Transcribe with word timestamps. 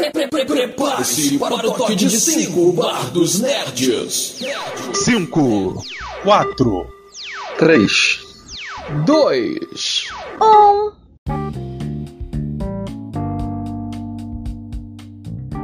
Prepare-se 0.00 1.38
para 1.38 1.54
o 1.56 1.60
toque 1.74 1.94
de 1.94 2.08
5 2.08 2.72
Bar 2.72 3.10
dos 3.10 3.38
Nerds. 3.40 4.42
5, 4.94 5.84
4, 6.24 6.86
3, 7.58 8.20
2, 9.04 10.06
1. 10.40 11.00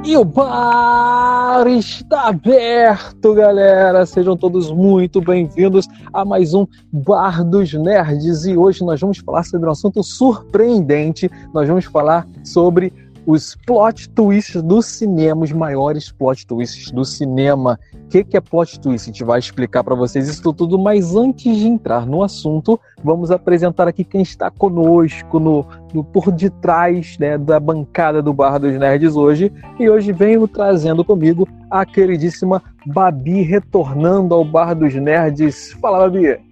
E 0.05 0.17
o 0.17 0.25
bar 0.25 1.67
está 1.67 2.29
aberto, 2.29 3.35
galera! 3.35 4.05
Sejam 4.05 4.37
todos 4.37 4.71
muito 4.71 5.21
bem-vindos 5.21 5.89
a 6.13 6.25
mais 6.25 6.53
um 6.53 6.67
Bar 6.93 7.43
dos 7.43 7.73
Nerds. 7.73 8.45
E 8.45 8.57
hoje 8.57 8.85
nós 8.85 9.01
vamos 9.01 9.19
falar 9.19 9.45
sobre 9.45 9.67
um 9.67 9.73
assunto 9.73 10.03
surpreendente. 10.05 11.29
Nós 11.53 11.67
vamos 11.67 11.87
falar 11.87 12.25
sobre 12.45 12.93
os 13.27 13.57
plot 13.67 14.09
twists 14.11 14.63
do 14.63 14.81
cinema, 14.81 15.43
os 15.43 15.51
maiores 15.51 16.13
plot 16.13 16.47
twists 16.47 16.93
do 16.93 17.05
cinema. 17.05 17.79
O 18.05 18.09
que, 18.09 18.23
que 18.23 18.37
é 18.37 18.41
plot 18.41 18.79
twist? 18.79 19.11
A 19.11 19.13
gente 19.13 19.25
vai 19.25 19.41
explicar 19.41 19.83
para 19.83 19.97
vocês 19.97 20.29
isso 20.29 20.53
tudo, 20.53 20.79
mas 20.79 21.17
antes 21.17 21.57
de 21.57 21.67
entrar 21.67 22.07
no 22.07 22.23
assunto, 22.23 22.79
vamos 23.03 23.33
apresentar 23.33 23.89
aqui 23.89 24.05
quem 24.05 24.23
está 24.23 24.49
conosco 24.49 25.41
no, 25.41 25.67
no 25.93 26.05
por 26.05 26.31
detrás 26.31 27.19
né, 27.19 27.37
da 27.37 27.59
bancada 27.59 28.23
do 28.23 28.33
Bar 28.33 28.61
dos 28.61 28.79
Nerds 28.79 29.17
hoje. 29.17 29.53
E 29.81 29.91
hoje 29.91 30.13
venho 30.13 30.47
trazendo 30.47 31.05
comigo 31.05 31.49
a 31.69 31.85
queridíssima 31.85 32.63
Babi 32.87 33.43
retornando 33.43 34.35
ao 34.37 34.45
Bar 34.45 34.75
dos 34.75 34.95
Nerds. 34.95 35.73
Fala, 35.81 36.09
Babi! 36.09 36.46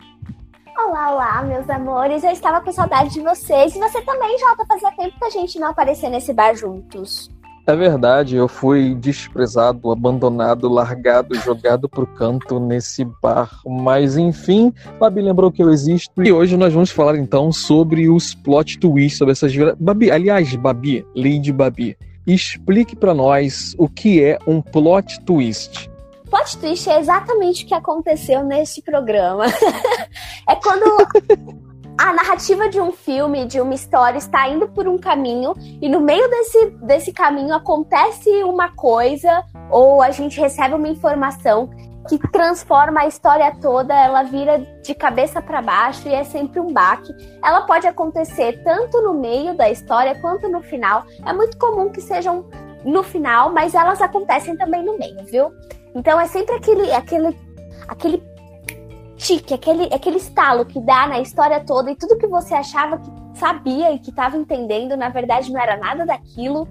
Olá, 0.76 1.12
olá, 1.12 1.42
meus 1.44 1.70
amores. 1.70 2.24
Eu 2.24 2.30
estava 2.30 2.60
com 2.60 2.72
saudade 2.72 3.14
de 3.14 3.20
vocês. 3.20 3.76
E 3.76 3.78
você 3.78 4.02
também, 4.02 4.36
Jota. 4.38 4.66
Fazia 4.66 4.90
tempo 4.92 5.18
que 5.18 5.24
a 5.24 5.30
gente 5.30 5.58
não 5.58 5.68
aparecia 5.68 6.10
nesse 6.10 6.32
bar 6.32 6.54
juntos. 6.54 7.30
É 7.66 7.74
verdade, 7.74 8.36
eu 8.36 8.46
fui 8.46 8.94
desprezado, 8.94 9.90
abandonado, 9.90 10.68
largado, 10.68 11.34
jogado 11.36 11.88
pro 11.88 12.06
canto 12.06 12.60
nesse 12.60 13.06
bar. 13.22 13.48
Mas 13.64 14.18
enfim, 14.18 14.70
Babi 14.98 15.22
lembrou 15.22 15.50
que 15.50 15.62
eu 15.62 15.70
existo. 15.70 16.22
E 16.22 16.30
hoje 16.30 16.56
nós 16.56 16.74
vamos 16.74 16.90
falar 16.90 17.16
então 17.16 17.50
sobre 17.52 18.10
os 18.10 18.34
plot 18.34 18.78
twists, 18.78 19.16
sobre 19.16 19.32
essas 19.32 19.54
Babi, 19.78 20.10
aliás, 20.10 20.54
Babi, 20.56 21.06
Lady 21.16 21.52
Babi, 21.52 21.96
explique 22.26 22.94
para 22.94 23.14
nós 23.14 23.74
o 23.78 23.88
que 23.88 24.22
é 24.22 24.38
um 24.46 24.60
plot 24.60 25.24
twist. 25.24 25.88
Plot 26.28 26.58
twist 26.58 26.88
é 26.88 26.98
exatamente 26.98 27.64
o 27.64 27.68
que 27.68 27.74
aconteceu 27.74 28.44
neste 28.44 28.82
programa. 28.82 29.44
é 30.48 30.56
quando 30.56 30.84
a 31.98 32.12
narrativa 32.12 32.68
de 32.68 32.80
um 32.80 32.92
filme, 32.92 33.44
de 33.44 33.60
uma 33.60 33.74
história, 33.74 34.18
está 34.18 34.48
indo 34.48 34.68
por 34.68 34.88
um 34.88 34.98
caminho 34.98 35.54
e 35.80 35.88
no 35.88 36.00
meio 36.00 36.28
desse, 36.28 36.70
desse 36.82 37.12
caminho 37.12 37.54
acontece 37.54 38.30
uma 38.42 38.70
coisa 38.70 39.44
ou 39.70 40.02
a 40.02 40.10
gente 40.10 40.40
recebe 40.40 40.74
uma 40.74 40.88
informação 40.88 41.70
que 42.08 42.18
transforma 42.30 43.00
a 43.00 43.06
história 43.06 43.50
toda, 43.60 43.94
ela 43.94 44.22
vira 44.24 44.58
de 44.82 44.94
cabeça 44.94 45.40
para 45.40 45.62
baixo 45.62 46.06
e 46.06 46.12
é 46.12 46.22
sempre 46.22 46.60
um 46.60 46.72
baque. 46.72 47.14
Ela 47.42 47.62
pode 47.62 47.86
acontecer 47.86 48.62
tanto 48.62 49.00
no 49.00 49.14
meio 49.14 49.56
da 49.56 49.70
história 49.70 50.14
quanto 50.20 50.48
no 50.48 50.60
final. 50.60 51.04
É 51.24 51.32
muito 51.32 51.56
comum 51.56 51.90
que 51.90 52.00
sejam 52.00 52.44
no 52.84 53.02
final, 53.02 53.50
mas 53.50 53.74
elas 53.74 54.02
acontecem 54.02 54.56
também 54.56 54.84
no 54.84 54.98
meio, 54.98 55.24
viu? 55.24 55.50
Então 55.94 56.20
é 56.20 56.26
sempre 56.26 56.54
aquele 56.56 56.92
aquele 56.92 57.36
aquele 57.88 58.22
tique, 59.16 59.54
aquele, 59.54 59.84
aquele 59.92 60.16
estalo 60.16 60.64
que 60.64 60.80
dá 60.80 61.06
na 61.06 61.20
história 61.20 61.64
toda 61.64 61.90
e 61.90 61.96
tudo 61.96 62.18
que 62.18 62.26
você 62.26 62.54
achava 62.54 62.98
que 62.98 63.10
sabia 63.34 63.92
e 63.92 63.98
que 63.98 64.10
estava 64.10 64.36
entendendo, 64.36 64.96
na 64.96 65.08
verdade 65.08 65.52
não 65.52 65.60
era 65.60 65.76
nada 65.76 66.04
daquilo 66.04 66.68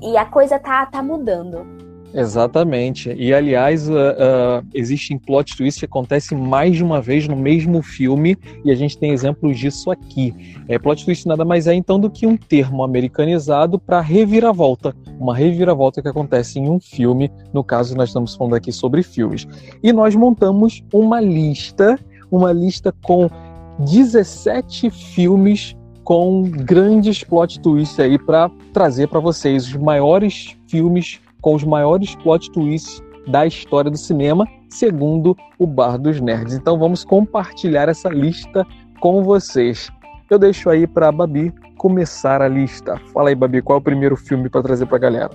e 0.00 0.16
a 0.16 0.24
coisa 0.24 0.58
tá, 0.58 0.84
tá 0.86 1.02
mudando. 1.02 1.81
Exatamente. 2.14 3.14
E 3.16 3.32
aliás, 3.32 3.88
uh, 3.88 3.92
uh, 3.92 4.66
existem 4.74 5.18
plot 5.18 5.56
twists 5.56 5.80
que 5.80 5.86
acontecem 5.86 6.36
mais 6.36 6.76
de 6.76 6.84
uma 6.84 7.00
vez 7.00 7.26
no 7.26 7.36
mesmo 7.36 7.82
filme 7.82 8.36
e 8.64 8.70
a 8.70 8.74
gente 8.74 8.98
tem 8.98 9.12
exemplos 9.12 9.58
disso 9.58 9.90
aqui. 9.90 10.34
É, 10.68 10.78
plot 10.78 11.04
twist 11.04 11.26
nada 11.26 11.44
mais 11.44 11.66
é 11.66 11.74
então 11.74 11.98
do 11.98 12.10
que 12.10 12.26
um 12.26 12.36
termo 12.36 12.82
americanizado 12.82 13.78
para 13.78 14.00
reviravolta. 14.00 14.94
Uma 15.18 15.34
reviravolta 15.34 16.02
que 16.02 16.08
acontece 16.08 16.58
em 16.58 16.68
um 16.68 16.78
filme. 16.78 17.30
No 17.52 17.64
caso, 17.64 17.96
nós 17.96 18.10
estamos 18.10 18.34
falando 18.34 18.54
aqui 18.54 18.72
sobre 18.72 19.02
filmes. 19.02 19.46
E 19.82 19.92
nós 19.92 20.14
montamos 20.14 20.82
uma 20.92 21.20
lista, 21.20 21.98
uma 22.30 22.52
lista 22.52 22.94
com 23.02 23.30
17 23.78 24.90
filmes 24.90 25.74
com 26.04 26.42
grandes 26.42 27.22
plot 27.22 27.60
twists 27.60 27.98
aí 27.98 28.18
para 28.18 28.50
trazer 28.72 29.08
para 29.08 29.20
vocês 29.20 29.66
os 29.66 29.76
maiores 29.76 30.56
filmes 30.68 31.20
com 31.42 31.54
os 31.54 31.64
maiores 31.64 32.14
plot 32.14 32.50
twists 32.50 33.02
da 33.26 33.46
história 33.46 33.90
do 33.90 33.98
cinema, 33.98 34.46
segundo 34.70 35.36
o 35.58 35.66
Bar 35.66 35.98
dos 35.98 36.20
Nerds. 36.20 36.54
Então 36.54 36.78
vamos 36.78 37.04
compartilhar 37.04 37.88
essa 37.88 38.08
lista 38.08 38.66
com 39.00 39.22
vocês. 39.22 39.90
Eu 40.30 40.38
deixo 40.38 40.70
aí 40.70 40.86
para 40.86 41.08
a 41.08 41.12
Babi 41.12 41.52
começar 41.76 42.40
a 42.40 42.48
lista. 42.48 42.98
Fala 43.12 43.28
aí, 43.28 43.34
Babi, 43.34 43.60
qual 43.60 43.78
é 43.78 43.80
o 43.80 43.84
primeiro 43.84 44.16
filme 44.16 44.48
para 44.48 44.62
trazer 44.62 44.86
para 44.86 44.96
a 44.96 45.00
galera? 45.00 45.30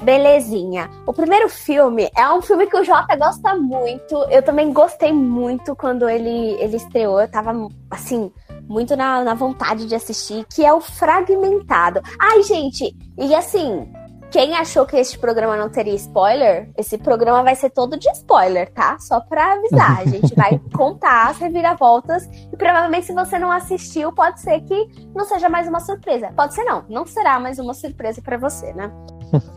Belezinha. 0.00 0.88
O 1.06 1.12
primeiro 1.12 1.48
filme 1.48 2.08
é 2.16 2.30
um 2.30 2.40
filme 2.40 2.66
que 2.66 2.76
o 2.76 2.84
Jota 2.84 3.16
gosta 3.16 3.54
muito. 3.56 4.14
Eu 4.30 4.42
também 4.42 4.72
gostei 4.72 5.12
muito 5.12 5.74
quando 5.74 6.08
ele, 6.08 6.56
ele 6.60 6.76
estreou. 6.76 7.20
Eu 7.20 7.28
tava, 7.28 7.52
assim, 7.90 8.30
muito 8.68 8.94
na, 8.96 9.24
na 9.24 9.34
vontade 9.34 9.86
de 9.86 9.94
assistir, 9.94 10.46
que 10.52 10.64
é 10.64 10.72
o 10.72 10.80
Fragmentado. 10.80 12.00
Ai, 12.18 12.42
gente, 12.42 12.96
e 13.18 13.34
assim, 13.34 13.90
quem 14.30 14.54
achou 14.54 14.84
que 14.84 14.96
este 14.96 15.18
programa 15.18 15.56
não 15.56 15.70
teria 15.70 15.94
spoiler, 15.94 16.70
esse 16.76 16.98
programa 16.98 17.42
vai 17.42 17.54
ser 17.54 17.70
todo 17.70 17.98
de 17.98 18.08
spoiler, 18.10 18.70
tá? 18.72 18.98
Só 18.98 19.20
pra 19.20 19.54
avisar. 19.54 20.00
A 20.00 20.04
gente 20.04 20.34
vai 20.34 20.60
contar 20.76 21.28
as 21.28 21.38
reviravoltas 21.38 22.28
e 22.52 22.56
provavelmente 22.56 23.06
se 23.06 23.14
você 23.14 23.38
não 23.38 23.50
assistiu, 23.50 24.12
pode 24.12 24.40
ser 24.40 24.60
que 24.60 25.08
não 25.14 25.24
seja 25.24 25.48
mais 25.48 25.66
uma 25.66 25.80
surpresa. 25.80 26.30
Pode 26.36 26.54
ser 26.54 26.64
não, 26.64 26.84
não 26.88 27.06
será 27.06 27.40
mais 27.40 27.58
uma 27.58 27.72
surpresa 27.72 28.20
para 28.20 28.36
você, 28.36 28.72
né? 28.74 28.90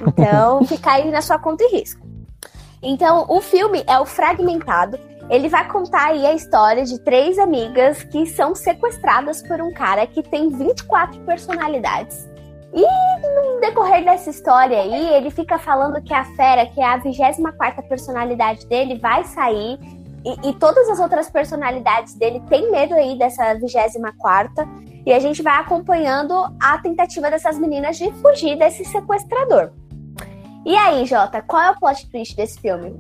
Então, 0.08 0.64
fica 0.68 0.92
aí 0.92 1.12
na 1.12 1.22
sua 1.22 1.38
conta 1.38 1.64
e 1.66 1.72
risco. 1.78 2.08
Então, 2.82 3.26
o 3.28 3.42
filme 3.42 3.84
é 3.86 4.00
o 4.00 4.06
Fragmentado. 4.06 4.98
Ele 5.30 5.50
vai 5.50 5.68
contar 5.68 6.08
aí 6.08 6.26
a 6.26 6.34
história 6.34 6.84
de 6.84 7.00
três 7.00 7.38
amigas 7.38 8.04
que 8.04 8.26
são 8.26 8.56
sequestradas 8.56 9.42
por 9.42 9.62
um 9.62 9.72
cara 9.74 10.08
que 10.08 10.24
tem 10.24 10.50
24 10.50 11.20
personalidades. 11.22 12.31
E 12.74 12.82
no 12.82 13.60
decorrer 13.60 14.04
dessa 14.04 14.30
história 14.30 14.82
aí, 14.82 15.16
ele 15.16 15.30
fica 15.30 15.60
falando 15.60 16.02
que 16.02 16.14
a 16.14 16.24
Fera, 16.24 16.66
que 16.66 16.80
é 16.80 16.86
a 16.86 16.98
24 16.98 17.84
personalidade 17.88 18.66
dele, 18.68 18.98
vai 18.98 19.24
sair. 19.26 19.78
E, 20.24 20.50
e, 20.50 20.54
todas 20.54 20.88
as 20.88 21.00
outras 21.00 21.30
personalidades 21.32 22.14
dele 22.14 22.40
têm 22.48 22.70
medo 22.72 22.94
aí 22.94 23.18
dessa 23.18 23.56
24 23.56 24.70
E 25.04 25.12
a 25.12 25.20
gente 25.20 25.42
vai 25.42 25.60
acompanhando 25.60 26.34
a 26.62 26.78
tentativa 26.78 27.32
dessas 27.32 27.58
meninas 27.58 27.98
de 27.98 28.12
fugir 28.22 28.56
desse 28.56 28.86
sequestrador. 28.86 29.72
E 30.64 30.76
aí, 30.76 31.06
Jota, 31.08 31.42
qual 31.42 31.62
é 31.62 31.72
o 31.72 31.80
plot 31.80 32.08
twist 32.12 32.36
desse 32.36 32.60
filme? 32.62 32.96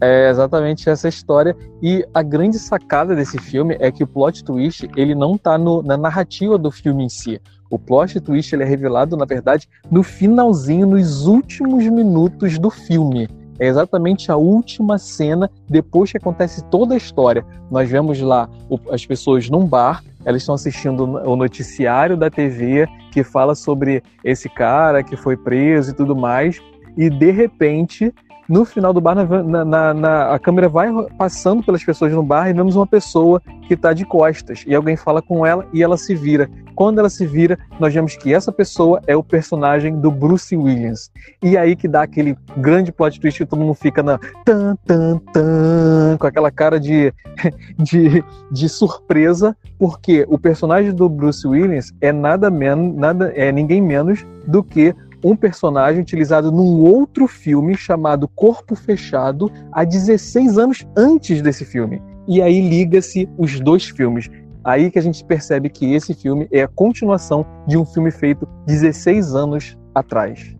É 0.00 0.30
exatamente 0.30 0.88
essa 0.88 1.08
história. 1.08 1.54
E 1.82 2.06
a 2.14 2.22
grande 2.22 2.58
sacada 2.58 3.14
desse 3.14 3.38
filme 3.38 3.76
é 3.78 3.92
que 3.92 4.02
o 4.02 4.06
plot 4.06 4.42
twist 4.42 4.88
ele 4.96 5.14
não 5.14 5.34
está 5.34 5.58
na 5.58 5.96
narrativa 5.96 6.56
do 6.56 6.70
filme 6.70 7.04
em 7.04 7.08
si. 7.08 7.40
O 7.68 7.78
plot 7.78 8.18
twist 8.20 8.52
ele 8.52 8.62
é 8.62 8.66
revelado, 8.66 9.16
na 9.16 9.24
verdade, 9.24 9.68
no 9.90 10.02
finalzinho, 10.02 10.86
nos 10.86 11.26
últimos 11.26 11.84
minutos 11.84 12.58
do 12.58 12.70
filme. 12.70 13.28
É 13.60 13.66
exatamente 13.66 14.32
a 14.32 14.36
última 14.36 14.96
cena 14.96 15.50
depois 15.68 16.10
que 16.10 16.16
acontece 16.16 16.64
toda 16.64 16.94
a 16.94 16.96
história. 16.96 17.44
Nós 17.70 17.88
vemos 17.90 18.18
lá 18.20 18.48
as 18.90 19.04
pessoas 19.04 19.50
num 19.50 19.66
bar, 19.66 20.02
elas 20.24 20.42
estão 20.42 20.54
assistindo 20.54 21.04
o 21.04 21.36
noticiário 21.36 22.16
da 22.16 22.30
TV 22.30 22.88
que 23.12 23.22
fala 23.22 23.54
sobre 23.54 24.02
esse 24.24 24.48
cara 24.48 25.02
que 25.02 25.14
foi 25.14 25.36
preso 25.36 25.90
e 25.90 25.94
tudo 25.94 26.16
mais, 26.16 26.58
e 26.96 27.10
de 27.10 27.30
repente 27.30 28.14
no 28.50 28.64
final 28.64 28.92
do 28.92 29.00
bar, 29.00 29.14
na, 29.14 29.64
na, 29.64 29.94
na, 29.94 30.34
a 30.34 30.38
câmera 30.38 30.68
vai 30.68 30.90
passando 31.16 31.62
pelas 31.62 31.84
pessoas 31.84 32.12
no 32.12 32.20
bar 32.20 32.50
e 32.50 32.52
vemos 32.52 32.74
uma 32.74 32.86
pessoa 32.86 33.40
que 33.68 33.74
está 33.74 33.92
de 33.92 34.04
costas. 34.04 34.64
E 34.66 34.74
alguém 34.74 34.96
fala 34.96 35.22
com 35.22 35.46
ela 35.46 35.64
e 35.72 35.84
ela 35.84 35.96
se 35.96 36.16
vira. 36.16 36.50
Quando 36.74 36.98
ela 36.98 37.08
se 37.08 37.24
vira, 37.24 37.56
nós 37.78 37.94
vemos 37.94 38.16
que 38.16 38.34
essa 38.34 38.50
pessoa 38.50 39.00
é 39.06 39.14
o 39.14 39.22
personagem 39.22 40.00
do 40.00 40.10
Bruce 40.10 40.56
Williams. 40.56 41.12
E 41.40 41.56
aí 41.56 41.76
que 41.76 41.86
dá 41.86 42.02
aquele 42.02 42.36
grande 42.56 42.90
plot 42.90 43.20
twist 43.20 43.38
que 43.38 43.46
todo 43.46 43.60
mundo 43.60 43.74
fica 43.74 44.02
na 44.02 44.18
tan, 44.44 44.74
tan, 44.84 45.18
tan, 45.32 46.16
com 46.18 46.26
aquela 46.26 46.50
cara 46.50 46.80
de, 46.80 47.14
de, 47.78 48.24
de 48.50 48.68
surpresa, 48.68 49.56
porque 49.78 50.26
o 50.28 50.36
personagem 50.36 50.92
do 50.92 51.08
Bruce 51.08 51.46
Williams 51.46 51.92
é 52.00 52.10
nada 52.10 52.50
menos, 52.50 52.96
nada, 52.96 53.32
é 53.36 53.52
ninguém 53.52 53.80
menos 53.80 54.26
do 54.44 54.64
que 54.64 54.92
um 55.24 55.36
personagem 55.36 56.00
utilizado 56.00 56.50
num 56.50 56.80
outro 56.80 57.26
filme 57.26 57.76
chamado 57.76 58.28
Corpo 58.28 58.74
Fechado 58.74 59.50
há 59.72 59.84
16 59.84 60.58
anos 60.58 60.86
antes 60.96 61.42
desse 61.42 61.64
filme. 61.64 62.02
E 62.26 62.40
aí 62.40 62.60
liga-se 62.60 63.28
os 63.36 63.58
dois 63.60 63.88
filmes. 63.88 64.28
Aí 64.62 64.90
que 64.90 64.98
a 64.98 65.02
gente 65.02 65.24
percebe 65.24 65.68
que 65.68 65.92
esse 65.92 66.14
filme 66.14 66.46
é 66.52 66.62
a 66.62 66.68
continuação 66.68 67.46
de 67.66 67.76
um 67.76 67.84
filme 67.84 68.10
feito 68.10 68.46
16 68.66 69.34
anos 69.34 69.76
atrás. 69.94 70.54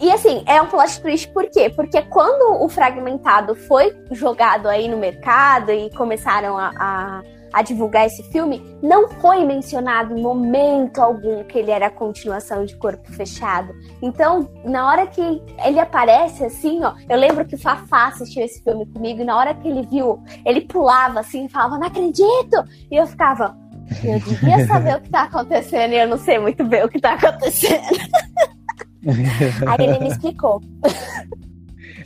E 0.00 0.10
assim, 0.10 0.42
é 0.46 0.60
um 0.60 0.66
plot 0.66 1.00
twist 1.00 1.32
por 1.32 1.48
quê? 1.50 1.70
Porque 1.70 2.02
quando 2.02 2.62
o 2.62 2.68
fragmentado 2.68 3.54
foi 3.54 3.94
jogado 4.10 4.68
aí 4.68 4.88
no 4.88 4.96
mercado 4.96 5.70
e 5.70 5.88
começaram 5.94 6.58
a, 6.58 6.70
a, 6.76 7.22
a, 7.54 7.62
divulgar 7.62 8.06
esse 8.06 8.22
filme, 8.24 8.60
não 8.82 9.08
foi 9.08 9.44
mencionado 9.44 10.16
em 10.16 10.20
momento 10.20 10.98
algum 11.00 11.44
que 11.44 11.58
ele 11.58 11.70
era 11.70 11.86
a 11.86 11.90
continuação 11.90 12.64
de 12.64 12.76
Corpo 12.76 13.12
Fechado. 13.12 13.72
Então, 14.02 14.50
na 14.64 14.88
hora 14.88 15.06
que 15.06 15.22
ele 15.64 15.78
aparece 15.78 16.44
assim, 16.44 16.82
ó, 16.82 16.94
eu 17.08 17.16
lembro 17.16 17.44
que 17.44 17.54
o 17.54 17.58
Fafá 17.58 18.08
assistiu 18.08 18.44
esse 18.44 18.62
filme 18.62 18.84
comigo 18.86 19.22
e 19.22 19.24
na 19.24 19.36
hora 19.36 19.54
que 19.54 19.68
ele 19.68 19.86
viu, 19.86 20.20
ele 20.44 20.62
pulava 20.62 21.20
assim, 21.20 21.48
falava, 21.48 21.78
não 21.78 21.86
acredito! 21.86 22.64
E 22.90 22.96
eu 22.96 23.06
ficava, 23.06 23.56
eu 24.02 24.18
devia 24.18 24.66
saber 24.66 24.96
o 24.96 25.00
que 25.00 25.10
tá 25.10 25.22
acontecendo 25.22 25.92
e 25.92 25.98
eu 25.98 26.08
não 26.08 26.18
sei 26.18 26.38
muito 26.38 26.64
bem 26.64 26.84
o 26.84 26.88
que 26.88 27.00
tá 27.00 27.14
acontecendo. 27.14 27.84
Aí 29.66 29.86
ele 29.86 29.98
me 29.98 30.08
explicou. 30.08 30.60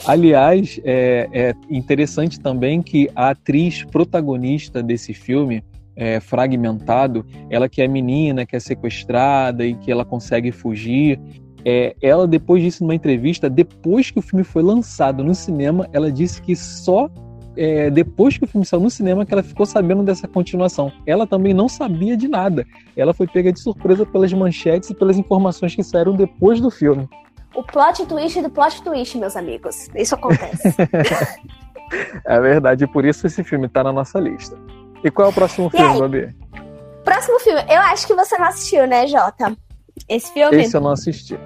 Aliás, 0.06 0.81
é, 0.85 1.29
é, 1.33 1.55
interessante 1.69 2.41
também 2.41 2.81
que 2.81 3.11
a 3.15 3.31
atriz 3.31 3.85
protagonista 3.85 4.83
desse 4.83 5.12
filme, 5.12 5.62
é, 5.97 6.21
Fragmentado, 6.21 7.27
ela 7.50 7.69
que 7.69 7.83
é 7.83 7.89
menina, 7.89 8.47
que 8.47 8.55
é 8.55 8.61
sequestrada 8.61 9.67
e 9.67 9.75
que 9.75 9.91
ela 9.91 10.05
consegue 10.05 10.53
fugir, 10.53 11.21
é, 11.65 11.97
ela 12.00 12.27
depois 12.27 12.62
disso 12.62 12.85
numa 12.85 12.95
entrevista, 12.95 13.50
depois 13.50 14.11
que 14.11 14.19
o 14.19 14.23
filme 14.23 14.45
foi 14.45 14.62
lançado 14.62 15.25
no 15.25 15.35
cinema, 15.35 15.89
ela 15.93 16.11
disse 16.11 16.41
que 16.41 16.55
só 16.55 17.11
é, 17.56 17.91
depois 17.91 18.39
que 18.39 18.45
o 18.45 18.47
filme 18.47 18.65
saiu 18.65 18.81
no 18.81 18.89
cinema 18.89 19.27
que 19.27 19.35
ela 19.35 19.43
ficou 19.43 19.67
sabendo 19.67 20.05
dessa 20.05 20.29
continuação. 20.29 20.93
Ela 21.05 21.27
também 21.27 21.53
não 21.53 21.69
sabia 21.69 22.17
de 22.17 22.29
nada. 22.29 22.65
Ela 22.97 23.12
foi 23.12 23.27
pega 23.27 23.53
de 23.53 23.59
surpresa 23.59 24.06
pelas 24.06 24.33
manchetes 24.33 24.91
e 24.91 24.95
pelas 24.95 25.19
informações 25.19 25.75
que 25.75 25.83
saíram 25.83 26.15
depois 26.15 26.61
do 26.61 26.71
filme. 26.71 27.09
O 27.59 27.63
plot 27.65 28.07
twist 28.07 28.41
do 28.41 28.49
plot 28.49 28.81
twist, 28.85 29.19
meus 29.19 29.35
amigos. 29.35 29.89
Isso 29.93 30.15
acontece. 30.15 30.77
é 32.25 32.41
verdade, 32.41 32.87
por 32.87 33.05
isso 33.05 33.27
esse 33.27 33.43
filme 33.43 33.67
está 33.67 33.83
na 33.83 33.93
nossa 33.93 34.21
lista. 34.21 34.57
E 35.03 35.11
qual 35.11 35.27
é 35.27 35.31
o 35.33 35.35
próximo 35.35 35.69
filme, 35.69 35.99
Babi? 35.99 36.37
Próximo 37.05 37.41
filme, 37.41 37.61
eu 37.69 37.81
acho 37.81 38.07
que 38.07 38.15
você 38.15 38.39
não 38.39 38.47
assistiu, 38.47 38.87
né, 38.87 39.09
Jota? 39.09 39.57
Esse 40.09 40.33
filme? 40.33 40.63
Esse 40.63 40.77
eu 40.77 40.81
não 40.81 40.93
assisti. 40.93 41.37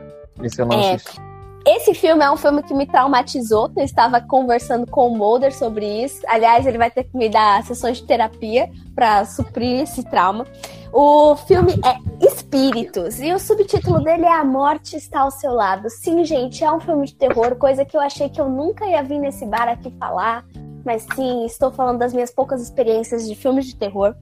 Esse 0.42 0.60
eu 0.60 0.66
não 0.66 0.78
é. 0.78 0.94
assisti. 0.96 1.18
Esse 1.64 1.94
filme 1.94 2.24
é 2.24 2.30
um 2.30 2.36
filme 2.36 2.62
que 2.62 2.74
me 2.74 2.86
traumatizou. 2.86 3.70
Eu 3.76 3.84
estava 3.84 4.20
conversando 4.20 4.84
com 4.90 5.08
o 5.08 5.16
Mulder 5.16 5.54
sobre 5.54 5.86
isso. 6.04 6.20
Aliás, 6.26 6.66
ele 6.66 6.76
vai 6.76 6.90
ter 6.90 7.04
que 7.04 7.16
me 7.16 7.28
dar 7.28 7.62
sessões 7.62 7.98
de 7.98 8.04
terapia 8.04 8.68
para 8.94 9.24
suprir 9.24 9.82
esse 9.82 10.02
trauma. 10.02 10.44
O 10.92 11.36
filme 11.36 11.74
é 11.84 12.26
Espíritos 12.26 13.20
e 13.20 13.32
o 13.32 13.38
subtítulo 13.38 14.02
dele 14.02 14.24
é 14.24 14.32
A 14.32 14.44
Morte 14.44 14.96
Está 14.96 15.20
ao 15.20 15.30
Seu 15.30 15.52
Lado. 15.52 15.88
Sim, 15.88 16.24
gente, 16.24 16.64
é 16.64 16.70
um 16.70 16.80
filme 16.80 17.06
de 17.06 17.14
terror, 17.14 17.56
coisa 17.56 17.84
que 17.84 17.96
eu 17.96 18.00
achei 18.00 18.28
que 18.28 18.40
eu 18.40 18.48
nunca 18.48 18.84
ia 18.86 19.02
vir 19.02 19.18
nesse 19.18 19.46
bar 19.46 19.68
aqui 19.68 19.90
falar. 19.98 20.44
Mas 20.84 21.06
sim, 21.14 21.46
estou 21.46 21.70
falando 21.70 21.98
das 21.98 22.12
minhas 22.12 22.30
poucas 22.32 22.60
experiências 22.60 23.26
de 23.28 23.34
filmes 23.34 23.66
de 23.66 23.76
terror. 23.76 24.14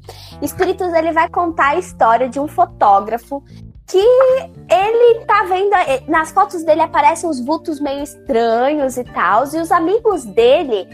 Espíritos 0.43 0.93
ele 0.93 1.11
vai 1.11 1.29
contar 1.29 1.71
a 1.71 1.79
história 1.79 2.29
de 2.29 2.39
um 2.39 2.47
fotógrafo 2.47 3.43
que 3.91 3.99
ele 3.99 5.25
tá 5.27 5.43
vendo. 5.45 5.71
Nas 6.09 6.31
fotos 6.31 6.63
dele 6.63 6.81
aparecem 6.81 7.29
uns 7.29 7.41
vultos 7.45 7.81
meio 7.81 8.03
estranhos 8.03 8.97
e 8.97 9.05
tal. 9.05 9.45
E 9.53 9.59
os 9.59 9.73
amigos 9.73 10.25
dele 10.25 10.87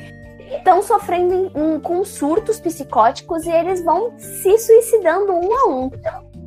estão 0.57 0.83
sofrendo 0.83 1.51
um, 1.55 1.79
com 1.79 2.05
surtos 2.05 2.59
psicóticos 2.59 3.45
e 3.45 3.51
eles 3.51 3.85
vão 3.85 4.13
se 4.17 4.59
suicidando 4.59 5.33
um 5.33 5.55
a 5.55 5.69
um. 5.69 5.91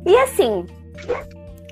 E 0.04 0.16
assim, 0.16 0.66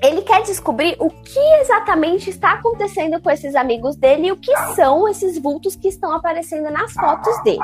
ele 0.01 0.21
quer 0.21 0.43
descobrir 0.43 0.95
o 0.99 1.09
que 1.09 1.39
exatamente 1.61 2.29
está 2.29 2.53
acontecendo 2.53 3.21
com 3.21 3.29
esses 3.29 3.55
amigos 3.55 3.97
dele 3.97 4.27
e 4.27 4.31
o 4.31 4.37
que 4.37 4.55
são 4.75 5.09
esses 5.09 5.37
vultos 5.37 5.75
que 5.75 5.89
estão 5.89 6.13
aparecendo 6.13 6.71
nas 6.71 6.93
fotos 6.93 7.43
dele. 7.43 7.59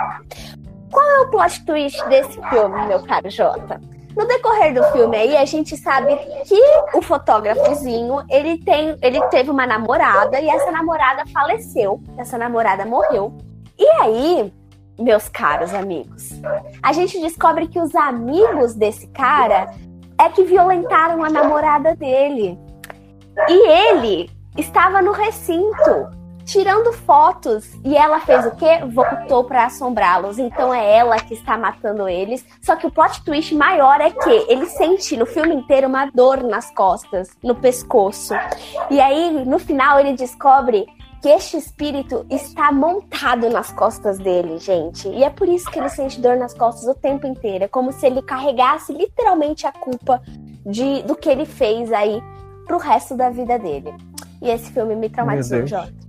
Qual 0.91 1.05
é 1.05 1.19
o 1.21 1.29
plot 1.29 1.65
twist 1.65 2.03
desse 2.09 2.41
filme, 2.49 2.87
meu 2.87 3.01
caro 3.03 3.29
Jota? 3.29 3.79
No 4.15 4.25
decorrer 4.25 4.73
do 4.73 4.83
filme 4.91 5.17
aí, 5.17 5.35
a 5.35 5.43
gente 5.43 5.75
sabe 5.75 6.15
que 6.45 6.97
o 6.97 7.01
fotógrafozinho, 7.01 8.23
ele 8.29 8.57
tem, 8.59 8.97
ele 9.01 9.21
teve 9.27 9.49
uma 9.49 9.67
namorada 9.67 10.39
e 10.39 10.47
essa 10.47 10.71
namorada 10.71 11.23
faleceu, 11.33 12.01
essa 12.17 12.37
namorada 12.37 12.85
morreu. 12.85 13.33
E 13.77 13.85
aí, 14.01 14.53
meus 14.97 15.27
caros 15.27 15.73
amigos, 15.73 16.29
a 16.81 16.93
gente 16.93 17.19
descobre 17.19 17.67
que 17.67 17.79
os 17.79 17.93
amigos 17.93 18.73
desse 18.73 19.07
cara 19.07 19.73
é 20.17 20.29
que 20.29 20.43
violentaram 20.45 21.23
a 21.23 21.29
namorada 21.29 21.93
dele. 21.93 22.57
E 23.49 23.67
ele 23.67 24.29
estava 24.57 25.01
no 25.01 25.11
recinto 25.11 26.07
tirando 26.45 26.93
fotos. 26.93 27.65
E 27.83 27.97
ela 27.97 28.19
fez 28.19 28.45
o 28.45 28.51
quê? 28.51 28.79
Voltou 28.93 29.43
para 29.43 29.65
assombrá-los. 29.65 30.37
Então 30.37 30.73
é 30.73 30.97
ela 30.97 31.17
que 31.17 31.33
está 31.33 31.57
matando 31.57 32.07
eles. 32.07 32.45
Só 32.61 32.75
que 32.75 32.87
o 32.87 32.91
plot 32.91 33.23
twist 33.23 33.53
maior 33.55 33.99
é 33.99 34.11
que 34.11 34.45
ele 34.47 34.65
sente 34.67 35.17
no 35.17 35.25
filme 35.25 35.55
inteiro 35.55 35.87
uma 35.87 36.05
dor 36.05 36.43
nas 36.43 36.71
costas, 36.71 37.29
no 37.43 37.55
pescoço. 37.55 38.33
E 38.89 38.99
aí, 39.01 39.45
no 39.45 39.59
final, 39.59 39.99
ele 39.99 40.13
descobre 40.13 40.85
que 41.21 41.29
este 41.29 41.57
espírito 41.57 42.23
está 42.29 42.71
montado 42.71 43.49
nas 43.49 43.71
costas 43.71 44.19
dele, 44.19 44.59
gente. 44.59 45.07
E 45.09 45.23
é 45.23 45.29
por 45.29 45.49
isso 45.49 45.69
que 45.71 45.79
ele 45.79 45.89
sente 45.89 46.21
dor 46.21 46.37
nas 46.37 46.53
costas 46.53 46.87
o 46.87 46.93
tempo 46.93 47.25
inteiro. 47.25 47.63
É 47.63 47.67
como 47.67 47.91
se 47.91 48.05
ele 48.05 48.21
carregasse 48.21 48.93
literalmente 48.93 49.65
a 49.65 49.71
culpa 49.71 50.21
de, 50.63 51.01
do 51.01 51.15
que 51.15 51.27
ele 51.27 51.45
fez 51.45 51.91
aí 51.91 52.21
pro 52.67 52.77
resto 52.77 53.15
da 53.15 53.31
vida 53.31 53.57
dele. 53.57 53.91
E 54.39 54.49
esse 54.49 54.71
filme 54.71 54.95
me 54.95 55.09
traumatizou, 55.09 55.65
Jota. 55.65 56.04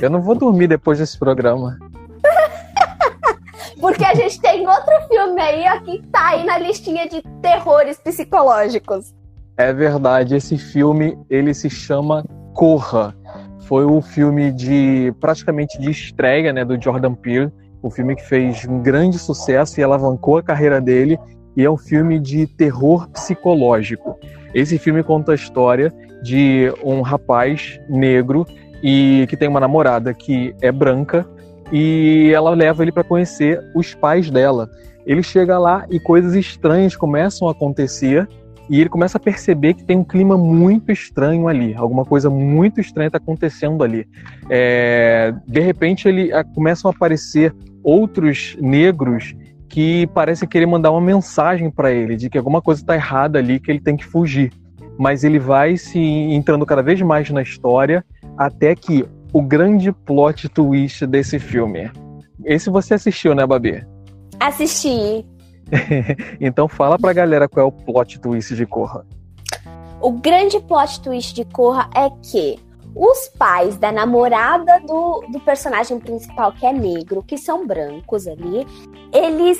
Eu 0.00 0.10
não 0.10 0.20
vou 0.20 0.34
dormir 0.34 0.66
depois 0.66 0.98
desse 0.98 1.18
programa. 1.18 1.78
Porque 3.80 4.04
a 4.04 4.14
gente 4.14 4.40
tem 4.40 4.66
outro 4.66 4.92
filme 5.08 5.40
aí 5.40 5.64
ó, 5.68 5.80
que 5.80 6.02
tá 6.08 6.28
aí 6.30 6.44
na 6.44 6.58
listinha 6.58 7.08
de 7.08 7.22
terrores 7.40 7.98
psicológicos. 7.98 9.12
É 9.56 9.72
verdade, 9.72 10.36
esse 10.36 10.56
filme 10.56 11.18
ele 11.28 11.52
se 11.52 11.68
chama 11.68 12.24
Corra. 12.54 13.14
Foi 13.66 13.84
o 13.84 14.00
filme 14.00 14.50
de 14.50 15.12
praticamente 15.20 15.78
de 15.78 15.90
estreia, 15.90 16.52
né, 16.52 16.64
do 16.64 16.80
Jordan 16.80 17.14
Peele, 17.14 17.52
o 17.82 17.90
filme 17.90 18.16
que 18.16 18.24
fez 18.24 18.66
um 18.66 18.80
grande 18.80 19.18
sucesso 19.18 19.78
e 19.78 19.82
alavancou 19.82 20.38
a 20.38 20.42
carreira 20.42 20.80
dele, 20.80 21.18
e 21.56 21.64
é 21.64 21.70
um 21.70 21.76
filme 21.76 22.18
de 22.18 22.46
terror 22.46 23.08
psicológico. 23.10 24.18
Esse 24.54 24.78
filme 24.78 25.02
conta 25.02 25.32
a 25.32 25.34
história 25.34 25.92
de 26.22 26.72
um 26.82 27.02
rapaz 27.02 27.78
negro 27.88 28.46
e 28.82 29.26
que 29.28 29.36
tem 29.36 29.48
uma 29.48 29.60
namorada 29.60 30.12
que 30.12 30.54
é 30.60 30.72
branca 30.72 31.26
e 31.70 32.30
ela 32.34 32.50
leva 32.50 32.82
ele 32.82 32.92
para 32.92 33.04
conhecer 33.04 33.60
os 33.74 33.94
pais 33.94 34.30
dela. 34.30 34.68
Ele 35.06 35.22
chega 35.22 35.58
lá 35.58 35.86
e 35.90 35.98
coisas 35.98 36.34
estranhas 36.34 36.96
começam 36.96 37.48
a 37.48 37.52
acontecer 37.52 38.28
e 38.68 38.80
ele 38.80 38.88
começa 38.88 39.18
a 39.18 39.20
perceber 39.20 39.74
que 39.74 39.84
tem 39.84 39.98
um 39.98 40.04
clima 40.04 40.38
muito 40.38 40.92
estranho 40.92 41.48
ali, 41.48 41.74
alguma 41.74 42.04
coisa 42.04 42.30
muito 42.30 42.80
estranha 42.80 43.08
está 43.08 43.18
acontecendo 43.18 43.82
ali. 43.82 44.06
É, 44.48 45.34
de 45.46 45.60
repente, 45.60 46.08
ele 46.08 46.32
a, 46.32 46.44
começam 46.44 46.90
a 46.90 46.94
aparecer 46.94 47.54
outros 47.82 48.56
negros 48.60 49.34
que 49.68 50.06
parecem 50.08 50.48
querer 50.48 50.66
mandar 50.66 50.90
uma 50.90 51.00
mensagem 51.00 51.70
para 51.70 51.90
ele 51.90 52.14
de 52.14 52.30
que 52.30 52.38
alguma 52.38 52.62
coisa 52.62 52.80
está 52.80 52.94
errada 52.94 53.38
ali, 53.38 53.58
que 53.58 53.70
ele 53.70 53.80
tem 53.80 53.96
que 53.96 54.04
fugir. 54.04 54.52
Mas 55.02 55.24
ele 55.24 55.40
vai 55.40 55.76
se 55.76 55.98
entrando 55.98 56.64
cada 56.64 56.80
vez 56.80 57.02
mais 57.02 57.28
na 57.28 57.42
história 57.42 58.04
até 58.38 58.76
que 58.76 59.04
o 59.32 59.42
grande 59.42 59.90
plot 59.90 60.48
twist 60.48 61.04
desse 61.08 61.40
filme. 61.40 61.90
Esse 62.44 62.70
você 62.70 62.94
assistiu, 62.94 63.34
né, 63.34 63.44
Babi? 63.44 63.84
Assisti. 64.38 65.26
então 66.40 66.68
fala 66.68 66.96
pra 67.00 67.12
galera 67.12 67.48
qual 67.48 67.66
é 67.66 67.68
o 67.68 67.72
plot 67.72 68.20
twist 68.20 68.54
de 68.54 68.64
Corra. 68.64 69.04
O 70.00 70.12
grande 70.12 70.60
plot 70.60 71.00
twist 71.02 71.34
de 71.34 71.44
Corra 71.46 71.90
é 71.96 72.08
que 72.22 72.60
os 72.94 73.28
pais 73.36 73.76
da 73.76 73.90
namorada 73.90 74.78
do, 74.86 75.24
do 75.32 75.40
personagem 75.40 75.98
principal, 75.98 76.52
que 76.52 76.64
é 76.64 76.72
negro, 76.72 77.24
que 77.24 77.36
são 77.36 77.66
brancos 77.66 78.28
ali, 78.28 78.64
eles 79.12 79.58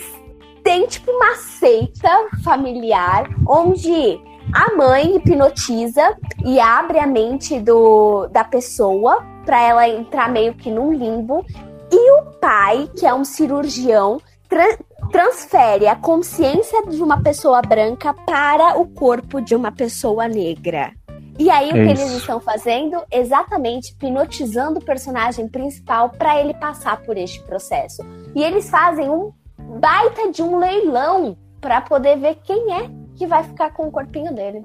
têm 0.63 0.87
tipo 0.87 1.11
uma 1.11 1.35
seita 1.35 2.29
familiar 2.45 3.29
onde 3.45 4.21
a 4.53 4.77
mãe 4.77 5.17
hipnotiza 5.17 6.17
e 6.45 6.61
abre 6.61 6.99
a 6.99 7.07
mente 7.07 7.59
do, 7.59 8.27
da 8.29 8.45
pessoa 8.45 9.25
para 9.47 9.61
ela 9.61 9.89
entrar 9.89 10.31
meio 10.31 10.55
que 10.55 10.71
num 10.71 10.93
limbo. 10.93 11.45
E 11.91 12.11
o 12.13 12.33
pai, 12.41 12.89
que 12.97 13.07
é 13.07 13.15
um 13.15 13.25
cirurgião, 13.25 14.21
tra 14.49 14.79
transfere 15.11 15.89
a 15.89 15.97
consciência 15.97 16.87
de 16.87 17.03
uma 17.03 17.21
pessoa 17.21 17.61
branca 17.61 18.15
para 18.15 18.79
o 18.79 18.87
corpo 18.87 19.41
de 19.41 19.55
uma 19.55 19.71
pessoa 19.73 20.27
negra. 20.29 20.93
E 21.39 21.51
aí 21.51 21.71
o 21.71 21.73
que 21.73 21.79
eles 21.79 22.11
estão 22.13 22.41
fazendo? 22.41 23.03
Exatamente 23.11 23.93
hipnotizando 23.93 24.79
o 24.79 24.85
personagem 24.85 25.49
principal 25.49 26.11
para 26.11 26.41
ele 26.41 26.55
passar 26.55 27.03
por 27.03 27.17
este 27.17 27.43
processo. 27.43 28.03
E 28.35 28.43
eles 28.43 28.71
fazem 28.71 29.11
um 29.11 29.33
baita 29.81 30.31
de 30.31 30.43
um 30.43 30.59
leilão 30.59 31.37
para 31.61 31.81
poder 31.81 32.17
ver 32.19 32.37
quem 32.45 32.73
é 32.73 33.02
que 33.17 33.27
vai 33.27 33.43
ficar 33.43 33.71
com 33.71 33.87
o 33.87 33.91
corpinho 33.91 34.35
dele. 34.35 34.63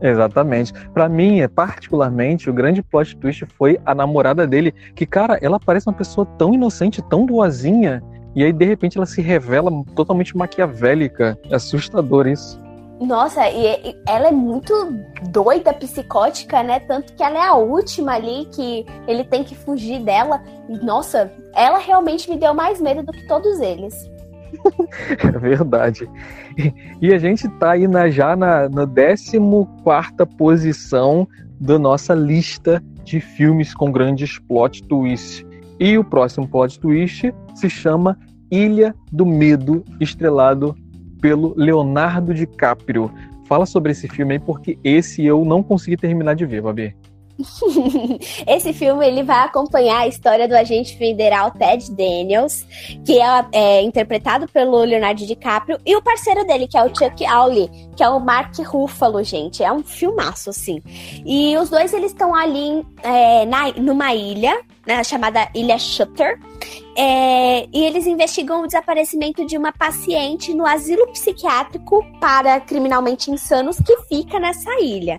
Exatamente. 0.00 0.72
Para 0.94 1.08
mim, 1.08 1.40
é 1.40 1.48
particularmente, 1.48 2.48
o 2.48 2.54
grande 2.54 2.82
plot 2.82 3.16
twist 3.16 3.44
foi 3.58 3.78
a 3.84 3.94
namorada 3.94 4.46
dele, 4.46 4.72
que 4.94 5.04
cara, 5.04 5.38
ela 5.42 5.60
parece 5.60 5.86
uma 5.88 5.94
pessoa 5.94 6.26
tão 6.38 6.54
inocente, 6.54 7.02
tão 7.02 7.26
boazinha, 7.26 8.02
e 8.34 8.42
aí 8.42 8.52
de 8.52 8.64
repente 8.64 8.96
ela 8.96 9.06
se 9.06 9.20
revela 9.20 9.70
totalmente 9.94 10.36
maquiavélica. 10.36 11.38
É 11.50 11.56
assustador 11.56 12.26
isso. 12.26 12.60
Nossa, 13.00 13.48
e 13.48 13.96
ela 14.06 14.28
é 14.28 14.32
muito 14.32 14.72
doida, 15.30 15.72
psicótica, 15.72 16.62
né? 16.62 16.80
Tanto 16.80 17.14
que 17.14 17.22
ela 17.22 17.38
é 17.38 17.48
a 17.48 17.54
última 17.54 18.14
ali 18.14 18.44
que 18.52 18.84
ele 19.06 19.24
tem 19.24 19.42
que 19.42 19.54
fugir 19.54 20.00
dela. 20.00 20.42
Nossa, 20.82 21.32
ela 21.54 21.78
realmente 21.78 22.28
me 22.28 22.36
deu 22.36 22.52
mais 22.52 22.78
medo 22.78 23.02
do 23.02 23.10
que 23.10 23.26
todos 23.26 23.58
eles. 23.58 23.94
É 25.22 25.38
verdade. 25.38 26.08
E 27.00 27.12
a 27.12 27.18
gente 27.18 27.48
tá 27.48 27.72
aí 27.72 27.86
na, 27.86 28.10
já 28.10 28.34
na, 28.36 28.68
na 28.68 28.86
14 28.86 29.38
posição 30.36 31.28
da 31.60 31.78
nossa 31.78 32.14
lista 32.14 32.82
de 33.04 33.20
filmes 33.20 33.74
com 33.74 33.92
grandes 33.92 34.38
plot 34.38 34.82
twists. 34.84 35.44
E 35.78 35.96
o 35.96 36.04
próximo 36.04 36.48
plot 36.48 36.78
twist 36.78 37.32
se 37.54 37.70
chama 37.70 38.18
Ilha 38.50 38.94
do 39.12 39.24
Medo, 39.24 39.84
estrelado 39.98 40.76
pelo 41.20 41.54
Leonardo 41.56 42.34
DiCaprio. 42.34 43.10
Fala 43.46 43.66
sobre 43.66 43.92
esse 43.92 44.08
filme 44.08 44.34
aí, 44.34 44.38
porque 44.38 44.78
esse 44.84 45.24
eu 45.24 45.44
não 45.44 45.62
consegui 45.62 45.96
terminar 45.96 46.34
de 46.34 46.46
ver, 46.46 46.62
Babi. 46.62 46.94
Esse 48.46 48.72
filme 48.72 49.06
ele 49.06 49.22
vai 49.22 49.44
acompanhar 49.44 50.00
a 50.00 50.08
história 50.08 50.48
do 50.48 50.54
agente 50.54 50.96
federal 50.96 51.50
Ted 51.50 51.90
Daniels, 51.92 52.66
que 53.04 53.20
é, 53.20 53.46
é, 53.52 53.82
interpretado 53.82 54.48
pelo 54.48 54.82
Leonardo 54.84 55.26
DiCaprio, 55.26 55.78
e 55.84 55.96
o 55.96 56.02
parceiro 56.02 56.46
dele, 56.46 56.66
que 56.66 56.76
é 56.76 56.84
o 56.84 56.88
Chuck 56.88 57.24
Awley, 57.24 57.70
que 57.96 58.02
é 58.02 58.08
o 58.08 58.20
Mark 58.20 58.56
Ruffalo, 58.58 59.22
gente. 59.22 59.62
É 59.62 59.72
um 59.72 59.82
filmaço, 59.82 60.50
assim. 60.50 60.82
E 61.24 61.56
os 61.56 61.70
dois 61.70 61.92
eles 61.92 62.12
estão 62.12 62.34
ali 62.34 62.84
é, 63.02 63.46
na, 63.46 63.72
numa 63.72 64.14
ilha, 64.14 64.60
né, 64.86 65.02
chamada 65.04 65.48
Ilha 65.54 65.78
Shutter, 65.78 66.38
é, 66.96 67.66
e 67.72 67.84
eles 67.84 68.06
investigam 68.06 68.62
o 68.62 68.66
desaparecimento 68.66 69.44
de 69.46 69.56
uma 69.56 69.72
paciente 69.72 70.52
no 70.54 70.66
asilo 70.66 71.06
psiquiátrico 71.08 72.04
para 72.20 72.60
criminalmente 72.60 73.30
insanos 73.30 73.78
que 73.78 73.96
fica 74.02 74.38
nessa 74.38 74.70
ilha. 74.80 75.18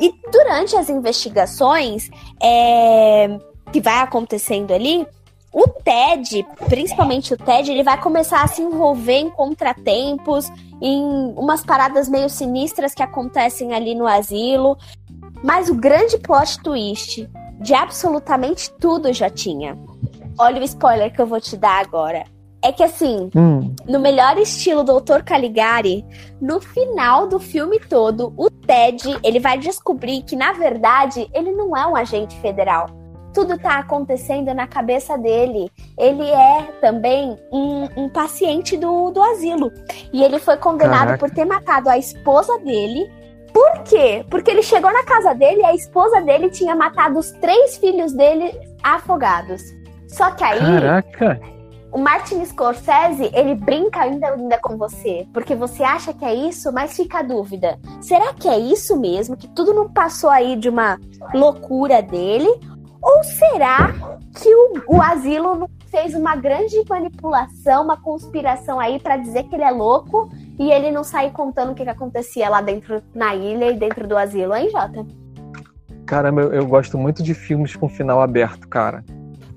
E 0.00 0.14
durante 0.30 0.76
as 0.76 0.88
investigações 0.88 2.10
é, 2.42 3.38
que 3.72 3.80
vai 3.80 3.98
acontecendo 3.98 4.72
ali, 4.72 5.06
o 5.52 5.68
Ted, 5.68 6.46
principalmente 6.68 7.32
o 7.32 7.36
Ted, 7.36 7.70
ele 7.70 7.82
vai 7.82 7.98
começar 7.98 8.42
a 8.42 8.46
se 8.46 8.60
envolver 8.60 9.20
em 9.20 9.30
contratempos, 9.30 10.50
em 10.82 11.02
umas 11.34 11.64
paradas 11.64 12.10
meio 12.10 12.28
sinistras 12.28 12.94
que 12.94 13.02
acontecem 13.02 13.72
ali 13.72 13.94
no 13.94 14.06
asilo. 14.06 14.76
Mas 15.42 15.70
o 15.70 15.74
grande 15.74 16.18
plot 16.18 16.60
twist 16.62 17.26
de 17.60 17.74
absolutamente 17.74 18.70
tudo 18.78 19.12
já 19.12 19.30
tinha 19.30 19.76
Olha 20.38 20.60
o 20.60 20.64
spoiler 20.64 21.12
que 21.12 21.20
eu 21.20 21.26
vou 21.26 21.40
te 21.40 21.56
dar 21.56 21.80
agora. 21.80 22.24
É 22.62 22.70
que 22.70 22.82
assim, 22.82 23.30
hum. 23.34 23.74
no 23.86 23.98
melhor 23.98 24.36
estilo 24.38 24.84
Doutor 24.84 25.22
Caligari, 25.22 26.04
no 26.40 26.60
final 26.60 27.26
do 27.26 27.38
filme 27.38 27.78
todo, 27.80 28.34
o 28.36 28.50
Ted, 28.50 29.18
ele 29.22 29.40
vai 29.40 29.56
descobrir 29.56 30.22
que 30.22 30.36
na 30.36 30.52
verdade 30.52 31.28
ele 31.32 31.52
não 31.52 31.76
é 31.76 31.86
um 31.86 31.96
agente 31.96 32.38
federal. 32.40 32.88
Tudo 33.32 33.58
tá 33.58 33.78
acontecendo 33.78 34.52
na 34.54 34.66
cabeça 34.66 35.16
dele. 35.16 35.70
Ele 35.98 36.24
é 36.24 36.62
também 36.80 37.38
um, 37.52 38.04
um 38.04 38.08
paciente 38.08 38.76
do, 38.76 39.10
do 39.10 39.22
asilo. 39.22 39.70
E 40.12 40.22
ele 40.22 40.38
foi 40.38 40.56
condenado 40.56 41.08
Caraca. 41.08 41.18
por 41.18 41.30
ter 41.30 41.44
matado 41.44 41.88
a 41.88 41.98
esposa 41.98 42.58
dele, 42.58 43.10
por 43.56 43.84
quê? 43.84 44.22
Porque 44.28 44.50
ele 44.50 44.62
chegou 44.62 44.92
na 44.92 45.02
casa 45.02 45.32
dele 45.32 45.62
e 45.62 45.64
a 45.64 45.74
esposa 45.74 46.20
dele 46.20 46.50
tinha 46.50 46.76
matado 46.76 47.18
os 47.18 47.30
três 47.40 47.78
filhos 47.78 48.12
dele 48.12 48.52
afogados. 48.82 49.62
Só 50.06 50.30
que 50.32 50.44
aí. 50.44 50.58
Caraca! 50.58 51.40
O 51.90 51.98
Martin 51.98 52.44
Scorsese, 52.44 53.30
ele 53.32 53.54
brinca 53.54 54.00
ainda, 54.00 54.28
ainda 54.28 54.58
com 54.58 54.76
você, 54.76 55.26
porque 55.32 55.54
você 55.54 55.82
acha 55.82 56.12
que 56.12 56.22
é 56.22 56.34
isso, 56.34 56.70
mas 56.70 56.94
fica 56.94 57.20
a 57.20 57.22
dúvida. 57.22 57.78
Será 58.02 58.34
que 58.34 58.46
é 58.46 58.58
isso 58.58 59.00
mesmo? 59.00 59.38
Que 59.38 59.48
tudo 59.48 59.72
não 59.72 59.88
passou 59.88 60.28
aí 60.28 60.54
de 60.54 60.68
uma 60.68 60.98
loucura 61.32 62.02
dele? 62.02 62.50
Ou 63.00 63.24
será 63.24 63.94
que 64.38 64.54
o, 64.54 64.96
o 64.96 65.00
asilo 65.00 65.66
fez 65.86 66.14
uma 66.14 66.36
grande 66.36 66.76
manipulação, 66.86 67.84
uma 67.84 67.96
conspiração 67.96 68.78
aí 68.78 68.98
para 68.98 69.16
dizer 69.16 69.44
que 69.44 69.54
ele 69.54 69.64
é 69.64 69.70
louco 69.70 70.28
e 70.58 70.70
ele 70.70 70.90
não 70.90 71.04
sair 71.04 71.30
contando 71.32 71.72
o 71.72 71.74
que, 71.74 71.84
que 71.84 71.90
acontecia 71.90 72.48
lá 72.48 72.60
dentro 72.60 73.02
na 73.14 73.34
ilha 73.34 73.70
e 73.70 73.76
dentro 73.76 74.06
do 74.06 74.16
asilo, 74.16 74.54
hein, 74.54 74.70
Jota? 74.70 75.06
Caramba, 76.06 76.42
eu, 76.42 76.52
eu 76.52 76.66
gosto 76.66 76.96
muito 76.96 77.22
de 77.22 77.34
filmes 77.34 77.74
com 77.74 77.88
final 77.88 78.20
aberto, 78.20 78.68
cara. 78.68 79.04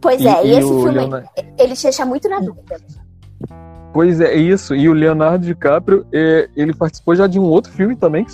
Pois 0.01 0.25
é, 0.25 0.45
e, 0.45 0.47
e 0.47 0.51
esse 0.51 0.67
filme, 0.67 0.91
Leonardo... 0.91 1.29
ele 1.57 1.75
te 1.75 1.83
deixa 1.83 2.05
muito 2.05 2.27
na 2.27 2.39
dúvida. 2.39 2.77
Pois 3.91 4.21
é, 4.21 4.35
isso. 4.35 4.75
E 4.75 4.87
o 4.87 4.93
Leonardo 4.93 5.45
DiCaprio, 5.45 6.05
é, 6.13 6.47
ele 6.55 6.73
participou 6.73 7.15
já 7.15 7.25
de 7.27 7.39
um 7.39 7.43
outro 7.43 7.71
filme 7.71 7.95
também 7.95 8.25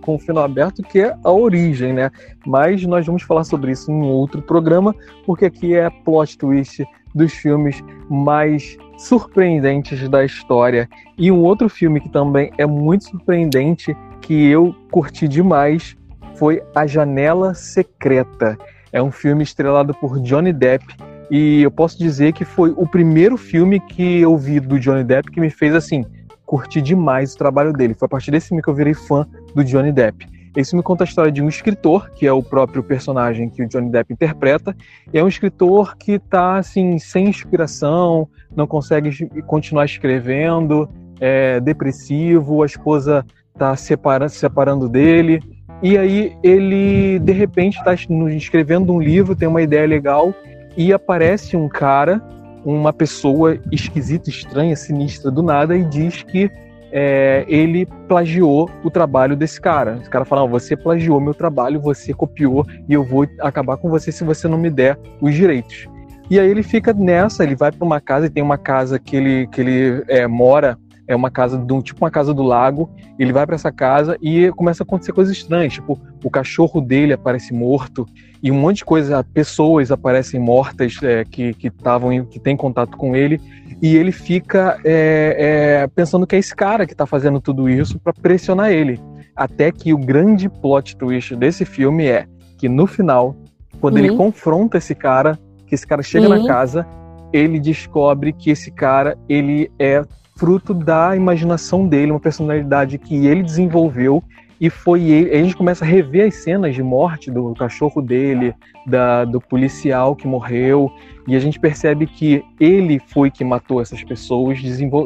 com 0.00 0.14
o 0.14 0.18
final 0.18 0.44
aberto, 0.44 0.82
que 0.82 1.00
é 1.00 1.14
A 1.22 1.30
Origem, 1.30 1.92
né? 1.92 2.10
Mas 2.46 2.84
nós 2.84 3.04
vamos 3.04 3.22
falar 3.22 3.44
sobre 3.44 3.72
isso 3.72 3.90
em 3.90 4.02
outro 4.02 4.40
programa, 4.40 4.94
porque 5.26 5.44
aqui 5.44 5.74
é 5.74 5.90
plot 5.90 6.38
twist 6.38 6.84
dos 7.14 7.32
filmes 7.32 7.82
mais 8.08 8.76
surpreendentes 9.02 10.08
da 10.08 10.24
história. 10.24 10.88
E 11.18 11.30
um 11.30 11.40
outro 11.40 11.68
filme 11.68 12.00
que 12.00 12.08
também 12.08 12.52
é 12.56 12.64
muito 12.64 13.04
surpreendente, 13.04 13.96
que 14.20 14.46
eu 14.46 14.74
curti 14.90 15.26
demais, 15.26 15.96
foi 16.36 16.62
A 16.74 16.86
Janela 16.86 17.54
Secreta. 17.54 18.56
É 18.92 19.02
um 19.02 19.10
filme 19.10 19.42
estrelado 19.42 19.92
por 19.94 20.20
Johnny 20.20 20.52
Depp 20.52 20.84
e 21.30 21.62
eu 21.62 21.70
posso 21.70 21.98
dizer 21.98 22.32
que 22.32 22.44
foi 22.44 22.72
o 22.76 22.86
primeiro 22.86 23.36
filme 23.36 23.80
que 23.80 24.20
eu 24.20 24.36
vi 24.36 24.60
do 24.60 24.78
Johnny 24.78 25.02
Depp 25.02 25.30
que 25.30 25.40
me 25.40 25.50
fez 25.50 25.74
assim 25.74 26.04
curtir 26.44 26.82
demais 26.82 27.34
o 27.34 27.38
trabalho 27.38 27.72
dele. 27.72 27.94
Foi 27.94 28.06
a 28.06 28.08
partir 28.08 28.30
desse 28.30 28.48
filme 28.48 28.62
que 28.62 28.68
eu 28.68 28.74
virei 28.74 28.94
fã 28.94 29.26
do 29.54 29.64
Johnny 29.64 29.90
Depp. 29.90 30.26
Esse 30.54 30.76
me 30.76 30.82
conta 30.82 31.04
a 31.04 31.06
história 31.06 31.32
de 31.32 31.42
um 31.42 31.48
escritor, 31.48 32.10
que 32.10 32.26
é 32.26 32.32
o 32.32 32.42
próprio 32.42 32.82
personagem 32.82 33.48
que 33.48 33.62
o 33.62 33.68
Johnny 33.68 33.90
Depp 33.90 34.12
interpreta. 34.12 34.76
E 35.12 35.18
é 35.18 35.24
um 35.24 35.28
escritor 35.28 35.96
que 35.96 36.12
está 36.12 36.58
assim, 36.58 36.98
sem 36.98 37.28
inspiração, 37.28 38.28
não 38.54 38.66
consegue 38.66 39.28
continuar 39.46 39.86
escrevendo, 39.86 40.88
é 41.18 41.58
depressivo, 41.58 42.62
a 42.62 42.66
esposa 42.66 43.24
está 43.54 43.74
separa, 43.76 44.28
se 44.28 44.36
separando 44.36 44.88
dele. 44.88 45.40
E 45.82 45.96
aí 45.96 46.36
ele, 46.42 47.18
de 47.18 47.32
repente, 47.32 47.78
está 47.78 47.94
escrevendo 47.94 48.92
um 48.92 49.00
livro, 49.00 49.34
tem 49.34 49.48
uma 49.48 49.62
ideia 49.62 49.86
legal, 49.86 50.34
e 50.76 50.92
aparece 50.92 51.56
um 51.56 51.68
cara, 51.68 52.22
uma 52.64 52.92
pessoa 52.92 53.58
esquisita, 53.72 54.28
estranha, 54.28 54.76
sinistra 54.76 55.30
do 55.30 55.42
nada 55.42 55.76
e 55.76 55.84
diz 55.84 56.22
que 56.22 56.50
é, 56.92 57.44
ele 57.48 57.86
plagiou 58.06 58.70
o 58.84 58.90
trabalho 58.90 59.34
desse 59.34 59.60
cara. 59.60 59.98
Esse 60.00 60.10
cara 60.10 60.24
fala: 60.24 60.46
você 60.46 60.76
plagiou 60.76 61.20
meu 61.20 61.34
trabalho, 61.34 61.80
você 61.80 62.12
copiou 62.12 62.66
e 62.88 62.92
eu 62.92 63.02
vou 63.02 63.26
acabar 63.40 63.78
com 63.78 63.88
você 63.88 64.12
se 64.12 64.22
você 64.22 64.46
não 64.46 64.58
me 64.58 64.70
der 64.70 64.98
os 65.20 65.34
direitos. 65.34 65.88
E 66.30 66.38
aí 66.38 66.48
ele 66.48 66.62
fica 66.62 66.92
nessa, 66.92 67.42
ele 67.42 67.56
vai 67.56 67.72
para 67.72 67.84
uma 67.84 68.00
casa 68.00 68.26
e 68.26 68.30
tem 68.30 68.42
uma 68.42 68.56
casa 68.56 68.98
que 68.98 69.16
ele, 69.16 69.46
que 69.48 69.60
ele 69.60 70.04
é, 70.08 70.26
mora 70.26 70.78
é 71.06 71.16
uma 71.16 71.30
casa 71.30 71.58
do 71.58 71.82
tipo 71.82 72.04
uma 72.04 72.10
casa 72.10 72.32
do 72.32 72.42
lago. 72.42 72.90
Ele 73.18 73.32
vai 73.32 73.46
para 73.46 73.54
essa 73.54 73.72
casa 73.72 74.16
e 74.22 74.50
começa 74.52 74.82
a 74.82 74.84
acontecer 74.84 75.12
coisas 75.12 75.36
estranhas, 75.36 75.74
tipo 75.74 76.00
o 76.24 76.30
cachorro 76.30 76.80
dele 76.80 77.12
aparece 77.12 77.52
morto 77.52 78.06
e 78.42 78.50
um 78.50 78.54
monte 78.54 78.78
de 78.78 78.84
coisa, 78.84 79.24
pessoas 79.24 79.90
aparecem 79.90 80.38
mortas 80.38 80.96
é, 81.02 81.24
que 81.24 81.54
que 81.54 81.68
estavam 81.68 82.24
que 82.24 82.38
tem 82.38 82.56
contato 82.56 82.96
com 82.96 83.16
ele 83.16 83.40
e 83.82 83.96
ele 83.96 84.12
fica 84.12 84.78
é, 84.84 85.82
é, 85.82 85.86
pensando 85.88 86.26
que 86.26 86.36
é 86.36 86.38
esse 86.38 86.54
cara 86.54 86.86
que 86.86 86.92
está 86.92 87.04
fazendo 87.04 87.40
tudo 87.40 87.68
isso 87.68 87.98
para 87.98 88.12
pressionar 88.12 88.70
ele. 88.70 89.00
Até 89.34 89.72
que 89.72 89.92
o 89.92 89.98
grande 89.98 90.48
plot 90.48 90.96
twist 90.96 91.34
desse 91.34 91.64
filme 91.64 92.06
é 92.06 92.26
que 92.56 92.68
no 92.68 92.86
final, 92.86 93.34
quando 93.80 93.98
ele 93.98 94.10
uhum. 94.10 94.18
confronta 94.18 94.78
esse 94.78 94.94
cara, 94.94 95.36
que 95.66 95.74
esse 95.74 95.84
cara 95.84 96.02
chega 96.02 96.28
na 96.28 96.36
uhum. 96.36 96.46
casa, 96.46 96.86
ele 97.32 97.58
descobre 97.58 98.32
que 98.32 98.50
esse 98.50 98.70
cara 98.70 99.18
ele 99.28 99.68
é 99.78 100.04
fruto 100.42 100.74
da 100.74 101.14
imaginação 101.14 101.86
dele, 101.86 102.10
uma 102.10 102.18
personalidade 102.18 102.98
que 102.98 103.28
ele 103.28 103.44
desenvolveu 103.44 104.24
e 104.60 104.68
foi 104.68 105.04
ele. 105.04 105.30
A 105.30 105.40
gente 105.40 105.56
começa 105.56 105.84
a 105.84 105.86
rever 105.88 106.26
as 106.26 106.34
cenas 106.34 106.74
de 106.74 106.82
morte 106.82 107.30
do 107.30 107.54
cachorro 107.54 108.02
dele, 108.02 108.52
da, 108.84 109.24
do 109.24 109.40
policial 109.40 110.16
que 110.16 110.26
morreu, 110.26 110.90
e 111.28 111.36
a 111.36 111.38
gente 111.38 111.60
percebe 111.60 112.08
que 112.08 112.44
ele 112.58 113.00
foi 113.06 113.30
que 113.30 113.44
matou 113.44 113.80
essas 113.80 114.02
pessoas 114.02 114.58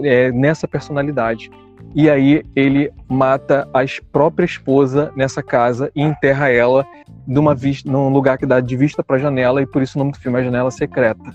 é, 0.05 0.33
nessa 0.33 0.66
personalidade. 0.66 1.50
E 1.95 2.09
aí 2.09 2.43
ele 2.57 2.90
mata 3.07 3.69
a 3.75 3.81
própria 4.11 4.47
esposa 4.47 5.12
nessa 5.14 5.43
casa 5.43 5.93
e 5.95 6.00
enterra 6.00 6.49
ela 6.49 6.87
numa 7.26 7.55
vista, 7.55 7.93
num 7.93 8.09
lugar 8.09 8.38
que 8.38 8.47
dá 8.47 8.59
de 8.59 8.75
vista 8.75 9.05
para 9.05 9.16
a 9.16 9.19
janela, 9.19 9.61
e 9.61 9.66
por 9.66 9.83
isso 9.83 9.99
o 9.99 10.00
nome 10.00 10.12
do 10.12 10.19
filme 10.19 10.40
é 10.40 10.45
Janela 10.45 10.71
Secreta. 10.71 11.35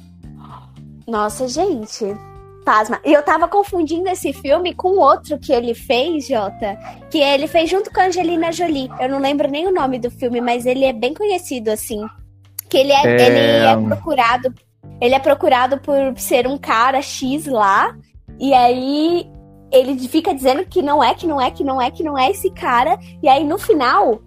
Nossa, 1.08 1.48
gente, 1.48 2.16
Fantasma. 2.72 3.02
E 3.04 3.12
eu 3.12 3.22
tava 3.22 3.48
confundindo 3.48 4.08
esse 4.08 4.32
filme 4.32 4.74
com 4.74 4.98
outro 4.98 5.38
que 5.38 5.52
ele 5.52 5.74
fez, 5.74 6.28
Jota. 6.28 6.78
Que 7.10 7.20
ele 7.20 7.48
fez 7.48 7.70
junto 7.70 7.92
com 7.92 8.00
a 8.00 8.06
Angelina 8.06 8.52
Jolie. 8.52 8.90
Eu 9.00 9.10
não 9.10 9.20
lembro 9.20 9.50
nem 9.50 9.68
o 9.68 9.74
nome 9.74 10.00
do 10.00 10.10
filme, 10.10 10.40
mas 10.40 10.66
ele 10.66 10.86
é 10.86 10.94
bem 10.94 11.14
conhecido, 11.14 11.70
assim. 11.70 12.02
Que 12.70 12.78
ele 12.78 12.94
é, 12.94 13.06
é... 13.06 13.28
Ele 13.28 13.66
é 13.66 13.88
procurado. 13.88 14.54
Ele 15.02 15.16
é 15.16 15.20
procurado 15.20 15.78
por 15.80 16.18
ser 16.18 16.48
um 16.48 16.58
cara 16.58 17.02
X 17.02 17.46
lá. 17.46 17.94
E 18.40 18.54
aí 18.54 19.30
ele 19.72 20.00
fica 20.08 20.34
dizendo 20.34 20.66
que 20.66 20.82
não 20.82 21.04
é, 21.04 21.14
que 21.14 21.28
não 21.28 21.40
é, 21.40 21.52
que 21.52 21.64
não 21.64 21.82
é, 21.82 21.92
que 21.92 22.04
não 22.04 22.18
é 22.18 22.32
esse 22.32 22.50
cara. 22.52 22.98
E 23.22 23.28
aí 23.28 23.44
no 23.44 23.58
final, 23.58 24.22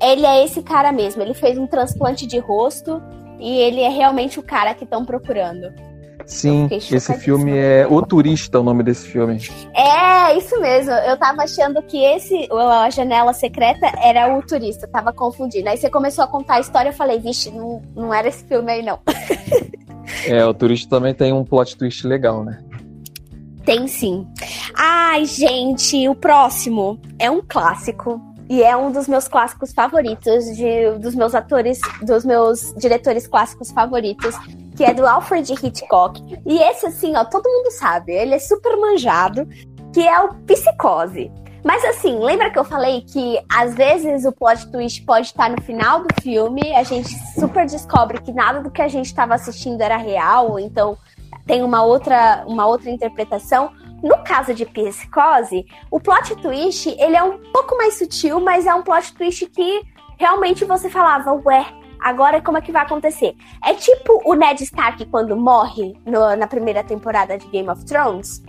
ele 0.00 0.24
é 0.24 0.42
esse 0.42 0.62
cara 0.62 0.90
mesmo. 0.90 1.22
Ele 1.22 1.34
fez 1.34 1.58
um 1.58 1.66
transplante 1.66 2.26
de 2.26 2.38
rosto 2.38 3.02
e 3.38 3.58
ele 3.58 3.80
é 3.80 3.88
realmente 3.88 4.38
o 4.38 4.42
cara 4.42 4.74
que 4.74 4.84
estão 4.84 5.04
procurando. 5.04 5.89
Sim, 6.30 6.68
esse 6.70 7.12
filme 7.18 7.58
é 7.58 7.84
O 7.88 8.00
Turista, 8.00 8.60
o 8.60 8.62
nome 8.62 8.84
desse 8.84 9.08
filme. 9.08 9.40
É, 9.74 10.38
isso 10.38 10.58
mesmo. 10.60 10.92
Eu 10.92 11.16
tava 11.16 11.42
achando 11.42 11.82
que 11.82 11.98
esse, 11.98 12.48
a 12.52 12.88
Janela 12.88 13.32
Secreta, 13.32 13.92
era 14.00 14.38
O 14.38 14.40
Turista. 14.40 14.86
tava 14.86 15.12
confundindo. 15.12 15.68
Aí 15.68 15.76
você 15.76 15.90
começou 15.90 16.22
a 16.22 16.28
contar 16.28 16.54
a 16.54 16.60
história, 16.60 16.90
eu 16.90 16.94
falei, 16.94 17.18
vixe, 17.18 17.50
não, 17.50 17.82
não 17.96 18.14
era 18.14 18.28
esse 18.28 18.44
filme 18.44 18.70
aí, 18.70 18.80
não. 18.80 19.00
é, 20.24 20.46
O 20.46 20.54
Turista 20.54 20.88
também 20.88 21.12
tem 21.12 21.32
um 21.32 21.44
plot 21.44 21.76
twist 21.76 22.06
legal, 22.06 22.44
né? 22.44 22.62
Tem 23.64 23.88
sim. 23.88 24.24
Ai, 24.76 25.24
gente, 25.24 26.08
o 26.08 26.14
próximo 26.14 26.98
é 27.18 27.28
um 27.28 27.42
clássico. 27.46 28.20
E 28.50 28.64
é 28.64 28.76
um 28.76 28.90
dos 28.90 29.06
meus 29.06 29.28
clássicos 29.28 29.72
favoritos, 29.72 30.44
de, 30.56 30.90
dos 30.98 31.14
meus 31.14 31.36
atores, 31.36 31.78
dos 32.02 32.24
meus 32.24 32.74
diretores 32.76 33.28
clássicos 33.28 33.70
favoritos, 33.70 34.34
que 34.76 34.82
é 34.82 34.92
do 34.92 35.06
Alfred 35.06 35.52
Hitchcock. 35.52 36.20
E 36.44 36.58
esse, 36.58 36.86
assim, 36.86 37.16
ó, 37.16 37.24
todo 37.24 37.48
mundo 37.48 37.70
sabe, 37.70 38.12
ele 38.12 38.34
é 38.34 38.40
super 38.40 38.76
manjado, 38.76 39.46
que 39.94 40.00
é 40.00 40.20
o 40.20 40.34
Psicose. 40.46 41.30
Mas 41.64 41.84
assim, 41.84 42.18
lembra 42.18 42.50
que 42.50 42.58
eu 42.58 42.64
falei 42.64 43.02
que 43.02 43.38
às 43.48 43.74
vezes 43.74 44.24
o 44.24 44.32
plot 44.32 44.68
twist 44.72 45.04
pode 45.04 45.28
estar 45.28 45.48
no 45.48 45.62
final 45.62 46.02
do 46.02 46.08
filme, 46.20 46.74
a 46.74 46.82
gente 46.82 47.08
super 47.38 47.66
descobre 47.66 48.20
que 48.20 48.32
nada 48.32 48.60
do 48.60 48.70
que 48.70 48.82
a 48.82 48.88
gente 48.88 49.06
estava 49.06 49.34
assistindo 49.34 49.80
era 49.80 49.96
real, 49.96 50.58
então 50.58 50.98
tem 51.46 51.62
uma 51.62 51.84
outra, 51.84 52.44
uma 52.48 52.66
outra 52.66 52.90
interpretação. 52.90 53.70
No 54.02 54.18
caso 54.24 54.54
de 54.54 54.64
Psicose, 54.66 55.66
o 55.90 56.00
plot 56.00 56.36
twist, 56.36 56.88
ele 56.98 57.16
é 57.16 57.22
um 57.22 57.38
pouco 57.52 57.76
mais 57.76 57.98
sutil, 57.98 58.40
mas 58.40 58.66
é 58.66 58.74
um 58.74 58.82
plot 58.82 59.14
twist 59.14 59.46
que 59.46 59.82
realmente 60.18 60.64
você 60.64 60.88
falava, 60.88 61.32
ué, 61.44 61.66
Agora, 62.02 62.40
como 62.40 62.56
é 62.56 62.62
que 62.62 62.72
vai 62.72 62.82
acontecer? 62.82 63.36
É 63.62 63.74
tipo 63.74 64.22
o 64.24 64.34
Ned 64.34 64.62
Stark 64.64 65.04
quando 65.06 65.36
morre 65.36 65.94
no, 66.06 66.34
na 66.34 66.46
primeira 66.46 66.82
temporada 66.82 67.36
de 67.36 67.46
Game 67.48 67.68
of 67.68 67.84
Thrones. 67.84 68.42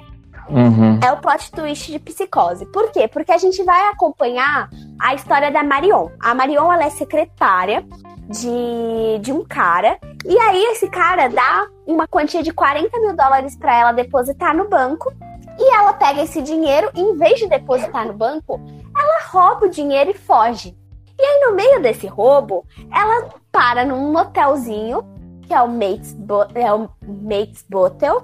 Uhum. 0.50 1.00
É 1.04 1.12
o 1.12 1.18
plot 1.18 1.52
twist 1.52 1.92
de 1.92 2.00
psicose. 2.00 2.66
Por 2.68 2.92
quê? 2.92 3.08
Porque 3.08 3.32
a 3.32 3.38
gente 3.38 3.64
vai 3.64 3.90
acompanhar 3.90 4.70
a 5.00 5.14
história 5.14 5.52
da 5.52 5.64
Marion. 5.64 6.10
A 6.20 6.34
Marion 6.34 6.72
ela 6.72 6.86
é 6.86 6.90
secretária 6.90 7.86
de, 8.28 9.20
de 9.22 9.32
um 9.32 9.44
cara. 9.44 9.98
E 10.26 10.38
aí 10.38 10.64
esse 10.72 10.90
cara 10.90 11.28
dá 11.28 11.68
uma 11.86 12.08
quantia 12.08 12.42
de 12.44 12.52
40 12.52 13.00
mil 13.00 13.16
dólares 13.16 13.56
para 13.56 13.78
ela 13.78 13.92
depositar 13.92 14.56
no 14.56 14.70
banco. 14.70 15.12
E 15.62 15.76
ela 15.76 15.94
pega 15.94 16.24
esse 16.24 16.42
dinheiro 16.42 16.90
e, 16.96 17.02
em 17.02 17.16
vez 17.16 17.40
de 17.40 17.48
depositar 17.48 18.08
no 18.08 18.14
banco, 18.14 18.60
ela 18.98 19.22
rouba 19.30 19.68
o 19.68 19.70
dinheiro 19.70 20.10
e 20.10 20.16
foge. 20.16 20.76
E 21.20 21.24
aí, 21.24 21.46
no 21.46 21.56
meio 21.56 21.80
desse 21.84 22.08
roubo, 22.08 22.66
ela 22.92 23.30
para 23.52 23.86
num 23.86 24.12
motelzinho, 24.12 25.04
que 25.46 25.54
é 25.54 25.62
o 25.62 25.68
Mates, 25.68 26.16
Bo 26.16 26.48
é 26.56 26.74
o 26.74 26.90
Mates 27.06 27.64
Botel. 27.70 28.24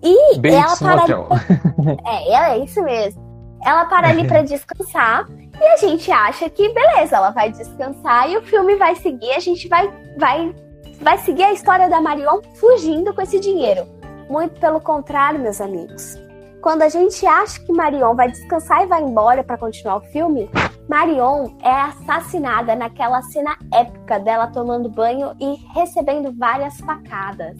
E 0.00 0.38
Bates 0.38 0.80
ela 0.80 0.96
para. 0.96 1.00
Motel. 1.00 1.28
É, 2.06 2.34
é 2.34 2.58
isso 2.58 2.80
mesmo. 2.84 3.20
Ela 3.64 3.86
para 3.86 4.10
ali 4.10 4.28
para 4.28 4.42
descansar. 4.42 5.26
E 5.60 5.64
a 5.64 5.76
gente 5.76 6.10
acha 6.12 6.48
que, 6.48 6.72
beleza, 6.72 7.16
ela 7.16 7.30
vai 7.30 7.50
descansar 7.50 8.30
e 8.30 8.36
o 8.36 8.42
filme 8.42 8.76
vai 8.76 8.94
seguir. 8.94 9.32
A 9.32 9.40
gente 9.40 9.66
vai, 9.66 9.90
vai, 10.16 10.54
vai 11.00 11.18
seguir 11.18 11.42
a 11.42 11.52
história 11.52 11.88
da 11.88 12.00
Marion 12.00 12.40
fugindo 12.54 13.12
com 13.12 13.22
esse 13.22 13.40
dinheiro. 13.40 13.84
Muito 14.28 14.60
pelo 14.60 14.80
contrário, 14.80 15.40
meus 15.40 15.60
amigos. 15.60 16.29
Quando 16.60 16.82
a 16.82 16.90
gente 16.90 17.24
acha 17.26 17.58
que 17.60 17.72
Marion 17.72 18.14
vai 18.14 18.30
descansar 18.30 18.82
e 18.82 18.86
vai 18.86 19.02
embora 19.02 19.42
para 19.42 19.56
continuar 19.56 19.96
o 19.96 20.02
filme, 20.02 20.50
Marion 20.86 21.56
é 21.62 21.70
assassinada 21.70 22.76
naquela 22.76 23.22
cena 23.22 23.56
épica 23.72 24.18
dela 24.20 24.46
tomando 24.48 24.90
banho 24.90 25.34
e 25.40 25.54
recebendo 25.72 26.30
várias 26.36 26.78
facadas. 26.80 27.56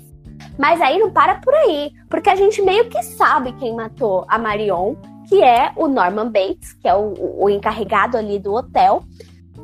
Mas 0.58 0.82
aí 0.82 0.98
não 0.98 1.10
para 1.10 1.36
por 1.36 1.54
aí, 1.54 1.92
porque 2.10 2.28
a 2.28 2.36
gente 2.36 2.60
meio 2.60 2.90
que 2.90 3.02
sabe 3.02 3.52
quem 3.52 3.74
matou 3.74 4.26
a 4.28 4.38
Marion, 4.38 4.94
que 5.26 5.42
é 5.42 5.72
o 5.76 5.88
Norman 5.88 6.30
Bates, 6.30 6.74
que 6.74 6.86
é 6.86 6.94
o, 6.94 7.14
o 7.42 7.48
encarregado 7.48 8.18
ali 8.18 8.38
do 8.38 8.52
hotel. 8.52 9.02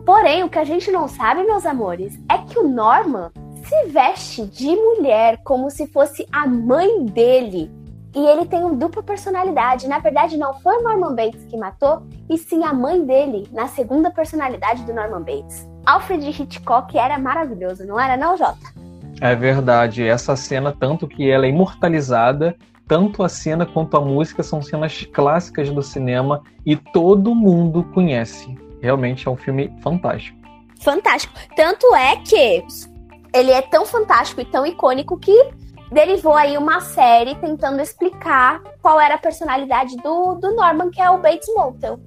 Porém, 0.07 0.45
o 0.45 0.49
que 0.49 0.59
a 0.59 0.65
gente 0.65 0.91
não 0.91 1.09
sabe, 1.09 1.43
meus 1.43 1.67
amores, 1.67 2.19
é 2.31 2.39
que 2.39 2.59
o 2.59 2.67
Norman 2.67 3.31
se 3.65 3.87
veste 3.89 4.47
de 4.47 4.75
mulher 4.75 5.43
como 5.45 5.71
se 5.71 5.87
fosse 5.89 6.27
a 6.33 6.47
mãe 6.47 7.05
dele 7.05 7.71
e 8.17 8.27
ele 8.27 8.47
tem 8.47 8.65
uma 8.65 8.75
dupla 8.75 9.03
personalidade. 9.03 9.87
Na 9.87 9.99
verdade, 9.99 10.39
não 10.39 10.55
foi 10.55 10.79
o 10.79 10.83
Norman 10.83 11.15
Bates 11.15 11.45
que 11.45 11.57
matou, 11.59 12.03
e 12.31 12.39
sim 12.39 12.65
a 12.65 12.73
mãe 12.73 13.05
dele, 13.05 13.47
na 13.53 13.69
segunda 13.69 14.11
personalidade 14.11 14.85
do 14.85 14.95
Norman 14.95 15.21
Bates. 15.21 15.69
Alfred 15.85 16.27
Hitchcock 16.31 16.97
era 16.97 17.19
maravilhoso, 17.19 17.87
não 17.87 18.01
era 18.01 18.17
não, 18.17 18.35
Jota? 18.35 18.75
É 19.21 19.35
verdade. 19.35 20.03
Essa 20.03 20.35
cena, 20.35 20.75
tanto 20.79 21.07
que 21.07 21.31
ela 21.31 21.45
é 21.45 21.51
imortalizada, 21.51 22.57
tanto 22.89 23.23
a 23.23 23.29
cena 23.29 23.67
quanto 23.67 23.99
a 23.99 24.01
música 24.01 24.43
são 24.43 24.63
cenas 24.63 25.07
clássicas 25.13 25.69
do 25.69 25.83
cinema 25.83 26.43
e 26.65 26.75
todo 26.75 27.35
mundo 27.35 27.85
conhece. 27.93 28.57
Realmente 28.81 29.29
é 29.29 29.31
um 29.31 29.37
filme 29.37 29.77
fantástico. 29.83 30.39
Fantástico. 30.81 31.35
Tanto 31.55 31.95
é 31.95 32.17
que 32.17 32.65
ele 33.35 33.51
é 33.51 33.61
tão 33.61 33.85
fantástico 33.85 34.41
e 34.41 34.45
tão 34.47 34.65
icônico 34.65 35.19
que 35.19 35.51
derivou 35.91 36.35
aí 36.35 36.57
uma 36.57 36.81
série 36.81 37.35
tentando 37.37 37.81
explicar 37.81 38.63
qual 38.83 39.01
era 39.01 39.15
a 39.15 39.19
personalidade 39.19 39.97
do, 39.97 40.35
do 40.35 40.55
Norman, 40.55 40.91
que 40.91 41.01
é 41.01 41.11
o 41.11 41.19
Bates 41.19 41.49
Motel. 41.55 41.99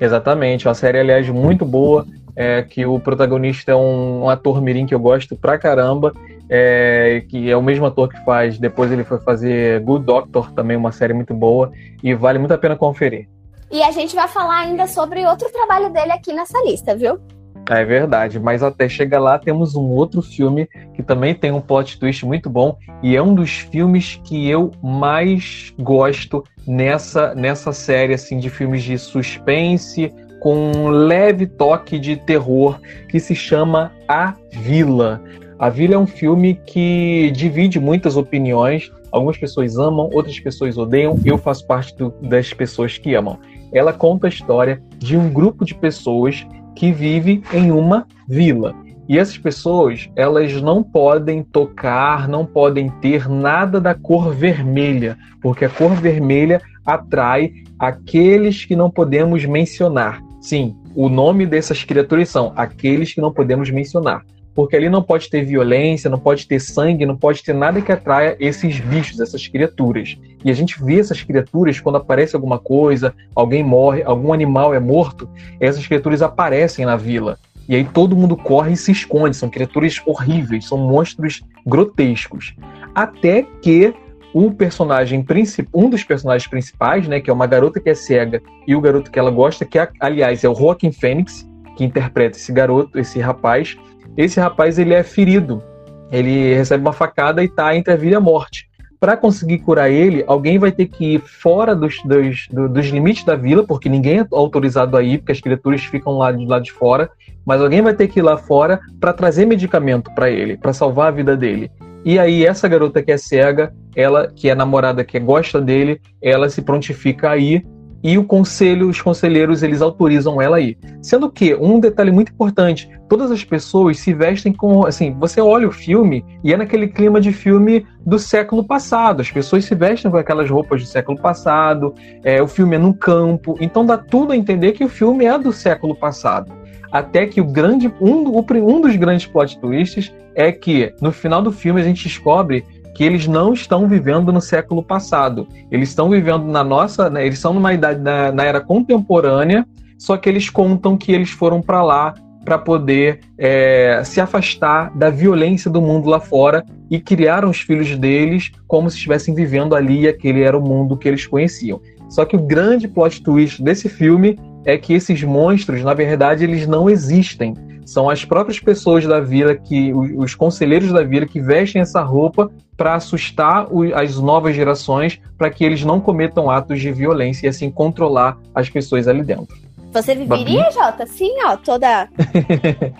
Exatamente, 0.00 0.66
uma 0.66 0.74
série, 0.74 0.98
aliás, 0.98 1.28
muito 1.28 1.64
boa, 1.64 2.06
é, 2.34 2.62
que 2.62 2.86
o 2.86 2.98
protagonista 2.98 3.72
é 3.72 3.76
um, 3.76 4.24
um, 4.24 4.30
ator 4.30 4.62
mirim 4.62 4.86
que 4.86 4.94
eu 4.94 5.00
gosto 5.00 5.36
pra 5.36 5.58
caramba, 5.58 6.12
é, 6.48 7.22
que 7.28 7.50
é 7.50 7.56
o 7.56 7.62
mesmo 7.62 7.86
ator 7.86 8.08
que 8.08 8.18
faz, 8.24 8.58
depois 8.58 8.90
ele 8.90 9.04
foi 9.04 9.18
fazer 9.20 9.80
Good 9.80 10.04
Doctor, 10.04 10.52
também 10.52 10.76
uma 10.76 10.92
série 10.92 11.12
muito 11.12 11.34
boa, 11.34 11.70
e 12.02 12.14
vale 12.14 12.38
muito 12.38 12.54
a 12.54 12.58
pena 12.58 12.76
conferir. 12.76 13.28
E 13.70 13.82
a 13.82 13.90
gente 13.92 14.16
vai 14.16 14.26
falar 14.26 14.60
ainda 14.60 14.86
sobre 14.86 15.24
outro 15.26 15.50
trabalho 15.52 15.90
dele 15.90 16.12
aqui 16.12 16.32
nessa 16.32 16.58
lista, 16.64 16.96
viu? 16.96 17.20
É 17.68 17.84
verdade, 17.84 18.40
mas 18.40 18.62
até 18.62 18.88
chegar 18.88 19.20
lá 19.20 19.38
temos 19.38 19.76
um 19.76 19.84
outro 19.84 20.22
filme 20.22 20.68
que 20.94 21.02
também 21.02 21.34
tem 21.34 21.52
um 21.52 21.60
plot 21.60 21.98
twist 21.98 22.26
muito 22.26 22.50
bom 22.50 22.76
e 23.02 23.16
é 23.16 23.22
um 23.22 23.34
dos 23.34 23.50
filmes 23.50 24.20
que 24.24 24.48
eu 24.48 24.72
mais 24.82 25.72
gosto 25.78 26.42
nessa 26.66 27.34
nessa 27.34 27.72
série 27.72 28.14
assim 28.14 28.38
de 28.38 28.50
filmes 28.50 28.82
de 28.82 28.98
suspense 28.98 30.12
com 30.40 30.72
um 30.72 30.88
leve 30.88 31.46
toque 31.46 31.98
de 31.98 32.16
terror 32.16 32.80
que 33.08 33.20
se 33.20 33.34
chama 33.34 33.92
A 34.08 34.34
Vila. 34.52 35.22
A 35.58 35.68
Vila 35.68 35.94
é 35.94 35.98
um 35.98 36.06
filme 36.06 36.58
que 36.66 37.30
divide 37.36 37.78
muitas 37.78 38.16
opiniões. 38.16 38.90
Algumas 39.12 39.36
pessoas 39.36 39.76
amam, 39.76 40.08
outras 40.10 40.40
pessoas 40.40 40.78
odeiam. 40.78 41.20
Eu 41.22 41.36
faço 41.36 41.66
parte 41.66 41.94
do, 41.94 42.10
das 42.22 42.54
pessoas 42.54 42.96
que 42.96 43.14
amam. 43.14 43.38
Ela 43.70 43.92
conta 43.92 44.26
a 44.26 44.30
história 44.30 44.82
de 44.96 45.18
um 45.18 45.30
grupo 45.30 45.64
de 45.64 45.74
pessoas 45.74 46.46
que 46.80 46.90
vive 46.90 47.42
em 47.52 47.70
uma 47.70 48.06
vila. 48.26 48.74
E 49.06 49.18
essas 49.18 49.36
pessoas, 49.36 50.08
elas 50.16 50.62
não 50.62 50.82
podem 50.82 51.42
tocar, 51.42 52.26
não 52.26 52.46
podem 52.46 52.88
ter 53.02 53.28
nada 53.28 53.78
da 53.78 53.94
cor 53.94 54.34
vermelha, 54.34 55.18
porque 55.42 55.66
a 55.66 55.68
cor 55.68 55.94
vermelha 55.94 56.58
atrai 56.86 57.52
aqueles 57.78 58.64
que 58.64 58.74
não 58.74 58.90
podemos 58.90 59.44
mencionar. 59.44 60.22
Sim, 60.40 60.74
o 60.94 61.10
nome 61.10 61.44
dessas 61.44 61.84
criaturas 61.84 62.30
são 62.30 62.54
aqueles 62.56 63.12
que 63.12 63.20
não 63.20 63.30
podemos 63.30 63.70
mencionar. 63.70 64.24
Porque 64.54 64.76
ali 64.76 64.88
não 64.88 65.02
pode 65.02 65.30
ter 65.30 65.44
violência, 65.44 66.10
não 66.10 66.18
pode 66.18 66.46
ter 66.46 66.60
sangue, 66.60 67.06
não 67.06 67.16
pode 67.16 67.42
ter 67.42 67.54
nada 67.54 67.80
que 67.80 67.92
atraia 67.92 68.36
esses 68.40 68.80
bichos, 68.80 69.20
essas 69.20 69.46
criaturas. 69.46 70.18
E 70.44 70.50
a 70.50 70.54
gente 70.54 70.82
vê 70.82 70.98
essas 70.98 71.22
criaturas 71.22 71.78
quando 71.78 71.96
aparece 71.96 72.34
alguma 72.34 72.58
coisa, 72.58 73.14
alguém 73.34 73.62
morre, 73.62 74.02
algum 74.02 74.32
animal 74.32 74.74
é 74.74 74.80
morto, 74.80 75.28
essas 75.60 75.86
criaturas 75.86 76.20
aparecem 76.20 76.84
na 76.84 76.96
vila. 76.96 77.38
E 77.68 77.76
aí 77.76 77.84
todo 77.84 78.16
mundo 78.16 78.36
corre 78.36 78.72
e 78.72 78.76
se 78.76 78.90
esconde. 78.90 79.36
São 79.36 79.48
criaturas 79.48 80.00
horríveis, 80.04 80.66
são 80.66 80.76
monstros 80.76 81.42
grotescos. 81.64 82.54
Até 82.92 83.46
que 83.62 83.94
o 84.34 84.50
personagem 84.50 85.22
principal, 85.22 85.82
um 85.82 85.88
dos 85.88 86.02
personagens 86.02 86.48
principais, 86.48 87.06
né, 87.06 87.20
que 87.20 87.30
é 87.30 87.32
uma 87.32 87.46
garota 87.46 87.80
que 87.80 87.90
é 87.90 87.94
cega 87.94 88.42
e 88.66 88.74
o 88.74 88.80
garoto 88.80 89.10
que 89.10 89.18
ela 89.18 89.30
gosta, 89.30 89.64
que 89.64 89.78
aliás 90.00 90.42
é 90.42 90.48
o 90.48 90.54
Joaquin 90.54 90.92
Phoenix, 90.92 91.48
que 91.76 91.84
interpreta 91.84 92.36
esse 92.36 92.52
garoto, 92.52 92.98
esse 92.98 93.20
rapaz. 93.20 93.76
Esse 94.16 94.40
rapaz 94.40 94.78
ele 94.78 94.94
é 94.94 95.02
ferido. 95.02 95.62
Ele 96.10 96.54
recebe 96.54 96.82
uma 96.82 96.92
facada 96.92 97.42
e 97.42 97.46
está 97.46 97.74
entre 97.76 97.92
a 97.92 97.96
vida 97.96 98.14
e 98.14 98.16
a 98.16 98.20
morte. 98.20 98.68
para 98.98 99.16
conseguir 99.16 99.60
curar 99.60 99.90
ele, 99.90 100.22
alguém 100.26 100.58
vai 100.58 100.70
ter 100.70 100.84
que 100.84 101.14
ir 101.14 101.20
fora 101.20 101.74
dos, 101.74 101.96
dos, 102.04 102.46
dos, 102.50 102.86
limites 102.88 103.24
da 103.24 103.34
vila, 103.34 103.64
porque 103.64 103.88
ninguém 103.88 104.18
é 104.18 104.26
autorizado 104.30 104.94
a 104.94 105.02
ir, 105.02 105.18
porque 105.18 105.32
as 105.32 105.40
criaturas 105.40 105.82
ficam 105.82 106.18
lá 106.18 106.30
de 106.30 106.44
lado 106.44 106.64
de 106.64 106.72
fora. 106.72 107.08
Mas 107.46 107.62
alguém 107.62 107.80
vai 107.80 107.94
ter 107.94 108.08
que 108.08 108.18
ir 108.18 108.22
lá 108.22 108.36
fora 108.36 108.78
para 109.00 109.14
trazer 109.14 109.46
medicamento 109.46 110.14
para 110.14 110.30
ele, 110.30 110.58
para 110.58 110.74
salvar 110.74 111.08
a 111.08 111.10
vida 111.10 111.34
dele. 111.34 111.70
E 112.04 112.18
aí 112.18 112.44
essa 112.44 112.68
garota 112.68 113.02
que 113.02 113.10
é 113.10 113.16
cega, 113.16 113.72
ela 113.96 114.28
que 114.28 114.50
é 114.50 114.54
namorada, 114.54 115.02
que 115.02 115.18
gosta 115.18 115.60
dele, 115.60 115.98
ela 116.20 116.50
se 116.50 116.60
prontifica 116.60 117.30
a 117.30 117.38
ir 117.38 117.66
e 118.02 118.16
o 118.16 118.24
conselho, 118.24 118.88
os 118.88 119.00
conselheiros, 119.00 119.62
eles 119.62 119.82
autorizam 119.82 120.40
ela 120.40 120.56
a 120.56 120.60
ir. 120.60 120.78
Sendo 121.02 121.30
que, 121.30 121.54
um 121.54 121.78
detalhe 121.78 122.10
muito 122.10 122.32
importante, 122.32 122.88
todas 123.08 123.30
as 123.30 123.44
pessoas 123.44 123.98
se 123.98 124.14
vestem 124.14 124.52
com, 124.52 124.86
assim, 124.86 125.14
você 125.18 125.40
olha 125.40 125.68
o 125.68 125.72
filme 125.72 126.24
e 126.42 126.52
é 126.52 126.56
naquele 126.56 126.88
clima 126.88 127.20
de 127.20 127.32
filme 127.32 127.86
do 128.04 128.18
século 128.18 128.64
passado, 128.64 129.20
as 129.20 129.30
pessoas 129.30 129.64
se 129.64 129.74
vestem 129.74 130.10
com 130.10 130.16
aquelas 130.16 130.48
roupas 130.48 130.80
do 130.80 130.86
século 130.86 131.20
passado, 131.20 131.94
é, 132.24 132.42
o 132.42 132.48
filme 132.48 132.76
é 132.76 132.78
no 132.78 132.94
campo, 132.94 133.56
então 133.60 133.84
dá 133.84 133.98
tudo 133.98 134.32
a 134.32 134.36
entender 134.36 134.72
que 134.72 134.84
o 134.84 134.88
filme 134.88 135.26
é 135.26 135.38
do 135.38 135.52
século 135.52 135.94
passado. 135.94 136.52
Até 136.90 137.26
que 137.26 137.40
o 137.40 137.44
grande, 137.44 137.92
um, 138.00 138.26
um 138.28 138.80
dos 138.80 138.96
grandes 138.96 139.26
plot 139.26 139.60
twists 139.60 140.12
é 140.34 140.50
que, 140.50 140.92
no 141.00 141.12
final 141.12 141.40
do 141.42 141.52
filme, 141.52 141.80
a 141.80 141.84
gente 141.84 142.02
descobre 142.04 142.64
que 143.00 143.04
eles 143.04 143.26
não 143.26 143.54
estão 143.54 143.88
vivendo 143.88 144.30
no 144.30 144.42
século 144.42 144.82
passado. 144.82 145.48
Eles 145.70 145.88
estão 145.88 146.10
vivendo 146.10 146.44
na 146.44 146.62
nossa, 146.62 147.08
né, 147.08 147.24
eles 147.24 147.38
são 147.38 147.54
numa 147.54 147.72
idade 147.72 147.98
na, 147.98 148.30
na, 148.30 148.44
era 148.44 148.60
contemporânea, 148.60 149.66
só 149.96 150.18
que 150.18 150.28
eles 150.28 150.50
contam 150.50 150.98
que 150.98 151.10
eles 151.10 151.30
foram 151.30 151.62
para 151.62 151.82
lá 151.82 152.12
para 152.44 152.58
poder 152.58 153.20
é, 153.38 154.02
se 154.04 154.20
afastar 154.20 154.94
da 154.94 155.08
violência 155.08 155.70
do 155.70 155.80
mundo 155.80 156.10
lá 156.10 156.20
fora 156.20 156.62
e 156.90 157.00
criaram 157.00 157.48
os 157.48 157.62
filhos 157.62 157.96
deles 157.96 158.52
como 158.68 158.90
se 158.90 158.96
estivessem 158.96 159.34
vivendo 159.34 159.74
ali 159.74 160.02
e 160.02 160.08
aquele 160.08 160.42
era 160.42 160.58
o 160.58 160.60
mundo 160.60 160.94
que 160.94 161.08
eles 161.08 161.26
conheciam. 161.26 161.80
Só 162.10 162.26
que 162.26 162.36
o 162.36 162.42
grande 162.42 162.86
plot 162.86 163.22
twist 163.22 163.62
desse 163.62 163.88
filme 163.88 164.38
é 164.66 164.76
que 164.76 164.92
esses 164.92 165.22
monstros, 165.22 165.82
na 165.82 165.94
verdade, 165.94 166.44
eles 166.44 166.66
não 166.66 166.90
existem. 166.90 167.54
São 167.86 168.10
as 168.10 168.26
próprias 168.26 168.60
pessoas 168.60 169.06
da 169.06 169.20
vila 169.20 169.54
que 169.54 169.90
os 169.92 170.34
conselheiros 170.34 170.92
da 170.92 171.02
vila 171.02 171.24
que 171.24 171.40
vestem 171.40 171.80
essa 171.80 172.02
roupa 172.02 172.50
para 172.80 172.94
assustar 172.94 173.66
as 173.94 174.16
novas 174.16 174.56
gerações 174.56 175.20
para 175.36 175.50
que 175.50 175.62
eles 175.62 175.84
não 175.84 176.00
cometam 176.00 176.50
atos 176.50 176.80
de 176.80 176.90
violência 176.90 177.46
e 177.46 177.50
assim 177.50 177.70
controlar 177.70 178.38
as 178.54 178.70
pessoas 178.70 179.06
ali 179.06 179.22
dentro. 179.22 179.54
Você 179.92 180.14
viveria, 180.14 180.62
Babi? 180.62 180.72
Jota, 180.72 181.02
assim, 181.02 181.30
ó, 181.44 181.58
toda 181.58 182.08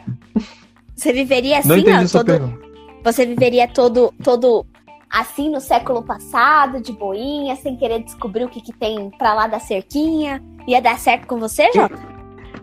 Você 0.95 1.15
viveria 1.15 1.61
assim, 1.61 1.83
ó, 1.91 2.07
todo 2.07 2.61
Você 3.03 3.25
viveria 3.25 3.67
todo 3.69 4.13
todo 4.23 4.67
assim 5.09 5.49
no 5.49 5.63
século 5.63 6.03
passado, 6.03 6.83
de 6.83 6.93
boinha, 6.93 7.57
sem 7.57 7.75
querer 7.75 8.03
descobrir 8.03 8.45
o 8.45 8.51
que, 8.51 8.61
que 8.61 8.75
tem 8.75 9.09
para 9.17 9.33
lá 9.33 9.47
da 9.47 9.59
cerquinha? 9.59 10.43
Ia 10.69 10.83
dar 10.83 10.99
certo 10.99 11.27
com 11.27 11.41
você, 11.41 11.73
Jota? 11.73 11.99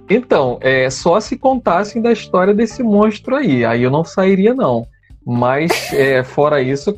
Então, 0.08 0.60
é 0.62 0.88
só 0.92 1.20
se 1.20 1.36
contassem 1.36 2.00
da 2.00 2.12
história 2.12 2.54
desse 2.54 2.84
monstro 2.84 3.36
aí. 3.36 3.66
Aí 3.66 3.82
eu 3.82 3.90
não 3.90 4.04
sairia, 4.04 4.54
não. 4.54 4.88
Mas, 5.30 5.92
é, 5.92 6.24
fora 6.24 6.62
isso, 6.62 6.90
eu 6.90 6.96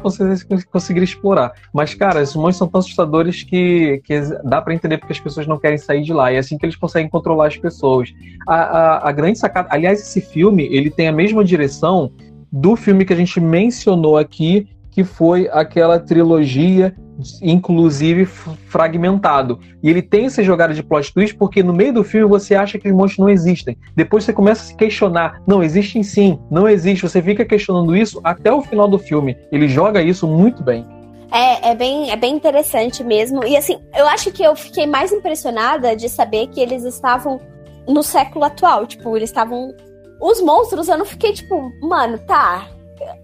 conseguiria 0.71 1.03
explorar. 1.03 1.51
Mas, 1.73 1.95
cara, 1.95 2.21
esses 2.21 2.35
monstros 2.35 2.57
são 2.57 2.67
tão 2.67 2.77
assustadores 2.77 3.41
que, 3.41 4.03
que 4.05 4.21
dá 4.43 4.61
para 4.61 4.71
entender 4.71 4.99
porque 4.99 5.13
as 5.13 5.19
pessoas 5.19 5.47
não 5.47 5.57
querem 5.57 5.79
sair 5.79 6.03
de 6.03 6.13
lá. 6.13 6.31
E 6.31 6.35
é 6.35 6.37
assim 6.37 6.55
que 6.55 6.63
eles 6.63 6.75
conseguem 6.75 7.09
controlar 7.09 7.47
as 7.47 7.57
pessoas. 7.57 8.13
A, 8.47 8.55
a, 8.55 9.09
a 9.09 9.11
grande 9.11 9.39
sacada. 9.39 9.69
Aliás, 9.71 9.99
esse 9.99 10.21
filme 10.21 10.69
ele 10.71 10.91
tem 10.91 11.07
a 11.07 11.11
mesma 11.11 11.43
direção 11.43 12.11
do 12.51 12.75
filme 12.75 13.03
que 13.03 13.13
a 13.13 13.15
gente 13.15 13.39
mencionou 13.41 14.15
aqui, 14.15 14.67
que 14.91 15.03
foi 15.03 15.49
aquela 15.51 15.99
trilogia 15.99 16.95
inclusive 17.41 18.25
fragmentado. 18.25 19.59
E 19.81 19.89
ele 19.89 20.01
tem 20.01 20.25
essa 20.25 20.43
jogada 20.43 20.73
de 20.73 20.83
plot 20.83 21.13
twist 21.13 21.35
porque 21.35 21.63
no 21.63 21.73
meio 21.73 21.93
do 21.93 22.03
filme 22.03 22.27
você 22.27 22.55
acha 22.55 22.77
que 22.77 22.87
os 22.87 22.93
monstros 22.93 23.19
não 23.19 23.29
existem. 23.29 23.77
Depois 23.95 24.23
você 24.23 24.33
começa 24.33 24.63
a 24.63 24.65
se 24.65 24.75
questionar, 24.75 25.41
não, 25.47 25.63
existem 25.63 26.03
sim, 26.03 26.39
não 26.49 26.67
existe. 26.67 27.07
Você 27.07 27.21
fica 27.21 27.45
questionando 27.45 27.95
isso 27.95 28.19
até 28.23 28.51
o 28.51 28.61
final 28.61 28.87
do 28.87 28.99
filme. 28.99 29.37
Ele 29.51 29.67
joga 29.67 30.01
isso 30.01 30.27
muito 30.27 30.63
bem. 30.63 30.85
É, 31.31 31.69
é 31.69 31.75
bem, 31.75 32.11
é 32.11 32.15
bem 32.15 32.35
interessante 32.35 33.03
mesmo. 33.03 33.43
E 33.43 33.55
assim, 33.55 33.79
eu 33.95 34.07
acho 34.07 34.31
que 34.31 34.43
eu 34.43 34.55
fiquei 34.55 34.87
mais 34.87 35.11
impressionada 35.11 35.95
de 35.95 36.09
saber 36.09 36.47
que 36.47 36.59
eles 36.59 36.83
estavam 36.83 37.39
no 37.87 38.01
século 38.01 38.45
atual. 38.45 38.85
Tipo, 38.85 39.15
eles 39.15 39.29
estavam. 39.29 39.73
Os 40.21 40.41
monstros, 40.41 40.89
eu 40.89 40.97
não 40.97 41.05
fiquei 41.05 41.31
tipo, 41.31 41.71
mano, 41.81 42.17
tá, 42.17 42.67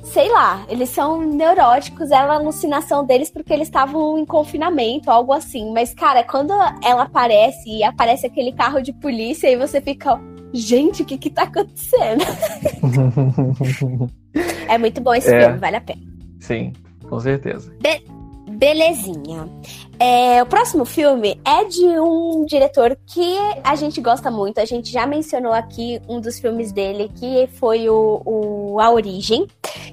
sei 0.03 0.29
lá, 0.31 0.65
eles 0.69 0.89
são 0.89 1.21
neuróticos, 1.21 2.11
é 2.11 2.15
a 2.15 2.33
alucinação 2.33 3.05
deles 3.05 3.29
porque 3.29 3.53
eles 3.53 3.67
estavam 3.67 4.17
em 4.17 4.25
confinamento, 4.25 5.11
algo 5.11 5.33
assim. 5.33 5.71
Mas, 5.73 5.93
cara, 5.93 6.23
quando 6.23 6.53
ela 6.83 7.03
aparece 7.03 7.69
e 7.69 7.83
aparece 7.83 8.25
aquele 8.25 8.51
carro 8.51 8.81
de 8.81 8.93
polícia 8.93 9.49
e 9.49 9.55
você 9.55 9.81
fica, 9.81 10.19
gente, 10.53 11.03
o 11.03 11.05
que 11.05 11.17
que 11.17 11.29
tá 11.29 11.43
acontecendo? 11.43 12.23
é 14.67 14.77
muito 14.77 15.01
bom 15.01 15.13
esse 15.13 15.33
é, 15.33 15.41
filme, 15.41 15.57
vale 15.57 15.77
a 15.77 15.81
pena. 15.81 16.01
Sim, 16.39 16.73
com 17.09 17.19
certeza. 17.19 17.73
Be 17.81 18.24
belezinha. 18.55 19.49
É, 19.99 20.41
o 20.43 20.45
próximo 20.45 20.83
filme 20.83 21.39
é 21.45 21.63
de 21.65 21.85
um 21.99 22.45
diretor 22.45 22.97
que 23.05 23.37
a 23.63 23.75
gente 23.75 24.01
gosta 24.01 24.29
muito. 24.29 24.59
A 24.59 24.65
gente 24.65 24.91
já 24.91 25.05
mencionou 25.05 25.53
aqui 25.53 26.01
um 26.07 26.19
dos 26.19 26.39
filmes 26.39 26.71
dele, 26.71 27.09
que 27.15 27.47
foi 27.53 27.89
o, 27.89 28.21
o 28.25 28.79
A 28.79 28.91
Origem, 28.91 29.47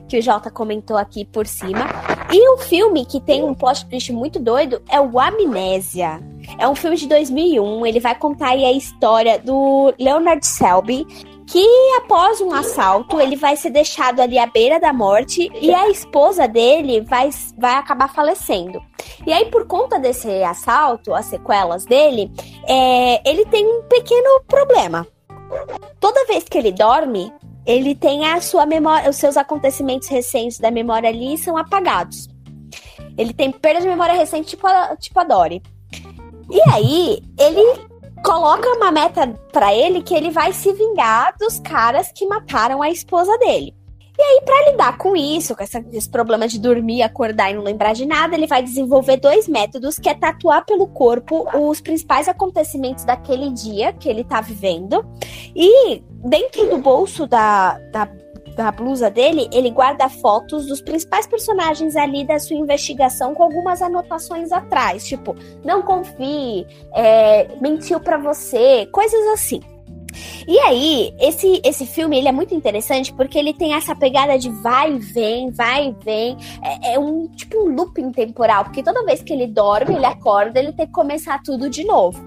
que 0.08 0.18
o 0.18 0.22
Jota 0.22 0.50
comentou 0.50 0.96
aqui 0.96 1.24
por 1.24 1.46
cima. 1.46 1.86
E 2.32 2.54
um 2.54 2.58
filme 2.58 3.04
que 3.04 3.20
tem 3.20 3.44
um 3.44 3.54
plot 3.54 3.86
twist 3.86 4.12
muito 4.12 4.38
doido 4.38 4.82
é 4.88 5.00
o 5.00 5.20
Amnésia. 5.20 6.20
É 6.58 6.66
um 6.66 6.74
filme 6.74 6.96
de 6.96 7.06
2001. 7.06 7.86
Ele 7.86 8.00
vai 8.00 8.14
contar 8.14 8.50
aí 8.50 8.64
a 8.64 8.72
história 8.72 9.38
do 9.38 9.94
Leonard 9.98 10.44
Selby, 10.44 11.06
que 11.46 11.64
após 11.98 12.40
um 12.40 12.52
assalto 12.52 13.20
ele 13.20 13.36
vai 13.36 13.56
ser 13.56 13.70
deixado 13.70 14.20
ali 14.20 14.38
à 14.38 14.46
beira 14.46 14.78
da 14.78 14.92
morte 14.92 15.50
e 15.60 15.72
a 15.72 15.88
esposa 15.88 16.46
dele 16.46 17.00
vai, 17.02 17.30
vai 17.58 17.74
acabar 17.74 18.08
falecendo. 18.08 18.80
E 19.26 19.32
aí, 19.32 19.46
por 19.46 19.66
conta 19.66 19.98
desse 19.98 20.28
assalto, 20.42 21.14
as 21.14 21.26
sequelas 21.26 21.84
dele, 21.84 22.30
é, 22.66 23.28
ele 23.28 23.44
tem 23.46 23.66
um 23.66 23.82
pequeno 23.82 24.40
problema. 24.46 25.06
Toda 26.00 26.26
vez 26.26 26.44
que 26.44 26.56
ele 26.56 26.72
dorme, 26.72 27.32
ele 27.66 27.94
tem 27.94 28.24
a 28.26 28.40
sua 28.40 28.66
memória, 28.66 29.10
os 29.10 29.16
seus 29.16 29.36
acontecimentos 29.36 30.08
recentes 30.08 30.58
da 30.58 30.70
memória 30.70 31.08
ali 31.08 31.36
são 31.36 31.56
apagados. 31.56 32.28
Ele 33.16 33.32
tem 33.32 33.50
perda 33.50 33.80
de 33.80 33.88
memória 33.88 34.14
recente, 34.14 34.50
tipo 34.50 34.66
a, 34.66 34.96
tipo 34.96 35.18
a 35.20 35.24
Dory. 35.24 35.62
E 36.50 36.60
aí, 36.70 37.22
ele 37.38 37.91
coloca 38.22 38.68
uma 38.70 38.90
meta 38.90 39.26
para 39.52 39.74
ele 39.74 40.02
que 40.02 40.14
ele 40.14 40.30
vai 40.30 40.52
se 40.52 40.72
vingar 40.72 41.34
dos 41.38 41.58
caras 41.60 42.10
que 42.14 42.26
mataram 42.26 42.82
a 42.82 42.90
esposa 42.90 43.36
dele. 43.38 43.74
E 44.18 44.22
aí, 44.22 44.42
para 44.44 44.70
lidar 44.70 44.98
com 44.98 45.16
isso, 45.16 45.56
com 45.56 45.62
essa, 45.62 45.82
esse 45.90 46.08
problema 46.08 46.46
de 46.46 46.58
dormir, 46.58 47.02
acordar 47.02 47.50
e 47.50 47.54
não 47.54 47.62
lembrar 47.62 47.94
de 47.94 48.04
nada, 48.04 48.36
ele 48.36 48.46
vai 48.46 48.62
desenvolver 48.62 49.16
dois 49.16 49.48
métodos, 49.48 49.98
que 49.98 50.08
é 50.08 50.14
tatuar 50.14 50.64
pelo 50.66 50.86
corpo 50.86 51.48
os 51.58 51.80
principais 51.80 52.28
acontecimentos 52.28 53.04
daquele 53.04 53.50
dia 53.50 53.92
que 53.92 54.08
ele 54.08 54.22
tá 54.22 54.40
vivendo. 54.40 55.04
E 55.56 56.02
dentro 56.24 56.68
do 56.68 56.78
bolso 56.78 57.26
da, 57.26 57.78
da 57.90 58.06
da 58.54 58.70
blusa 58.70 59.10
dele, 59.10 59.48
ele 59.52 59.70
guarda 59.70 60.08
fotos 60.08 60.66
dos 60.66 60.80
principais 60.80 61.26
personagens 61.26 61.96
ali 61.96 62.24
da 62.24 62.38
sua 62.38 62.56
investigação 62.56 63.34
com 63.34 63.42
algumas 63.42 63.82
anotações 63.82 64.52
atrás, 64.52 65.06
tipo, 65.06 65.34
não 65.64 65.82
confie, 65.82 66.66
é, 66.94 67.48
mentiu 67.60 68.00
para 68.00 68.18
você, 68.18 68.86
coisas 68.92 69.26
assim. 69.28 69.60
E 70.46 70.58
aí, 70.58 71.14
esse, 71.18 71.60
esse 71.64 71.86
filme 71.86 72.18
ele 72.18 72.28
é 72.28 72.32
muito 72.32 72.54
interessante 72.54 73.12
porque 73.12 73.38
ele 73.38 73.54
tem 73.54 73.74
essa 73.74 73.94
pegada 73.94 74.38
de 74.38 74.50
vai 74.50 74.92
e 74.92 74.98
vem, 74.98 75.50
vai 75.50 75.88
e 75.88 76.04
vem. 76.04 76.36
É, 76.62 76.94
é, 76.94 76.98
um 76.98 77.28
tipo 77.28 77.58
um 77.58 77.74
looping 77.74 78.12
temporal, 78.12 78.64
porque 78.64 78.82
toda 78.82 79.04
vez 79.04 79.22
que 79.22 79.32
ele 79.32 79.46
dorme, 79.46 79.94
ele 79.94 80.06
acorda, 80.06 80.58
ele 80.58 80.72
tem 80.72 80.86
que 80.86 80.92
começar 80.92 81.40
tudo 81.42 81.70
de 81.70 81.84
novo. 81.84 82.22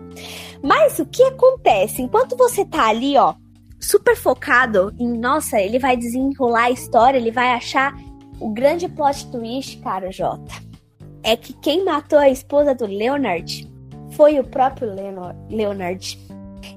Mas 0.63 0.97
o 0.99 1.05
que 1.05 1.23
acontece? 1.23 2.01
Enquanto 2.01 2.35
você 2.35 2.65
tá 2.65 2.87
ali, 2.87 3.17
ó, 3.17 3.35
super 3.85 4.15
focado 4.15 4.93
em, 4.99 5.17
nossa, 5.17 5.59
ele 5.59 5.79
vai 5.79 5.95
desenrolar 5.95 6.65
a 6.65 6.71
história, 6.71 7.17
ele 7.17 7.31
vai 7.31 7.53
achar 7.53 7.95
o 8.39 8.49
grande 8.49 8.87
plot 8.87 9.31
twist, 9.31 9.77
cara, 9.79 10.11
Jota. 10.11 10.53
É 11.23 11.35
que 11.35 11.53
quem 11.53 11.83
matou 11.83 12.19
a 12.19 12.29
esposa 12.29 12.75
do 12.75 12.85
Leonard 12.85 13.71
foi 14.11 14.39
o 14.39 14.43
próprio 14.43 14.89
Leonard. 15.49 16.19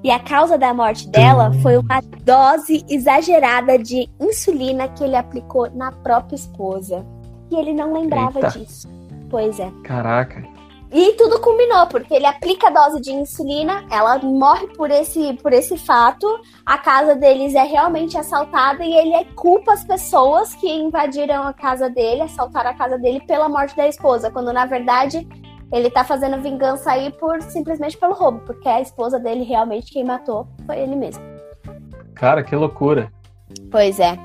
E 0.03 0.11
a 0.11 0.19
causa 0.19 0.57
da 0.57 0.73
morte 0.73 1.07
dela 1.09 1.51
foi 1.61 1.77
uma 1.77 2.01
dose 2.23 2.85
exagerada 2.89 3.77
de 3.77 4.09
insulina 4.19 4.87
que 4.87 5.03
ele 5.03 5.15
aplicou 5.15 5.69
na 5.71 5.91
própria 5.91 6.35
esposa. 6.35 7.05
E 7.51 7.55
ele 7.55 7.73
não 7.73 7.93
lembrava 7.93 8.39
Eita. 8.39 8.59
disso. 8.59 8.87
Pois 9.29 9.59
é. 9.59 9.71
Caraca. 9.83 10.43
E 10.91 11.13
tudo 11.13 11.39
culminou, 11.39 11.85
porque 11.85 12.15
ele 12.15 12.25
aplica 12.25 12.67
a 12.67 12.71
dose 12.71 12.99
de 12.99 13.11
insulina, 13.11 13.85
ela 13.91 14.17
morre 14.17 14.67
por 14.69 14.89
esse, 14.89 15.33
por 15.33 15.53
esse 15.53 15.77
fato, 15.77 16.27
a 16.65 16.79
casa 16.79 17.15
deles 17.15 17.53
é 17.53 17.63
realmente 17.63 18.17
assaltada 18.17 18.83
e 18.83 18.95
ele 18.95 19.25
culpa 19.35 19.73
as 19.73 19.83
pessoas 19.83 20.55
que 20.55 20.67
invadiram 20.67 21.43
a 21.43 21.53
casa 21.53 21.89
dele, 21.91 22.23
assaltaram 22.23 22.71
a 22.71 22.73
casa 22.73 22.97
dele 22.97 23.21
pela 23.27 23.47
morte 23.47 23.75
da 23.75 23.87
esposa, 23.87 24.31
quando 24.31 24.51
na 24.51 24.65
verdade 24.65 25.27
ele 25.71 25.91
tá 25.91 26.03
fazendo 26.03 26.41
vingança 26.41 26.91
aí 26.91 27.11
por 27.11 27.39
simplesmente 27.43 27.95
pelo 27.95 28.15
roubo, 28.15 28.39
porque 28.39 28.67
a 28.67 28.81
esposa 28.81 29.19
dele 29.19 29.43
realmente 29.43 29.93
quem 29.93 30.03
matou 30.03 30.47
foi 30.65 30.79
ele 30.79 30.95
mesmo. 30.95 31.23
Cara, 32.15 32.43
que 32.43 32.55
loucura. 32.55 33.11
Pois 33.69 33.99
é. 33.99 34.17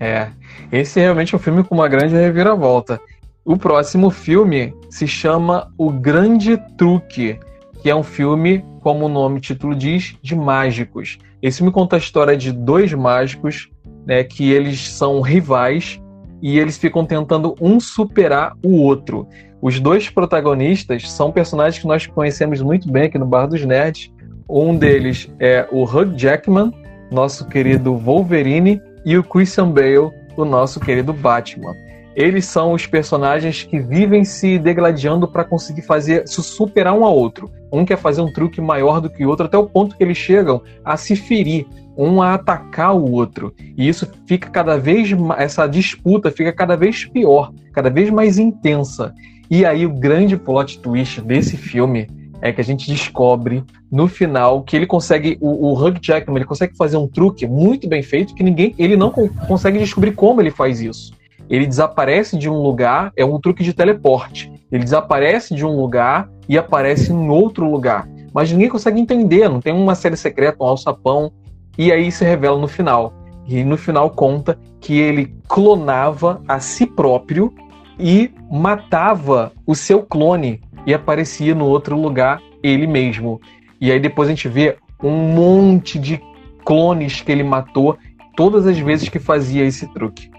É. 0.00 0.30
Esse 0.72 0.98
é 0.98 1.04
realmente 1.04 1.36
um 1.36 1.38
filme 1.38 1.62
com 1.62 1.74
uma 1.74 1.86
grande 1.86 2.14
reviravolta. 2.14 3.00
O 3.50 3.56
próximo 3.56 4.10
filme 4.10 4.72
se 4.88 5.08
chama 5.08 5.72
O 5.76 5.90
Grande 5.90 6.56
Truque, 6.78 7.36
que 7.82 7.90
é 7.90 7.96
um 7.96 8.04
filme, 8.04 8.64
como 8.80 9.06
o 9.06 9.08
nome 9.08 9.40
título 9.40 9.74
diz, 9.74 10.14
de 10.22 10.36
mágicos. 10.36 11.18
Esse 11.42 11.56
filme 11.56 11.72
conta 11.72 11.96
a 11.96 11.98
história 11.98 12.36
de 12.36 12.52
dois 12.52 12.94
mágicos, 12.94 13.68
né, 14.06 14.22
que 14.22 14.52
eles 14.52 14.88
são 14.90 15.20
rivais 15.20 16.00
e 16.40 16.60
eles 16.60 16.78
ficam 16.78 17.04
tentando 17.04 17.56
um 17.60 17.80
superar 17.80 18.52
o 18.64 18.82
outro. 18.82 19.26
Os 19.60 19.80
dois 19.80 20.08
protagonistas 20.08 21.10
são 21.10 21.32
personagens 21.32 21.82
que 21.82 21.88
nós 21.88 22.06
conhecemos 22.06 22.62
muito 22.62 22.88
bem 22.88 23.06
aqui 23.06 23.18
no 23.18 23.26
Bar 23.26 23.48
dos 23.48 23.64
Nerds. 23.64 24.12
Um 24.48 24.76
deles 24.76 25.28
é 25.40 25.66
o 25.72 25.82
Hugh 25.82 26.16
Jackman, 26.16 26.72
nosso 27.10 27.48
querido 27.48 27.96
Wolverine, 27.96 28.80
e 29.04 29.18
o 29.18 29.24
Christian 29.24 29.72
Bale, 29.72 30.12
o 30.36 30.44
nosso 30.44 30.78
querido 30.78 31.12
Batman 31.12 31.74
eles 32.14 32.46
são 32.46 32.72
os 32.72 32.86
personagens 32.86 33.62
que 33.62 33.78
vivem 33.78 34.24
se 34.24 34.58
degladiando 34.58 35.28
para 35.28 35.44
conseguir 35.44 35.82
fazer 35.82 36.26
se 36.26 36.42
superar 36.42 36.94
um 36.94 37.04
ao 37.04 37.16
outro. 37.16 37.50
Um 37.72 37.84
quer 37.84 37.98
fazer 37.98 38.20
um 38.20 38.32
truque 38.32 38.60
maior 38.60 39.00
do 39.00 39.08
que 39.08 39.24
o 39.24 39.28
outro, 39.28 39.46
até 39.46 39.56
o 39.56 39.66
ponto 39.66 39.96
que 39.96 40.02
eles 40.02 40.18
chegam 40.18 40.60
a 40.84 40.96
se 40.96 41.14
ferir, 41.14 41.66
um 41.96 42.20
a 42.20 42.34
atacar 42.34 42.96
o 42.96 43.12
outro. 43.12 43.54
E 43.76 43.88
isso 43.88 44.10
fica 44.26 44.50
cada 44.50 44.76
vez 44.76 45.10
essa 45.38 45.66
disputa 45.66 46.30
fica 46.30 46.52
cada 46.52 46.76
vez 46.76 47.04
pior, 47.04 47.52
cada 47.72 47.88
vez 47.88 48.10
mais 48.10 48.38
intensa. 48.38 49.14
E 49.48 49.64
aí 49.64 49.86
o 49.86 49.92
grande 49.92 50.36
plot 50.36 50.80
twist 50.80 51.20
desse 51.20 51.56
filme 51.56 52.08
é 52.42 52.52
que 52.52 52.60
a 52.60 52.64
gente 52.64 52.90
descobre 52.90 53.62
no 53.90 54.08
final 54.08 54.62
que 54.62 54.74
ele 54.74 54.86
consegue 54.86 55.36
o, 55.40 55.68
o 55.68 55.74
Hugh 55.74 55.98
Jackman 56.00 56.38
ele 56.38 56.46
consegue 56.46 56.74
fazer 56.74 56.96
um 56.96 57.06
truque 57.06 57.46
muito 57.46 57.86
bem 57.86 58.02
feito 58.02 58.34
que 58.34 58.42
ninguém 58.42 58.74
ele 58.78 58.96
não 58.96 59.10
consegue 59.10 59.78
descobrir 59.78 60.12
como 60.12 60.40
ele 60.40 60.50
faz 60.50 60.80
isso 60.80 61.12
ele 61.50 61.66
desaparece 61.66 62.38
de 62.38 62.48
um 62.48 62.62
lugar, 62.62 63.12
é 63.16 63.24
um 63.24 63.40
truque 63.40 63.64
de 63.64 63.74
teleporte. 63.74 64.52
Ele 64.70 64.84
desaparece 64.84 65.52
de 65.52 65.66
um 65.66 65.74
lugar 65.76 66.30
e 66.48 66.56
aparece 66.56 67.12
em 67.12 67.28
outro 67.28 67.68
lugar. 67.68 68.08
Mas 68.32 68.52
ninguém 68.52 68.68
consegue 68.68 69.00
entender, 69.00 69.48
não 69.48 69.60
tem 69.60 69.74
uma 69.74 69.96
série 69.96 70.16
secreta, 70.16 70.62
um 70.62 70.66
alçapão. 70.66 71.32
E 71.76 71.90
aí 71.90 72.12
se 72.12 72.24
revela 72.24 72.56
no 72.56 72.68
final. 72.68 73.12
E 73.48 73.64
no 73.64 73.76
final 73.76 74.10
conta 74.10 74.56
que 74.80 74.96
ele 74.96 75.34
clonava 75.48 76.40
a 76.46 76.60
si 76.60 76.86
próprio 76.86 77.52
e 77.98 78.30
matava 78.48 79.52
o 79.66 79.74
seu 79.74 80.04
clone 80.04 80.60
e 80.86 80.94
aparecia 80.94 81.52
no 81.52 81.66
outro 81.66 82.00
lugar 82.00 82.40
ele 82.62 82.86
mesmo. 82.86 83.40
E 83.80 83.90
aí 83.90 83.98
depois 83.98 84.28
a 84.28 84.32
gente 84.32 84.48
vê 84.48 84.76
um 85.02 85.34
monte 85.34 85.98
de 85.98 86.22
clones 86.64 87.20
que 87.20 87.32
ele 87.32 87.42
matou 87.42 87.98
todas 88.36 88.68
as 88.68 88.78
vezes 88.78 89.08
que 89.08 89.18
fazia 89.18 89.64
esse 89.64 89.86
truque. 89.92 90.30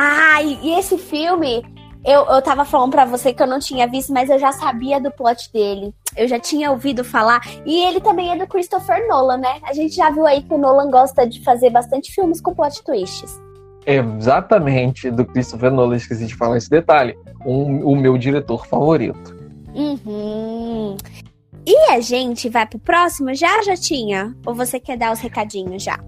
Ah, 0.00 0.40
e 0.40 0.74
esse 0.78 0.96
filme, 0.96 1.60
eu, 2.04 2.24
eu 2.26 2.40
tava 2.40 2.64
falando 2.64 2.92
pra 2.92 3.04
você 3.04 3.32
que 3.32 3.42
eu 3.42 3.48
não 3.48 3.58
tinha 3.58 3.84
visto, 3.88 4.12
mas 4.12 4.30
eu 4.30 4.38
já 4.38 4.52
sabia 4.52 5.00
do 5.00 5.10
plot 5.10 5.52
dele. 5.52 5.92
Eu 6.16 6.28
já 6.28 6.38
tinha 6.38 6.70
ouvido 6.70 7.02
falar. 7.02 7.40
E 7.66 7.84
ele 7.84 8.00
também 8.00 8.30
é 8.30 8.36
do 8.36 8.46
Christopher 8.46 9.08
Nolan, 9.08 9.38
né? 9.38 9.58
A 9.64 9.72
gente 9.72 9.96
já 9.96 10.08
viu 10.08 10.24
aí 10.24 10.40
que 10.40 10.54
o 10.54 10.56
Nolan 10.56 10.88
gosta 10.88 11.26
de 11.26 11.42
fazer 11.42 11.70
bastante 11.70 12.12
filmes 12.12 12.40
com 12.40 12.54
plot 12.54 12.80
twists. 12.84 13.40
Exatamente, 13.84 15.10
do 15.10 15.24
Christopher 15.24 15.72
Nolan, 15.72 15.96
esqueci 15.96 16.26
de 16.26 16.36
falar 16.36 16.58
esse 16.58 16.70
detalhe. 16.70 17.18
Um, 17.44 17.84
o 17.84 17.96
meu 17.96 18.16
diretor 18.16 18.68
favorito. 18.68 19.36
Uhum. 19.74 20.96
E 21.66 21.90
a 21.90 22.00
gente 22.00 22.48
vai 22.48 22.66
pro 22.66 22.78
próximo 22.78 23.34
já, 23.34 23.64
já 23.64 23.76
tinha? 23.76 24.32
Ou 24.46 24.54
você 24.54 24.78
quer 24.78 24.96
dar 24.96 25.12
os 25.12 25.18
recadinhos 25.18 25.82
já? 25.82 25.98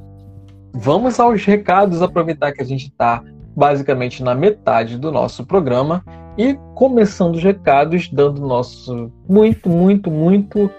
Vamos 0.73 1.19
aos 1.19 1.45
recados, 1.45 2.01
aproveitar 2.01 2.53
que 2.53 2.63
a 2.63 2.65
gente 2.65 2.89
tá 2.93 3.21
basicamente 3.61 4.23
na 4.23 4.35
metade 4.35 4.97
do 4.97 5.13
nosso 5.13 5.45
programa 5.45 6.03
e 6.39 6.59
começando 6.75 7.35
os 7.35 7.45
recados, 7.45 8.09
dando 8.11 8.41
nosso 8.41 9.13
muito, 9.29 9.69
muito, 9.69 10.11
muito 10.11 10.71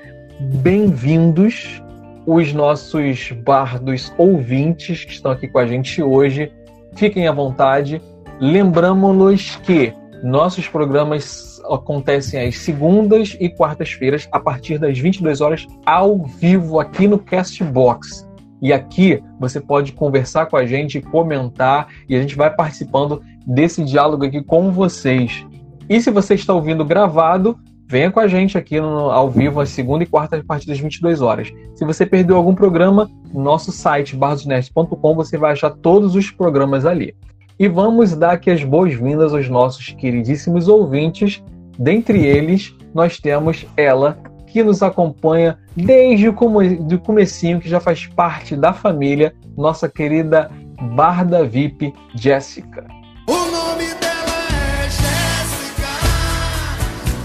bem-vindos 0.63 1.79
os 2.25 2.51
nossos 2.51 3.31
bardos 3.45 4.11
ouvintes 4.17 5.05
que 5.05 5.11
estão 5.11 5.31
aqui 5.31 5.47
com 5.47 5.59
a 5.59 5.67
gente 5.67 6.01
hoje. 6.01 6.51
Fiquem 6.95 7.27
à 7.27 7.31
vontade. 7.31 8.01
Lembramos-nos 8.39 9.57
que 9.57 9.93
nossos 10.23 10.67
programas 10.67 11.61
acontecem 11.69 12.47
às 12.47 12.57
segundas 12.57 13.37
e 13.39 13.47
quartas-feiras, 13.47 14.27
a 14.31 14.39
partir 14.39 14.79
das 14.79 14.97
22 14.97 15.39
horas, 15.39 15.67
ao 15.85 16.25
vivo 16.25 16.79
aqui 16.79 17.07
no 17.07 17.19
Castbox. 17.19 18.30
E 18.61 18.71
aqui 18.71 19.21
você 19.39 19.59
pode 19.59 19.91
conversar 19.93 20.45
com 20.45 20.55
a 20.55 20.65
gente, 20.65 21.01
comentar 21.01 21.87
e 22.07 22.15
a 22.15 22.21
gente 22.21 22.35
vai 22.35 22.53
participando 22.53 23.21
desse 23.45 23.83
diálogo 23.83 24.25
aqui 24.25 24.43
com 24.43 24.71
vocês. 24.71 25.45
E 25.89 25.99
se 25.99 26.11
você 26.11 26.35
está 26.35 26.53
ouvindo 26.53 26.85
gravado, 26.85 27.57
venha 27.87 28.11
com 28.11 28.19
a 28.19 28.27
gente 28.27 28.57
aqui 28.57 28.79
no, 28.79 29.11
ao 29.11 29.29
vivo 29.29 29.59
às 29.59 29.69
segunda 29.69 30.03
e 30.03 30.07
quarta 30.07 30.37
a 30.37 30.43
partir 30.43 30.67
das 30.67 30.79
22 30.79 31.21
horas. 31.21 31.51
Se 31.75 31.83
você 31.83 32.05
perdeu 32.05 32.37
algum 32.37 32.53
programa, 32.53 33.09
no 33.33 33.41
nosso 33.41 33.71
site 33.71 34.15
bardosnet.com 34.15 35.15
você 35.15 35.37
vai 35.37 35.51
achar 35.53 35.71
todos 35.71 36.15
os 36.15 36.29
programas 36.29 36.85
ali. 36.85 37.15
E 37.59 37.67
vamos 37.67 38.15
dar 38.15 38.31
aqui 38.31 38.49
as 38.49 38.63
boas-vindas 38.63 39.33
aos 39.33 39.49
nossos 39.49 39.89
queridíssimos 39.89 40.67
ouvintes. 40.67 41.43
Dentre 41.77 42.25
eles, 42.25 42.75
nós 42.93 43.19
temos 43.19 43.65
ela, 43.75 44.17
que 44.51 44.63
nos 44.63 44.83
acompanha 44.83 45.57
desde 45.75 46.27
o 46.27 46.33
come 46.33 46.77
comecinho, 46.99 47.59
que 47.59 47.69
já 47.69 47.79
faz 47.79 48.05
parte 48.05 48.55
da 48.55 48.73
família, 48.73 49.33
nossa 49.57 49.87
querida 49.87 50.51
Barda 50.93 51.45
VIP 51.45 51.93
Jéssica. 52.13 52.85
O 53.27 53.33
nome 53.33 53.85
dela 53.95 54.37
é 54.77 54.83
Jéssica, 54.89 55.93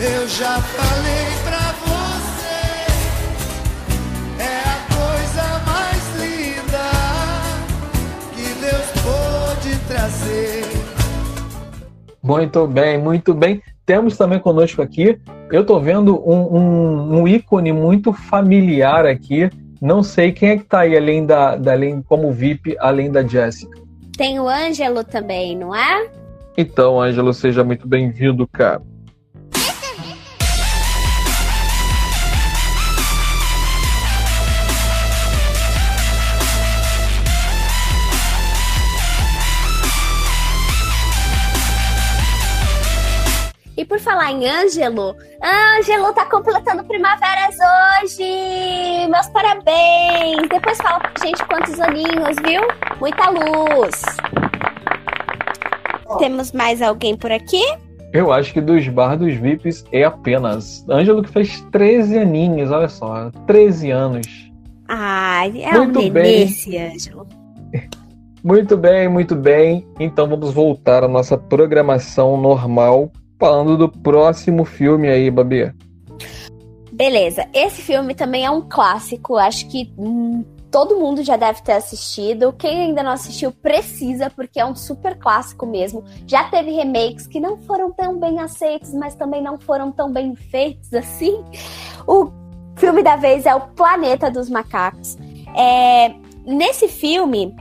eu 0.00 0.28
já 0.28 0.60
falei 0.60 1.26
pra 1.44 1.72
você, 1.82 2.58
é 4.40 4.62
a 4.68 4.78
coisa 4.94 5.44
mais 5.66 6.02
linda 6.20 6.86
que 8.34 8.48
Deus 8.60 8.88
pôde 9.02 9.76
trazer. 9.88 10.64
Muito 12.22 12.66
bem, 12.68 12.98
muito 12.98 13.34
bem. 13.34 13.60
Temos 13.86 14.16
também 14.16 14.40
conosco 14.40 14.82
aqui, 14.82 15.16
eu 15.52 15.60
estou 15.60 15.80
vendo 15.80 16.16
um, 16.28 16.56
um, 16.56 17.20
um, 17.20 17.28
ícone 17.28 17.72
muito 17.72 18.12
familiar 18.12 19.06
aqui. 19.06 19.48
Não 19.80 20.02
sei 20.02 20.32
quem 20.32 20.48
é 20.48 20.56
que 20.56 20.64
está 20.64 20.80
aí 20.80 20.96
além 20.96 21.24
da, 21.24 21.54
da 21.54 21.72
além, 21.72 22.02
como 22.02 22.32
VIP, 22.32 22.76
além 22.80 23.12
da 23.12 23.22
Jéssica. 23.22 23.80
Tem 24.16 24.40
o 24.40 24.48
Ângelo 24.48 25.04
também, 25.04 25.56
não 25.56 25.72
é? 25.72 26.10
Então, 26.58 27.00
Ângelo, 27.00 27.32
seja 27.32 27.62
muito 27.62 27.86
bem-vindo, 27.86 28.48
cara. 28.48 28.82
Falar 44.06 44.30
em 44.30 44.48
Ângelo, 44.48 45.16
Ângelo 45.42 46.12
tá 46.14 46.24
completando 46.26 46.84
primaveras 46.84 47.56
hoje! 48.04 49.08
Meus 49.10 49.26
parabéns! 49.30 50.48
Depois 50.48 50.78
fala 50.78 51.00
pra 51.00 51.26
gente 51.26 51.44
quantos 51.46 51.80
aninhos, 51.80 52.36
viu? 52.44 52.62
Muita 53.00 53.28
luz! 53.30 54.04
Temos 56.20 56.52
mais 56.52 56.80
alguém 56.80 57.16
por 57.16 57.32
aqui? 57.32 57.60
Eu 58.12 58.32
acho 58.32 58.52
que 58.52 58.60
dos 58.60 58.86
bardos 58.86 59.34
VIPs 59.34 59.84
é 59.90 60.04
apenas. 60.04 60.86
Ângelo 60.88 61.24
que 61.24 61.32
fez 61.32 61.60
13 61.72 62.20
aninhos, 62.20 62.70
olha 62.70 62.88
só, 62.88 63.32
13 63.48 63.90
anos. 63.90 64.52
Ai, 64.86 65.64
é 65.64 65.76
muito 65.76 65.98
um 65.98 66.10
bem. 66.10 66.42
esse 66.42 66.78
Ângelo. 66.78 67.26
Muito 68.44 68.76
bem, 68.76 69.08
muito 69.08 69.34
bem. 69.34 69.84
Então 69.98 70.28
vamos 70.28 70.54
voltar 70.54 71.02
à 71.02 71.08
nossa 71.08 71.36
programação 71.36 72.40
normal 72.40 73.10
falando 73.38 73.76
do 73.76 73.88
próximo 73.88 74.64
filme 74.64 75.08
aí, 75.08 75.30
Babi. 75.30 75.72
Beleza, 76.92 77.46
esse 77.52 77.82
filme 77.82 78.14
também 78.14 78.44
é 78.44 78.50
um 78.50 78.62
clássico, 78.62 79.36
acho 79.36 79.68
que 79.68 79.92
hum, 79.98 80.42
todo 80.70 80.98
mundo 80.98 81.22
já 81.22 81.36
deve 81.36 81.62
ter 81.62 81.72
assistido. 81.72 82.52
Quem 82.52 82.82
ainda 82.82 83.02
não 83.02 83.12
assistiu 83.12 83.52
precisa, 83.52 84.30
porque 84.30 84.60
é 84.60 84.64
um 84.64 84.74
super 84.74 85.18
clássico 85.18 85.66
mesmo. 85.66 86.04
Já 86.26 86.44
teve 86.44 86.70
remakes 86.70 87.26
que 87.26 87.40
não 87.40 87.58
foram 87.58 87.92
tão 87.92 88.18
bem 88.18 88.40
aceitos, 88.40 88.92
mas 88.94 89.14
também 89.14 89.42
não 89.42 89.58
foram 89.58 89.92
tão 89.92 90.12
bem 90.12 90.34
feitos 90.34 90.92
assim. 90.94 91.44
O 92.06 92.30
filme 92.76 93.02
da 93.02 93.16
vez 93.16 93.46
é 93.46 93.54
O 93.54 93.60
Planeta 93.60 94.30
dos 94.30 94.48
Macacos. 94.48 95.16
É, 95.56 96.14
nesse 96.46 96.88
filme. 96.88 97.54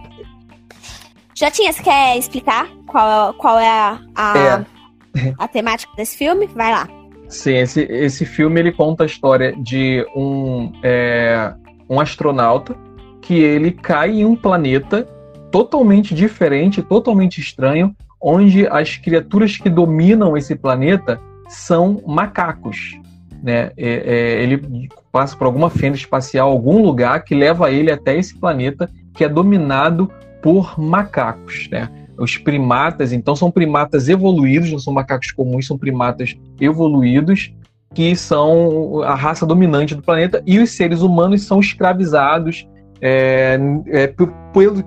Jotinha, 1.33 1.73
você 1.73 1.83
quer 1.83 2.17
explicar 2.17 2.69
qual, 2.87 3.33
qual 3.33 3.59
é 3.59 3.69
a, 3.69 3.99
a, 4.15 4.37
É. 4.37 4.74
a 5.37 5.47
temática 5.47 5.91
desse 5.95 6.17
filme? 6.17 6.47
Vai 6.47 6.71
lá. 6.71 6.87
Sim, 7.27 7.55
esse, 7.55 7.81
esse 7.81 8.25
filme 8.25 8.59
ele 8.59 8.71
conta 8.71 9.03
a 9.03 9.07
história 9.07 9.55
de 9.57 10.05
um, 10.15 10.71
é, 10.83 11.53
um 11.89 11.99
astronauta 11.99 12.75
que 13.21 13.33
ele 13.33 13.71
cai 13.71 14.11
em 14.11 14.25
um 14.25 14.35
planeta 14.35 15.07
totalmente 15.51 16.13
diferente, 16.13 16.83
totalmente 16.83 17.41
estranho, 17.41 17.95
onde 18.21 18.67
as 18.67 18.97
criaturas 18.97 19.57
que 19.57 19.69
dominam 19.69 20.37
esse 20.37 20.55
planeta 20.55 21.19
são 21.47 22.01
macacos. 22.05 22.99
Né? 23.41 23.71
É, 23.77 23.89
é, 24.05 24.43
ele 24.43 24.89
passa 25.11 25.35
por 25.35 25.45
alguma 25.45 25.69
fenda 25.69 25.95
espacial, 25.95 26.49
algum 26.49 26.81
lugar 26.81 27.23
que 27.23 27.35
leva 27.35 27.71
ele 27.71 27.91
até 27.91 28.17
esse 28.17 28.35
planeta 28.35 28.89
que 29.13 29.23
é 29.23 29.29
dominado 29.29 30.11
por 30.41 30.79
macacos. 30.79 31.67
Né? 31.71 31.89
Os 32.17 32.37
primatas, 32.37 33.11
então, 33.11 33.35
são 33.35 33.51
primatas 33.51 34.07
evoluídos, 34.07 34.71
não 34.71 34.79
são 34.79 34.93
macacos 34.93 35.31
comuns, 35.31 35.67
são 35.67 35.77
primatas 35.77 36.35
evoluídos, 36.59 37.53
que 37.93 38.15
são 38.15 39.01
a 39.03 39.15
raça 39.15 39.45
dominante 39.45 39.95
do 39.95 40.01
planeta, 40.01 40.41
e 40.45 40.59
os 40.59 40.71
seres 40.71 41.01
humanos 41.01 41.43
são 41.43 41.59
escravizados 41.59 42.67
é, 43.01 43.59
é, 43.87 44.13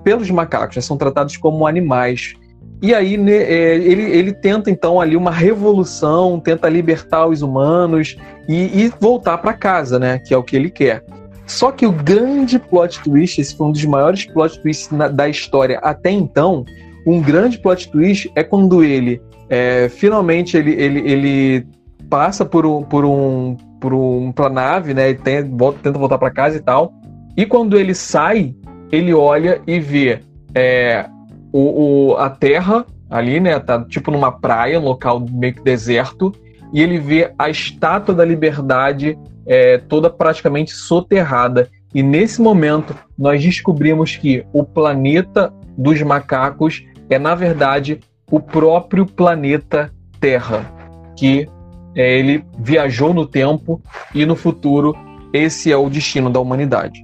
pelos 0.03 0.29
macacos, 0.29 0.75
né? 0.75 0.81
são 0.81 0.97
tratados 0.97 1.37
como 1.37 1.65
animais. 1.67 2.33
E 2.81 2.93
aí 2.93 3.17
né, 3.17 3.33
é, 3.33 3.75
ele, 3.75 4.03
ele 4.03 4.33
tenta 4.33 4.71
então 4.71 5.01
ali 5.01 5.15
uma 5.17 5.31
revolução, 5.31 6.39
tenta 6.39 6.69
libertar 6.69 7.27
os 7.27 7.41
humanos 7.41 8.15
e, 8.47 8.85
e 8.85 8.93
voltar 8.99 9.37
para 9.39 9.53
casa, 9.53 9.99
né? 9.99 10.19
Que 10.19 10.33
é 10.33 10.37
o 10.37 10.43
que 10.43 10.55
ele 10.55 10.69
quer. 10.69 11.03
Só 11.45 11.71
que 11.71 11.85
o 11.85 11.91
grande 11.91 12.57
plot 12.57 13.01
twist, 13.01 13.41
esse 13.41 13.55
foi 13.55 13.67
um 13.67 13.71
dos 13.71 13.83
maiores 13.83 14.25
plot 14.25 14.61
twists 14.61 14.91
na- 14.91 15.07
da 15.07 15.27
história 15.27 15.79
até 15.79 16.11
então, 16.11 16.63
um 17.11 17.21
grande 17.21 17.57
plot 17.59 17.89
twist 17.91 18.31
é 18.35 18.43
quando 18.43 18.83
ele 18.83 19.21
é, 19.49 19.89
finalmente 19.89 20.55
ele, 20.55 20.71
ele, 20.73 20.99
ele 21.11 21.67
passa 22.09 22.45
por 22.45 22.65
um 22.65 22.83
por 22.83 23.03
um 23.05 23.57
por 23.81 23.93
um 23.93 24.31
pra 24.31 24.49
nave, 24.49 24.93
né? 24.93 25.09
Ele 25.09 25.17
tem- 25.19 25.43
volta- 25.57 25.79
tenta 25.81 25.97
voltar 25.97 26.17
para 26.17 26.29
casa 26.31 26.57
e 26.57 26.59
tal. 26.61 26.93
E 27.37 27.45
quando 27.45 27.77
ele 27.79 27.95
sai, 27.95 28.53
ele 28.91 29.13
olha 29.13 29.61
e 29.65 29.79
vê 29.79 30.19
é, 30.53 31.05
o, 31.53 32.11
o- 32.11 32.17
a 32.17 32.29
terra 32.29 32.85
ali, 33.09 33.39
né? 33.39 33.57
Tá 33.59 33.83
tipo 33.85 34.11
numa 34.11 34.31
praia, 34.31 34.79
um 34.79 34.83
local 34.83 35.25
meio 35.31 35.53
que 35.55 35.63
deserto, 35.63 36.33
e 36.73 36.81
ele 36.81 36.99
vê 36.99 37.31
a 37.39 37.49
estátua 37.49 38.13
da 38.13 38.25
liberdade 38.25 39.17
é, 39.47 39.77
toda 39.77 40.09
praticamente 40.09 40.71
soterrada. 40.73 41.69
E 41.95 42.03
nesse 42.03 42.41
momento 42.41 42.93
nós 43.17 43.41
descobrimos 43.41 44.15
que 44.15 44.43
o 44.53 44.63
planeta 44.63 45.51
dos 45.77 46.01
macacos 46.01 46.83
é, 47.09 47.17
na 47.17 47.35
verdade, 47.35 47.99
o 48.29 48.39
próprio 48.39 49.05
planeta 49.05 49.91
Terra, 50.19 50.71
que 51.17 51.49
é, 51.95 52.19
ele 52.19 52.45
viajou 52.57 53.13
no 53.13 53.25
tempo 53.25 53.81
e 54.13 54.25
no 54.25 54.35
futuro 54.35 54.95
esse 55.33 55.71
é 55.71 55.77
o 55.77 55.89
destino 55.89 56.29
da 56.29 56.39
humanidade. 56.39 57.03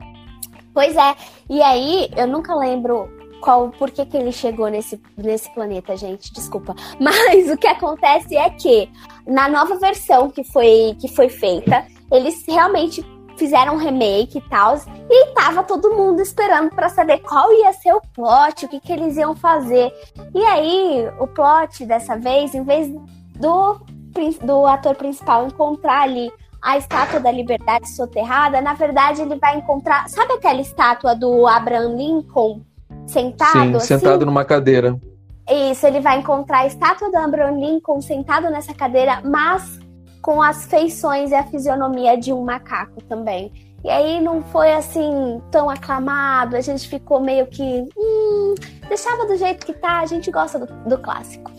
Pois 0.73 0.95
é. 0.95 1.15
E 1.49 1.61
aí, 1.61 2.09
eu 2.17 2.27
nunca 2.27 2.53
lembro 2.55 3.09
qual, 3.39 3.69
por 3.69 3.91
que, 3.91 4.05
que 4.05 4.17
ele 4.17 4.31
chegou 4.31 4.67
nesse, 4.67 4.99
nesse 5.17 5.53
planeta, 5.53 5.95
gente. 5.95 6.33
Desculpa. 6.33 6.75
Mas 6.99 7.49
o 7.49 7.57
que 7.57 7.67
acontece 7.67 8.35
é 8.35 8.49
que, 8.49 8.89
na 9.25 9.47
nova 9.47 9.77
versão 9.77 10.29
que 10.29 10.43
foi, 10.43 10.95
que 10.99 11.07
foi 11.07 11.29
feita, 11.29 11.85
eles 12.11 12.43
realmente 12.47 13.03
fizeram 13.37 13.75
um 13.75 13.77
remake 13.77 14.37
e 14.37 14.41
tal. 14.41 14.77
E 15.09 15.33
tava 15.33 15.63
todo 15.63 15.93
mundo 15.93 16.21
esperando 16.21 16.69
pra 16.69 16.89
saber 16.89 17.19
qual 17.19 17.51
ia 17.53 17.71
ser 17.73 17.93
o 17.93 18.01
plot, 18.13 18.65
o 18.65 18.69
que, 18.69 18.79
que 18.79 18.93
eles 18.93 19.17
iam 19.17 19.35
fazer. 19.35 19.91
E 20.33 20.43
aí, 20.45 21.09
o 21.19 21.27
plot 21.27 21.85
dessa 21.85 22.17
vez, 22.17 22.53
em 22.53 22.63
vez 22.63 22.89
do, 23.35 23.79
do 24.43 24.65
ator 24.65 24.95
principal 24.95 25.47
encontrar 25.47 26.01
ali 26.01 26.31
a 26.61 26.77
estátua 26.77 27.19
da 27.19 27.31
liberdade 27.31 27.87
soterrada, 27.89 28.59
na 28.59 28.73
verdade 28.73 29.21
ele 29.21 29.35
vai 29.35 29.57
encontrar. 29.57 30.09
Sabe 30.09 30.33
aquela 30.33 30.59
estátua 30.59 31.15
do 31.15 31.45
Abraham 31.45 31.95
Lincoln 31.95 32.61
sentado? 33.05 33.51
Sim, 33.51 33.75
assim? 33.75 33.85
sentado 33.85 34.25
numa 34.25 34.43
cadeira. 34.43 34.99
Isso, 35.47 35.85
ele 35.85 35.99
vai 35.99 36.17
encontrar 36.17 36.61
a 36.61 36.65
estátua 36.65 37.11
do 37.11 37.17
Abraham 37.17 37.59
Lincoln 37.59 38.01
sentado 38.01 38.49
nessa 38.49 38.73
cadeira, 38.73 39.21
mas 39.23 39.79
com 40.25 40.41
as 40.41 40.65
feições 40.65 41.29
e 41.29 41.35
a 41.35 41.43
fisionomia 41.43 42.17
de 42.17 42.33
um 42.33 42.43
macaco 42.43 42.99
também. 43.03 43.53
E 43.83 43.89
aí 43.91 44.19
não 44.19 44.41
foi 44.41 44.73
assim 44.73 45.39
tão 45.51 45.69
aclamado, 45.69 46.55
a 46.55 46.61
gente 46.61 46.89
ficou 46.89 47.19
meio 47.19 47.45
que. 47.45 47.87
Hum, 47.95 48.55
deixava 48.89 49.27
do 49.27 49.37
jeito 49.37 49.63
que 49.63 49.73
tá, 49.73 49.99
a 49.99 50.05
gente 50.07 50.31
gosta 50.31 50.57
do, 50.57 50.65
do 50.89 50.97
clássico. 50.97 51.51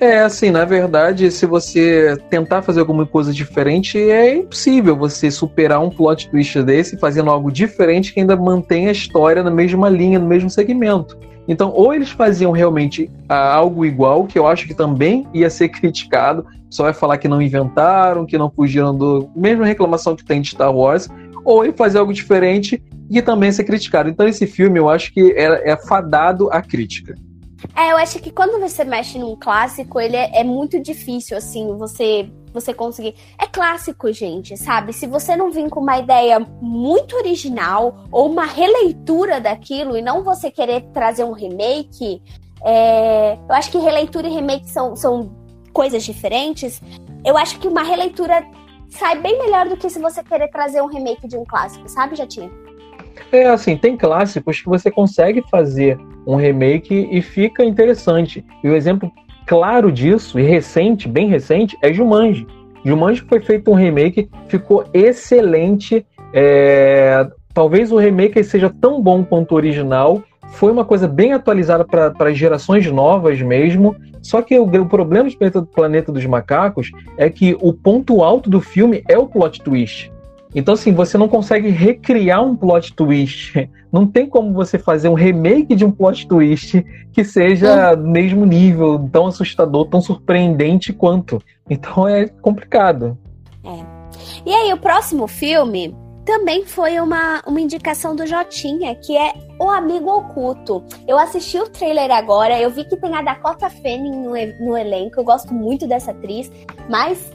É, 0.00 0.20
assim, 0.20 0.50
na 0.50 0.64
verdade, 0.64 1.28
se 1.28 1.44
você 1.44 2.16
tentar 2.30 2.62
fazer 2.62 2.78
alguma 2.78 3.04
coisa 3.04 3.32
diferente, 3.32 3.98
é 3.98 4.36
impossível 4.36 4.96
você 4.96 5.28
superar 5.28 5.80
um 5.80 5.90
plot 5.90 6.30
twist 6.30 6.62
desse 6.62 6.96
fazendo 6.96 7.30
algo 7.30 7.50
diferente 7.50 8.14
que 8.14 8.20
ainda 8.20 8.36
mantém 8.36 8.86
a 8.86 8.92
história 8.92 9.42
na 9.42 9.50
mesma 9.50 9.88
linha, 9.88 10.20
no 10.20 10.26
mesmo 10.28 10.48
segmento. 10.48 11.18
Então, 11.48 11.72
ou 11.72 11.92
eles 11.92 12.10
faziam 12.10 12.52
realmente 12.52 13.10
ah, 13.28 13.54
algo 13.54 13.84
igual, 13.84 14.24
que 14.24 14.38
eu 14.38 14.46
acho 14.46 14.68
que 14.68 14.74
também 14.74 15.26
ia 15.34 15.50
ser 15.50 15.68
criticado, 15.70 16.46
só 16.70 16.84
vai 16.84 16.92
falar 16.92 17.18
que 17.18 17.26
não 17.26 17.42
inventaram, 17.42 18.24
que 18.24 18.38
não 18.38 18.50
fugiram 18.50 18.96
do. 18.96 19.28
Mesma 19.34 19.66
reclamação 19.66 20.14
que 20.14 20.24
tem 20.24 20.40
de 20.40 20.50
Star 20.50 20.72
Wars, 20.72 21.08
ou 21.44 21.64
ele 21.64 21.72
fazer 21.72 21.98
algo 21.98 22.12
diferente 22.12 22.80
e 23.10 23.20
também 23.20 23.50
ser 23.50 23.64
criticado. 23.64 24.08
Então, 24.08 24.28
esse 24.28 24.46
filme 24.46 24.78
eu 24.78 24.88
acho 24.88 25.12
que 25.12 25.32
é, 25.32 25.70
é 25.70 25.76
fadado 25.76 26.48
à 26.52 26.62
crítica. 26.62 27.16
É, 27.76 27.92
eu 27.92 27.96
acho 27.96 28.18
que 28.20 28.30
quando 28.30 28.60
você 28.60 28.84
mexe 28.84 29.18
num 29.18 29.36
clássico, 29.36 30.00
ele 30.00 30.16
é, 30.16 30.40
é 30.40 30.44
muito 30.44 30.80
difícil, 30.80 31.36
assim, 31.36 31.76
você 31.76 32.30
você 32.52 32.72
conseguir. 32.72 33.14
É 33.40 33.46
clássico, 33.46 34.12
gente, 34.12 34.56
sabe? 34.56 34.92
Se 34.92 35.06
você 35.06 35.36
não 35.36 35.50
vir 35.50 35.68
com 35.68 35.80
uma 35.80 35.98
ideia 35.98 36.40
muito 36.60 37.16
original 37.16 38.04
ou 38.10 38.30
uma 38.30 38.46
releitura 38.46 39.40
daquilo 39.40 39.96
e 39.96 40.02
não 40.02 40.24
você 40.24 40.50
querer 40.50 40.82
trazer 40.92 41.24
um 41.24 41.32
remake, 41.32 42.22
é, 42.64 43.34
eu 43.34 43.54
acho 43.54 43.70
que 43.70 43.78
releitura 43.78 44.26
e 44.26 44.30
remake 44.30 44.68
são, 44.68 44.96
são 44.96 45.30
coisas 45.72 46.04
diferentes. 46.04 46.80
Eu 47.24 47.36
acho 47.36 47.58
que 47.58 47.68
uma 47.68 47.82
releitura 47.82 48.44
sai 48.88 49.20
bem 49.20 49.38
melhor 49.38 49.68
do 49.68 49.76
que 49.76 49.90
se 49.90 49.98
você 49.98 50.22
querer 50.22 50.48
trazer 50.48 50.82
um 50.82 50.86
remake 50.86 51.28
de 51.28 51.36
um 51.36 51.44
clássico, 51.44 51.88
sabe, 51.88 52.16
Jatinha? 52.16 52.50
É, 53.30 53.46
assim, 53.48 53.76
tem 53.76 53.96
clássicos 53.96 54.60
que 54.60 54.68
você 54.68 54.90
consegue 54.90 55.42
fazer 55.50 55.98
um 56.28 56.36
remake 56.36 57.08
e 57.10 57.22
fica 57.22 57.64
interessante. 57.64 58.44
E 58.62 58.68
o 58.68 58.76
exemplo 58.76 59.10
claro 59.46 59.90
disso, 59.90 60.38
e 60.38 60.42
recente, 60.42 61.08
bem 61.08 61.28
recente, 61.28 61.76
é 61.82 61.92
Jumanji. 61.92 62.46
Jumanji 62.84 63.22
foi 63.22 63.40
feito 63.40 63.70
um 63.70 63.74
remake, 63.74 64.28
ficou 64.46 64.84
excelente. 64.92 66.06
É, 66.34 67.26
Talvez 67.58 67.90
o 67.90 67.96
remake 67.96 68.44
seja 68.44 68.70
tão 68.70 69.02
bom 69.02 69.24
quanto 69.24 69.50
o 69.50 69.56
original. 69.56 70.22
Foi 70.50 70.70
uma 70.70 70.84
coisa 70.84 71.08
bem 71.08 71.32
atualizada 71.32 71.84
para 71.84 72.32
gerações 72.32 72.86
novas 72.86 73.42
mesmo. 73.42 73.96
Só 74.22 74.42
que 74.42 74.56
o, 74.56 74.62
o 74.62 74.86
problema 74.86 75.28
Planeta, 75.28 75.62
Planeta 75.62 76.12
dos 76.12 76.24
Macacos 76.24 76.92
é 77.16 77.28
que 77.28 77.56
o 77.60 77.72
ponto 77.72 78.22
alto 78.22 78.48
do 78.48 78.60
filme 78.60 79.02
é 79.08 79.18
o 79.18 79.26
plot 79.26 79.60
twist. 79.60 80.12
Então, 80.54 80.74
assim, 80.74 80.92
você 80.92 81.18
não 81.18 81.28
consegue 81.28 81.68
recriar 81.68 82.42
um 82.42 82.56
plot 82.56 82.94
twist. 82.94 83.70
Não 83.92 84.06
tem 84.06 84.28
como 84.28 84.52
você 84.52 84.78
fazer 84.78 85.08
um 85.08 85.14
remake 85.14 85.74
de 85.74 85.84
um 85.84 85.90
plot 85.90 86.26
twist 86.26 86.84
que 87.12 87.24
seja 87.24 87.94
do 87.94 88.08
mesmo 88.08 88.44
nível, 88.44 89.08
tão 89.12 89.26
assustador, 89.26 89.86
tão 89.86 90.00
surpreendente 90.00 90.92
quanto. 90.92 91.40
Então 91.68 92.08
é 92.08 92.26
complicado. 92.26 93.16
E 94.46 94.52
aí, 94.52 94.72
o 94.72 94.78
próximo 94.78 95.26
filme 95.26 95.94
também 96.24 96.64
foi 96.66 97.00
uma, 97.00 97.42
uma 97.46 97.60
indicação 97.60 98.14
do 98.14 98.26
Jotinha, 98.26 98.94
que 98.94 99.16
é 99.16 99.32
O 99.58 99.70
Amigo 99.70 100.10
Oculto. 100.10 100.84
Eu 101.06 101.18
assisti 101.18 101.58
o 101.58 101.68
trailer 101.68 102.10
agora, 102.10 102.60
eu 102.60 102.70
vi 102.70 102.84
que 102.84 102.96
tem 102.96 103.14
a 103.14 103.22
Dakota 103.22 103.70
Fanning 103.70 104.16
no, 104.16 104.32
no 104.60 104.76
elenco, 104.76 105.18
eu 105.18 105.24
gosto 105.24 105.54
muito 105.54 105.86
dessa 105.86 106.10
atriz, 106.10 106.52
mas 106.88 107.32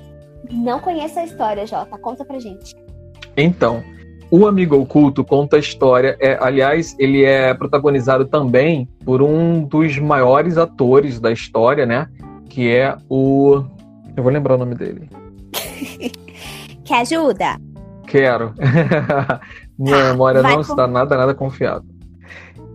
não 0.52 0.80
conheço 0.80 1.20
a 1.20 1.24
história, 1.24 1.66
Jota. 1.66 1.98
Conta 1.98 2.24
pra 2.24 2.38
gente. 2.38 2.83
Então, 3.36 3.84
o 4.30 4.48
Amigo 4.48 4.76
Oculto 4.78 5.24
conta 5.24 5.56
a 5.56 5.60
história. 5.60 6.18
É, 6.20 6.38
aliás, 6.42 6.96
ele 7.00 7.24
é 7.24 7.54
protagonizado 7.54 8.26
também 8.26 8.88
por 9.06 9.22
um 9.22 9.64
dos 9.64 9.98
maiores 10.00 10.58
atores 10.58 11.20
da 11.20 11.32
história, 11.32 11.86
né? 11.86 12.08
Que 12.50 12.70
é 12.72 12.96
o. 13.10 13.64
Eu 14.16 14.24
vou 14.24 14.32
lembrar 14.32 14.56
o 14.56 14.58
nome 14.58 14.76
dele. 14.76 15.10
Que 16.84 16.94
ajuda? 16.94 17.56
Quero. 18.06 18.54
Minha 19.80 19.98
Tá, 19.98 20.12
memória 20.12 20.42
vai 20.42 20.52
não 20.52 20.64
com- 20.64 20.70
está 20.70 20.86
nada, 20.86 21.16
nada 21.16 21.34
confiável. 21.34 21.88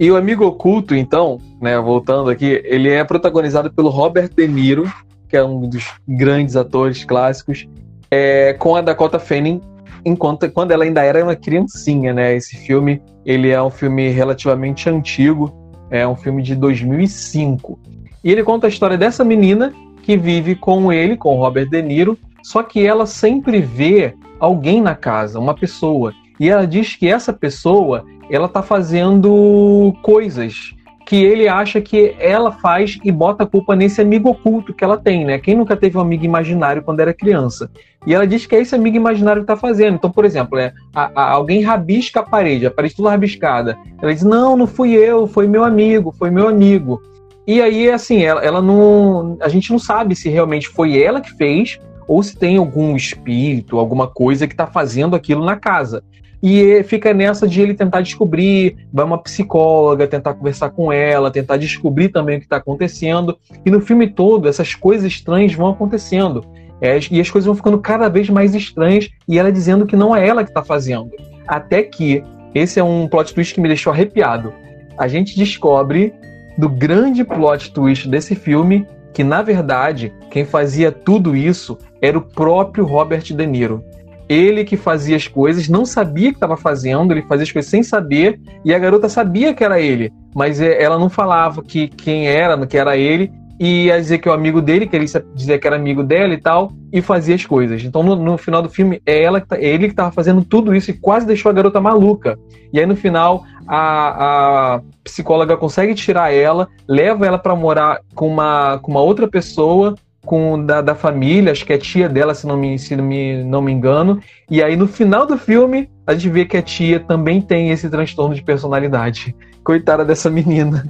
E 0.01 0.11
o 0.11 0.17
Amigo 0.17 0.47
Oculto, 0.47 0.95
então, 0.95 1.39
né, 1.61 1.79
voltando 1.79 2.31
aqui, 2.31 2.63
ele 2.65 2.89
é 2.89 3.05
protagonizado 3.05 3.71
pelo 3.71 3.91
Robert 3.91 4.31
De 4.35 4.49
Niro, 4.49 4.91
que 5.29 5.37
é 5.37 5.45
um 5.45 5.69
dos 5.69 5.85
grandes 6.09 6.57
atores 6.57 7.05
clássicos, 7.05 7.69
é, 8.11 8.55
com 8.55 8.77
a 8.77 8.81
Dakota 8.81 9.19
Fanning, 9.19 9.61
enquanto 10.09 10.51
quando 10.51 10.73
ela 10.73 10.85
ainda 10.85 11.03
era 11.03 11.23
uma 11.23 11.37
criancinha, 11.37 12.13
né? 12.13 12.35
Esse 12.35 12.57
filme, 12.57 13.03
ele 13.25 13.51
é 13.51 13.63
um 13.63 13.71
filme 13.71 14.09
relativamente 14.09 14.89
antigo, 14.89 15.53
é 15.91 16.07
um 16.07 16.17
filme 16.17 16.43
de 16.43 16.55
2005. 16.55 17.79
E 18.25 18.33
ele 18.33 18.43
conta 18.43 18.67
a 18.67 18.71
história 18.71 18.99
dessa 18.99 19.25
menina 19.25 19.73
que 20.03 20.17
vive 20.17 20.55
com 20.55 20.93
ele, 20.93 21.17
com 21.17 21.37
Robert 21.37 21.69
De 21.69 21.83
Niro, 21.83 22.19
só 22.43 22.63
que 22.63 22.85
ela 22.85 23.07
sempre 23.07 23.61
vê 23.61 24.15
alguém 24.41 24.81
na 24.81 24.95
casa, 24.95 25.39
uma 25.39 25.55
pessoa. 25.55 26.13
E 26.41 26.49
ela 26.49 26.67
diz 26.67 26.97
que 26.97 27.09
essa 27.09 27.33
pessoa, 27.33 28.05
ela 28.31 28.49
tá 28.49 28.63
fazendo 28.63 29.95
coisas 30.03 30.75
que 31.09 31.17
ele 31.17 31.49
acha 31.49 31.81
que 31.81 32.15
ela 32.19 32.53
faz 32.53 32.99
e 33.03 33.11
bota 33.11 33.45
a 33.45 33.47
culpa 33.47 33.75
nesse 33.75 33.99
amigo 33.99 34.29
oculto 34.29 34.75
que 34.75 34.85
ela 34.85 34.99
tem, 34.99 35.25
né? 35.25 35.39
Quem 35.39 35.57
nunca 35.57 35.75
teve 35.75 35.97
um 35.97 36.03
amigo 36.03 36.23
imaginário 36.23 36.83
quando 36.83 37.01
era 37.01 37.15
criança? 37.15 37.71
E 38.09 38.15
ela 38.15 38.27
diz 38.27 38.47
que 38.47 38.57
é 38.57 38.61
esse 38.63 38.75
amigo 38.75 38.97
imaginário 38.97 39.43
que 39.43 39.47
tá 39.47 39.55
fazendo. 39.55 39.97
Então, 39.97 40.11
por 40.11 40.25
exemplo, 40.25 40.59
é, 40.59 40.73
a- 40.95 41.11
a- 41.15 41.31
alguém 41.33 41.61
rabisca 41.61 42.21
a 42.21 42.23
parede, 42.23 42.67
a 42.67 42.71
parede 42.71 42.97
toda 42.97 43.11
rabiscada. 43.11 43.77
Ela 44.01 44.15
diz: 44.15 44.23
Não, 44.23 44.57
não 44.57 44.67
fui 44.67 44.95
eu, 44.95 45.27
foi 45.27 45.47
meu 45.47 45.63
amigo, 45.63 46.11
foi 46.19 46.31
meu 46.31 46.49
amigo. 46.49 47.03
E 47.47 47.61
aí, 47.61 47.91
assim, 47.91 48.23
ela, 48.23 48.43
ela 48.43 48.63
não. 48.63 49.37
A 49.43 49.49
gente 49.51 49.71
não 49.71 49.79
sabe 49.79 50.17
se 50.17 50.31
realmente 50.31 50.69
foi 50.69 50.99
ela 51.03 51.21
que 51.21 51.37
fez 51.37 51.79
ou 52.07 52.23
se 52.23 52.35
tem 52.35 52.57
algum 52.57 52.97
espírito, 52.97 53.79
alguma 53.79 54.07
coisa 54.07 54.49
que 54.49 54.57
tá 54.57 54.67
fazendo 54.67 55.15
aquilo 55.15 55.45
na 55.45 55.57
casa. 55.57 56.03
E 56.43 56.83
fica 56.85 57.13
nessa 57.13 57.47
de 57.47 57.61
ele 57.61 57.75
tentar 57.75 58.01
descobrir, 58.01 58.77
vai 58.93 59.05
uma 59.05 59.19
psicóloga 59.19 60.07
tentar 60.07 60.33
conversar 60.35 60.71
com 60.71 60.91
ela, 60.91 61.31
tentar 61.31 61.59
descobrir 61.59 62.09
também 62.09 62.37
o 62.37 62.39
que 62.39 62.47
está 62.47 62.57
acontecendo. 62.57 63.37
E 63.67 63.71
no 63.71 63.81
filme 63.83 64.07
todo, 64.09 64.49
essas 64.49 64.75
coisas 64.75 65.05
estranhas 65.05 65.53
vão 65.53 65.69
acontecendo. 65.69 66.45
É, 66.81 66.99
e 67.11 67.21
as 67.21 67.31
coisas 67.31 67.47
vão 67.47 67.57
ficando 67.57 67.79
cada 67.79 68.09
vez 68.09 68.29
mais 68.31 68.55
estranhas 68.55 69.09
e 69.27 69.39
ela 69.39 69.51
dizendo 69.51 69.87
que 69.87 69.97
não 69.97 70.15
é 70.15 70.27
ela 70.27 70.45
que 70.45 70.51
está 70.51 70.63
fazendo. 70.63 71.11
Até 71.47 71.83
que, 71.83 72.23
esse 72.55 72.79
é 72.79 72.85
um 72.85 73.09
plot 73.09 73.35
twist 73.35 73.55
que 73.55 73.61
me 73.61 73.69
deixou 73.69 73.93
arrepiado. 73.93 74.53
A 74.97 75.09
gente 75.09 75.37
descobre 75.37 76.13
do 76.57 76.69
grande 76.69 77.25
plot 77.25 77.73
twist 77.73 78.09
desse 78.09 78.35
filme 78.35 78.87
que, 79.13 79.25
na 79.25 79.43
verdade, 79.43 80.13
quem 80.31 80.45
fazia 80.45 80.93
tudo 80.93 81.37
isso 81.37 81.79
era 82.01 82.17
o 82.17 82.23
próprio 82.23 82.85
Robert 82.85 83.23
De 83.23 83.47
Niro 83.47 83.85
ele 84.29 84.65
que 84.65 84.77
fazia 84.77 85.17
as 85.17 85.27
coisas, 85.27 85.69
não 85.69 85.87
sabia 85.87 86.31
que 86.31 86.37
estava 86.37 86.57
fazendo, 86.57 87.13
ele 87.13 87.23
fazia 87.23 87.45
as 87.45 87.53
coisas 87.53 87.71
sem 87.71 87.83
saber, 87.83 88.39
e 88.65 88.75
a 88.75 88.79
garota 88.79 89.09
sabia 89.09 89.55
que 89.55 89.65
era 89.65 89.81
ele, 89.81 90.13
mas 90.35 90.61
é, 90.61 90.81
ela 90.83 90.99
não 90.99 91.09
falava 91.09 91.63
que 91.63 91.89
quem 91.89 92.29
era, 92.29 92.67
que 92.67 92.77
era 92.77 92.97
ele, 92.97 93.33
e 93.59 93.87
ia 93.87 94.01
dizer 94.01 94.19
que 94.19 94.29
é 94.29 94.31
o 94.31 94.35
amigo 94.35 94.63
dele, 94.63 94.87
que 94.87 94.95
ele 94.95 95.07
dizia 95.35 95.59
que 95.59 95.67
era 95.67 95.77
amigo 95.77 96.03
dela 96.03 96.33
e 96.33 96.41
tal, 96.41 96.73
e 96.93 97.03
fazia 97.03 97.35
as 97.35 97.45
coisas. 97.45 97.83
Então 97.83 98.03
no, 98.03 98.17
no 98.17 98.39
final 98.39 98.63
do 98.63 98.69
filme 98.69 99.03
é 99.05 99.23
ela 99.23 99.41
tá, 99.41 99.57
é 99.57 99.67
ele 99.67 99.87
que 99.87 99.93
estava 99.93 100.13
fazendo 100.13 100.45
tudo 100.45 100.75
isso 100.75 100.91
e 100.91 100.95
quase 100.95 101.27
deixou 101.27 101.51
a 101.51 101.53
garota 101.53 101.81
maluca. 101.81 102.39
E 102.73 102.79
aí 102.79 102.87
no 102.87 102.97
final 102.97 103.45
a, 103.67 104.77
a 104.77 104.81
psicóloga 105.03 105.57
consegue 105.57 105.95
tirar 105.95 106.33
ela, 106.33 106.69
leva 106.87 107.27
ela 107.27 107.39
para 107.39 107.57
morar 107.57 108.01
com 108.15 108.29
uma, 108.29 108.79
com 108.79 108.91
uma 108.91 109.01
outra 109.01 109.27
pessoa 109.27 109.95
com 110.29 110.63
da, 110.63 110.83
da 110.83 110.95
família, 110.95 111.53
acho 111.53 111.65
que 111.65 111.73
é 111.73 111.79
tia 111.79 112.07
dela, 112.07 112.35
se 112.35 112.47
não 112.47 112.55
me, 112.55 112.79
se 112.79 112.95
me, 112.97 113.43
não 113.45 113.63
me 113.63 113.73
engano. 113.73 114.21
E 114.51 114.63
aí, 114.63 114.77
no 114.77 114.87
final 114.87 115.25
do 115.25 115.39
filme, 115.39 115.89
a 116.07 116.13
gente 116.13 116.29
vê 116.29 116.45
que 116.45 116.57
a 116.57 116.61
tia 116.61 117.01
também 117.01 117.41
tem 117.41 117.71
esse 117.71 117.89
transtorno 117.89 118.35
de 118.35 118.43
personalidade. 118.43 119.35
Coitada 119.65 120.05
dessa 120.05 120.29
menina. 120.29 120.85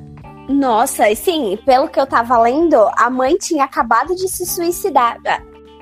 Nossa, 0.49 1.11
e 1.11 1.16
sim, 1.16 1.59
pelo 1.66 1.88
que 1.88 2.01
eu 2.01 2.07
tava 2.07 2.38
lendo, 2.38 2.76
a 2.96 3.11
mãe 3.11 3.36
tinha 3.36 3.64
acabado 3.64 4.14
de 4.14 4.28
se 4.28 4.46
suicidar. 4.46 5.18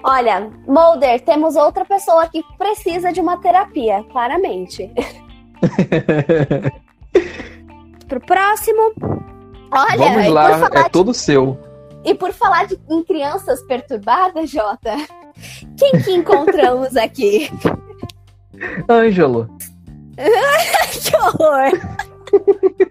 Olha, 0.03 0.51
Mulder, 0.67 1.23
temos 1.25 1.55
outra 1.57 1.85
pessoa 1.85 2.27
que 2.29 2.43
precisa 2.59 3.13
de 3.13 3.21
uma 3.21 3.37
terapia, 3.39 4.05
claramente. 4.11 4.91
Pro 8.09 8.21
próximo. 8.21 8.93
Olha, 9.71 9.97
Vamos 9.97 10.27
por 10.27 10.33
lá, 10.33 10.59
falar 10.59 10.81
é 10.81 10.83
de 10.85 10.91
todo 10.91 11.15
seu. 11.15 11.59
E 12.05 12.15
por 12.15 12.33
falar 12.33 12.67
de, 12.67 12.79
em 12.89 13.03
crianças 13.03 13.61
perturbadas, 13.63 14.51
Jota, 14.51 14.95
quem 15.77 15.93
que 16.03 16.13
encontramos 16.13 16.97
aqui? 16.97 17.51
Ângelo. 18.89 19.51
que 20.17 21.17
horror! 21.17 21.73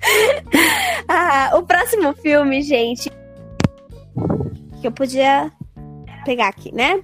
ah, 1.08 1.50
o 1.54 1.62
próximo 1.62 2.12
filme, 2.14 2.62
gente, 2.62 3.10
que 4.80 4.86
eu 4.86 4.92
podia 4.92 5.50
pegar 6.24 6.48
aqui, 6.48 6.74
né? 6.74 7.02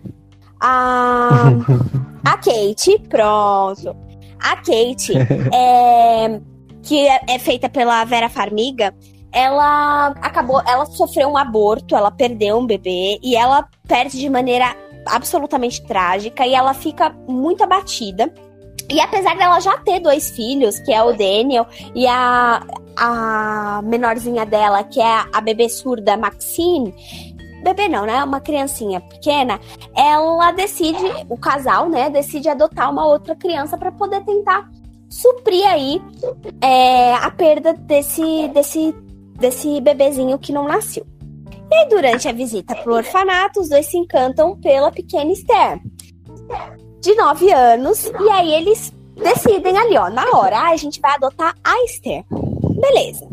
Ah, 0.61 1.51
a 2.25 2.37
Kate, 2.37 2.99
pronto. 3.09 3.97
A 4.41 4.57
Kate, 4.57 5.13
é, 5.53 6.41
que 6.83 7.07
é, 7.07 7.21
é 7.29 7.39
feita 7.39 7.69
pela 7.69 8.05
Vera 8.05 8.29
Farmiga, 8.29 8.95
ela 9.33 10.09
acabou, 10.23 10.63
ela 10.67 10.87
sofreu 10.87 11.29
um 11.29 11.37
aborto, 11.37 11.95
ela 11.95 12.11
perdeu 12.11 12.59
um 12.59 12.67
bebê 12.67 13.19
e 13.23 13.37
ela 13.37 13.69
perde 13.87 14.19
de 14.19 14.31
maneira 14.31 14.75
absolutamente 15.07 15.85
trágica 15.87 16.47
e 16.47 16.55
ela 16.55 16.73
fica 16.73 17.11
muito 17.29 17.63
abatida. 17.63 18.33
E 18.89 19.01
apesar 19.01 19.37
dela 19.37 19.61
já 19.61 19.77
ter 19.79 20.01
dois 20.01 20.31
filhos, 20.31 20.79
que 20.79 20.93
é 20.93 21.03
o 21.03 21.13
Daniel 21.13 21.67
e 21.95 22.07
a, 22.07 22.63
a 22.97 23.83
menorzinha 23.83 24.47
dela, 24.47 24.85
que 24.85 25.01
é 25.01 25.25
a 25.33 25.41
bebê 25.41 25.69
surda 25.69 26.17
Maxine, 26.17 26.95
bebê 27.63 27.89
não, 27.89 28.07
né? 28.07 28.23
Uma 28.23 28.41
criancinha 28.41 29.01
pequena, 29.01 29.59
ela 29.95 30.53
decide, 30.53 31.05
o 31.29 31.37
casal, 31.37 31.89
né, 31.89 32.09
decide 32.09 32.49
adotar 32.49 32.91
uma 32.91 33.07
outra 33.07 33.35
criança 33.35 33.77
para 33.77 33.91
poder 33.91 34.25
tentar 34.25 34.71
suprir 35.09 35.67
aí 35.67 36.01
é, 36.61 37.15
a 37.15 37.31
perda 37.31 37.73
desse, 37.73 38.49
desse, 38.49 38.95
desse 39.39 39.81
bebezinho 39.81 40.39
que 40.39 40.53
não 40.53 40.65
nasceu. 40.65 41.05
E 41.69 41.75
aí, 41.75 41.89
durante 41.89 42.29
a 42.29 42.33
visita 42.33 42.77
pro 42.77 42.95
orfanato, 42.95 43.61
os 43.61 43.69
dois 43.69 43.87
se 43.87 43.99
encantam 43.99 44.57
pela 44.61 44.93
pequena 44.93 45.33
Esther, 45.33 45.81
de 47.07 47.15
9 47.15 47.53
anos, 47.53 48.13
e 48.21 48.31
aí 48.31 48.53
eles 48.53 48.93
decidem 49.15 49.79
ali, 49.79 49.97
ó, 49.97 50.11
na 50.11 50.29
hora, 50.37 50.59
ah, 50.59 50.71
a 50.71 50.77
gente 50.77 51.01
vai 51.01 51.15
adotar 51.15 51.55
a 51.65 51.85
Esther. 51.85 52.25
Beleza. 52.31 53.27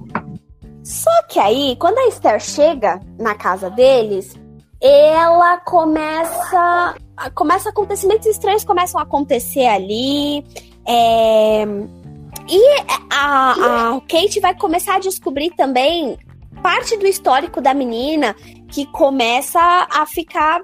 Só 0.84 1.24
que 1.28 1.40
aí, 1.40 1.76
quando 1.80 1.98
a 1.98 2.08
Esther 2.08 2.40
chega 2.40 3.00
na 3.18 3.34
casa 3.34 3.70
deles, 3.70 4.36
ela 4.80 5.58
começa. 5.58 6.96
Começa 7.36 7.70
acontecimentos 7.70 8.28
estranhos 8.28 8.66
começam 8.66 9.00
a 9.00 9.04
acontecer 9.04 9.66
ali. 9.66 10.44
É, 10.86 11.64
e 12.50 12.82
a, 13.10 13.92
a 13.96 14.02
Kate 14.02 14.40
vai 14.40 14.54
começar 14.56 14.96
a 14.96 15.00
descobrir 15.00 15.52
também 15.52 16.18
parte 16.62 16.98
do 16.98 17.08
histórico 17.08 17.62
da 17.62 17.74
menina 17.74 18.36
que 18.74 18.88
começa 18.88 19.60
a 19.62 20.04
ficar 20.08 20.60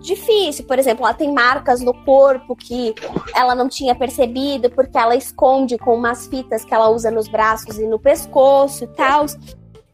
difícil. 0.00 0.64
Por 0.64 0.78
exemplo, 0.78 1.04
ela 1.04 1.12
tem 1.12 1.30
marcas 1.30 1.82
no 1.82 1.92
corpo 2.04 2.56
que 2.56 2.94
ela 3.36 3.54
não 3.54 3.68
tinha 3.68 3.94
percebido 3.94 4.70
porque 4.70 4.96
ela 4.96 5.14
esconde 5.14 5.76
com 5.76 5.94
umas 5.94 6.26
fitas 6.26 6.64
que 6.64 6.74
ela 6.74 6.88
usa 6.88 7.10
nos 7.10 7.28
braços 7.28 7.78
e 7.78 7.86
no 7.86 7.98
pescoço 7.98 8.84
e 8.84 8.86
tal. 8.88 9.26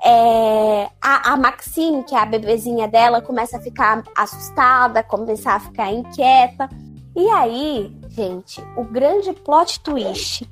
É, 0.05 0.89
a, 1.03 1.33
a 1.33 1.37
Maxine, 1.37 2.05
que 2.05 2.15
é 2.15 2.19
a 2.19 2.25
bebezinha 2.25 2.87
dela, 2.87 3.21
começa 3.21 3.57
a 3.57 3.61
ficar 3.61 4.05
assustada, 4.17 5.03
começar 5.03 5.57
a 5.57 5.61
ficar 5.61 5.93
inquieta. 5.93 6.69
E 7.17 7.29
aí, 7.31 7.93
gente, 8.11 8.63
o 8.77 8.85
grande 8.85 9.33
plot 9.33 9.81
twist, 9.81 10.49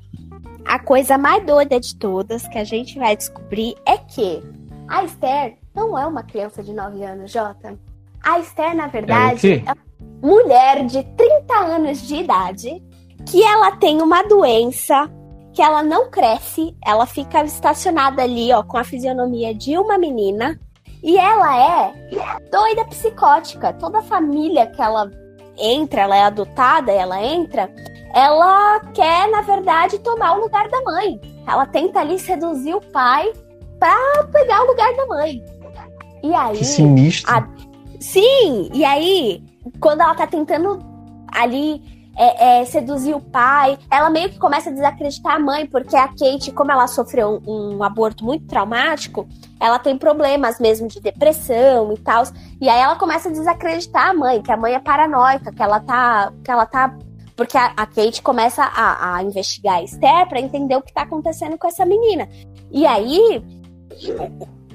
a 0.65 0.79
coisa 0.79 1.17
mais 1.17 1.45
doida 1.45 1.79
de 1.79 1.95
todas 1.95 2.45
que 2.49 2.57
a 2.57 2.65
gente 2.65 2.99
vai 2.99 3.15
descobrir 3.15 3.75
é 3.85 3.97
que 3.97 4.43
a 4.89 5.05
Esther 5.05 5.57
não 5.75 5.97
é 5.97 6.05
uma 6.05 6.23
criança 6.23 6.63
de 6.63 6.73
9 6.73 7.03
anos, 7.03 7.31
Jota. 7.31 7.77
A 8.23 8.39
Esther, 8.39 8.75
na 8.75 8.87
verdade, 8.87 9.63
É 9.65 9.69
é 9.69 9.73
uma 9.73 10.35
mulher 10.35 10.85
de 10.85 11.03
30 11.03 11.53
anos 11.53 12.01
de 12.01 12.15
idade 12.15 12.81
que 13.27 13.43
ela 13.43 13.75
tem 13.77 14.01
uma 14.01 14.23
doença 14.23 15.09
que 15.53 15.61
ela 15.61 15.81
não 15.81 16.09
cresce, 16.09 16.75
ela 16.85 17.05
fica 17.05 17.43
estacionada 17.43 18.21
ali, 18.21 18.51
ó, 18.51 18.61
com 18.61 18.77
a 18.77 18.83
fisionomia 18.83 19.53
de 19.55 19.77
uma 19.77 19.97
menina. 19.97 20.59
E 21.01 21.17
ela 21.17 21.57
é 21.57 21.93
doida 22.51 22.83
psicótica. 22.85 23.71
Toda 23.73 23.99
a 23.99 24.03
família 24.03 24.67
que 24.67 24.81
ela 24.81 25.09
entra, 25.57 26.01
ela 26.01 26.15
é 26.17 26.23
adotada, 26.23 26.91
ela 26.91 27.23
entra, 27.23 27.69
ela 28.13 28.81
quer, 28.93 29.29
na 29.29 29.41
verdade, 29.41 29.99
tomar 29.99 30.37
o 30.37 30.41
lugar 30.41 30.67
da 30.67 30.81
mãe. 30.81 31.21
Ela 31.47 31.65
tenta 31.65 31.99
ali 32.01 32.19
seduzir 32.19 32.75
o 32.75 32.81
pai 32.81 33.31
pra 33.79 33.95
pegar 34.31 34.61
o 34.63 34.67
lugar 34.67 34.93
da 34.95 35.05
mãe. 35.05 35.43
E 36.29 36.33
aí. 36.33 36.57
Que 36.57 36.65
sinistro. 36.65 37.31
a- 37.33 37.47
Sim, 37.99 38.69
e 38.73 38.83
aí, 38.83 39.43
quando 39.79 40.01
ela 40.01 40.13
tá 40.13 40.27
tentando 40.27 40.79
ali 41.31 41.81
é, 42.17 42.61
é, 42.61 42.65
seduzir 42.65 43.13
o 43.13 43.19
pai. 43.19 43.77
Ela 43.91 44.09
meio 44.09 44.29
que 44.29 44.39
começa 44.39 44.69
a 44.69 44.73
desacreditar 44.73 45.35
a 45.35 45.39
mãe, 45.39 45.65
porque 45.65 45.95
a 45.95 46.07
Kate, 46.07 46.51
como 46.53 46.71
ela 46.71 46.87
sofreu 46.87 47.41
um, 47.45 47.75
um 47.75 47.83
aborto 47.83 48.23
muito 48.23 48.45
traumático, 48.47 49.27
ela 49.59 49.77
tem 49.77 49.97
problemas 49.97 50.59
mesmo 50.59 50.87
de 50.87 50.99
depressão 51.01 51.91
e 51.93 51.97
tal. 51.97 52.23
E 52.61 52.69
aí 52.69 52.79
ela 52.79 52.95
começa 52.95 53.29
a 53.29 53.31
desacreditar 53.31 54.09
a 54.09 54.13
mãe, 54.13 54.41
que 54.41 54.51
a 54.51 54.57
mãe 54.57 54.73
é 54.73 54.79
paranoica, 54.79 55.51
que 55.51 55.61
ela 55.61 55.79
tá. 55.79 56.31
Que 56.43 56.51
ela 56.51 56.65
tá 56.65 56.97
porque 57.35 57.57
a, 57.57 57.73
a 57.75 57.85
Kate 57.85 58.21
começa 58.21 58.63
a, 58.63 59.15
a 59.17 59.23
investigar 59.23 59.75
a 59.75 59.83
Esther 59.83 60.25
pra 60.29 60.39
entender 60.39 60.77
o 60.77 60.81
que 60.81 60.93
tá 60.93 61.01
acontecendo 61.01 61.57
com 61.57 61.67
essa 61.67 61.85
menina. 61.85 62.29
E 62.71 62.85
aí 62.85 63.43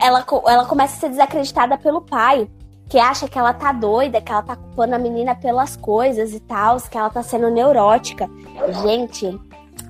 ela, 0.01 0.24
ela 0.46 0.64
começa 0.64 0.96
a 0.96 1.01
ser 1.01 1.09
desacreditada 1.11 1.76
pelo 1.78 2.01
pai 2.01 2.48
que 2.88 2.98
acha 2.98 3.28
que 3.28 3.38
ela 3.38 3.55
tá 3.55 3.72
doida, 3.72 4.20
que 4.20 4.32
ela 4.32 4.42
tá 4.42 4.57
culpando 4.57 4.96
a 4.96 4.98
menina 4.98 5.34
pelas 5.34 5.76
coisas 5.76 6.34
e 6.34 6.40
tal, 6.40 6.76
que 6.80 6.98
ela 6.98 7.09
tá 7.09 7.22
sendo 7.22 7.48
neurótica. 7.48 8.28
Gente, 8.82 9.38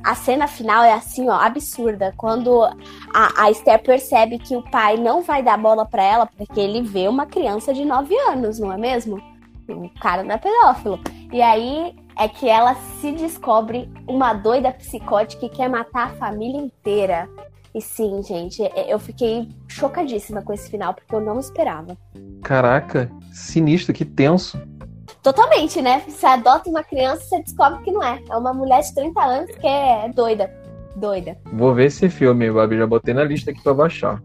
a 0.04 0.14
cena 0.14 0.46
final 0.46 0.84
é 0.84 0.92
assim, 0.92 1.28
ó, 1.30 1.32
absurda. 1.32 2.12
Quando 2.18 2.62
a, 2.62 3.44
a 3.44 3.50
Esther 3.50 3.82
percebe 3.82 4.38
que 4.38 4.54
o 4.54 4.62
pai 4.70 4.98
não 4.98 5.22
vai 5.22 5.42
dar 5.42 5.56
bola 5.56 5.86
para 5.86 6.02
ela, 6.02 6.26
porque 6.26 6.60
ele 6.60 6.82
vê 6.82 7.08
uma 7.08 7.24
criança 7.24 7.72
de 7.72 7.86
9 7.86 8.14
anos, 8.28 8.58
não 8.58 8.70
é 8.70 8.76
mesmo? 8.76 9.18
O 9.66 9.88
cara 10.00 10.22
não 10.22 10.34
é 10.34 10.38
pedófilo. 10.38 11.00
E 11.32 11.40
aí 11.40 11.94
é 12.18 12.28
que 12.28 12.48
ela 12.48 12.74
se 13.00 13.12
descobre 13.12 13.90
uma 14.06 14.34
doida 14.34 14.72
psicótica 14.72 15.48
que 15.48 15.56
quer 15.56 15.70
matar 15.70 16.08
a 16.08 16.16
família 16.16 16.60
inteira. 16.60 17.28
E 17.74 17.80
sim, 17.80 18.20
gente, 18.22 18.62
é, 18.62 18.92
eu 18.92 18.98
fiquei 18.98 19.48
chocadíssima 19.68 20.42
com 20.42 20.52
esse 20.52 20.68
final, 20.68 20.92
porque 20.92 21.14
eu 21.14 21.20
não 21.20 21.38
esperava. 21.38 21.96
Caraca, 22.42 23.10
sinistro, 23.32 23.92
que 23.92 24.04
tenso. 24.04 24.60
Totalmente, 25.22 25.80
né? 25.80 26.02
Você 26.08 26.26
adota 26.26 26.68
uma 26.68 26.82
criança, 26.82 27.22
você 27.22 27.42
descobre 27.42 27.82
que 27.84 27.92
não 27.92 28.02
é. 28.02 28.20
É 28.28 28.36
uma 28.36 28.52
mulher 28.52 28.80
de 28.82 28.94
30 28.94 29.20
anos 29.20 29.50
que 29.56 29.66
é 29.66 30.08
doida. 30.08 30.50
Doida. 30.96 31.38
Vou 31.52 31.74
ver 31.74 31.86
esse 31.86 32.08
filme, 32.08 32.50
Babi. 32.50 32.78
Já 32.78 32.86
botei 32.86 33.14
na 33.14 33.22
lista 33.22 33.50
aqui 33.50 33.62
pra 33.62 33.74
baixar. 33.74 34.20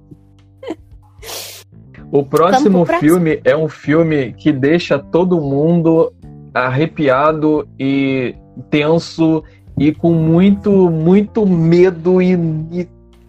o 2.11 2.23
próximo 2.23 2.85
filme 2.85 3.39
é 3.43 3.55
um 3.55 3.69
filme 3.69 4.33
que 4.33 4.51
deixa 4.51 4.97
todo 4.97 5.39
mundo 5.39 6.11
arrepiado 6.53 7.67
e 7.77 8.35
tenso 8.69 9.43
e 9.77 9.93
com 9.93 10.13
muito, 10.13 10.89
muito 10.89 11.45
medo 11.45 12.21
e, 12.21 12.33
e 12.71 12.87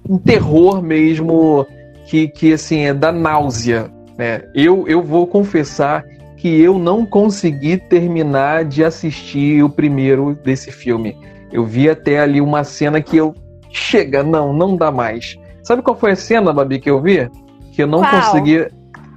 um 0.09 0.19
terror 0.19 0.83
mesmo 0.83 1.67
que, 2.07 2.29
que 2.29 2.53
assim 2.53 2.81
é 2.81 2.95
da 2.95 3.11
náusea. 3.13 3.91
Né? 4.17 4.43
Eu, 4.55 4.87
eu 4.87 5.03
vou 5.03 5.27
confessar 5.27 6.05
que 6.37 6.61
eu 6.61 6.79
não 6.79 7.05
consegui 7.05 7.77
terminar 7.77 8.65
de 8.65 8.85
assistir 8.85 9.63
o 9.63 9.71
primeiro 9.71 10.39
desse 10.45 10.71
filme. 10.71 11.17
Eu 11.53 11.65
vi 11.65 11.89
até 11.89 12.21
ali 12.21 12.41
uma 12.41 12.65
cena 12.65 13.01
que 13.01 13.17
eu 13.17 13.35
chega, 13.71 14.23
não, 14.23 14.53
não 14.53 14.77
dá 14.77 14.91
mais. 14.91 15.37
Sabe 15.63 15.83
qual 15.83 15.97
foi 15.97 16.13
a 16.13 16.17
cena, 16.17 16.53
Babi, 16.53 16.79
que 16.79 16.91
eu 16.91 17.01
vi? 17.01 17.29
Que 17.73 17.83
eu 17.83 17.87
não 17.87 18.01
qual? 18.01 18.13
consegui 18.13 18.69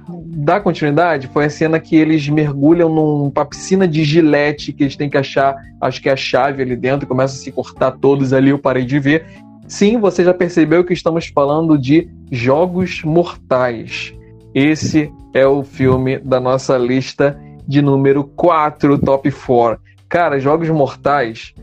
dar 0.08 0.60
continuidade? 0.60 1.28
Foi 1.28 1.44
a 1.44 1.50
cena 1.50 1.78
que 1.78 1.94
eles 1.94 2.28
mergulham 2.28 2.88
numa 2.88 3.44
piscina 3.44 3.86
de 3.86 4.02
gilete, 4.02 4.72
que 4.72 4.82
eles 4.82 4.96
têm 4.96 5.08
que 5.08 5.18
achar, 5.18 5.54
acho 5.80 6.00
que 6.02 6.08
é 6.08 6.12
a 6.12 6.16
chave 6.16 6.62
ali 6.62 6.74
dentro, 6.74 7.04
e 7.04 7.08
começam 7.08 7.36
a 7.36 7.40
se 7.40 7.52
cortar 7.52 7.92
todos 7.92 8.32
ali, 8.32 8.50
eu 8.50 8.58
parei 8.58 8.84
de 8.84 8.98
ver. 8.98 9.24
Sim, 9.70 9.98
você 9.98 10.24
já 10.24 10.34
percebeu 10.34 10.82
que 10.82 10.92
estamos 10.92 11.28
falando 11.28 11.78
de 11.78 12.10
Jogos 12.28 13.04
Mortais. 13.04 14.12
Esse 14.52 15.12
é 15.32 15.46
o 15.46 15.62
filme 15.62 16.18
da 16.18 16.40
nossa 16.40 16.76
lista 16.76 17.40
de 17.68 17.80
número 17.80 18.24
4, 18.24 18.98
top 18.98 19.30
4. 19.30 19.80
Cara, 20.08 20.40
Jogos 20.40 20.68
Mortais 20.70 21.54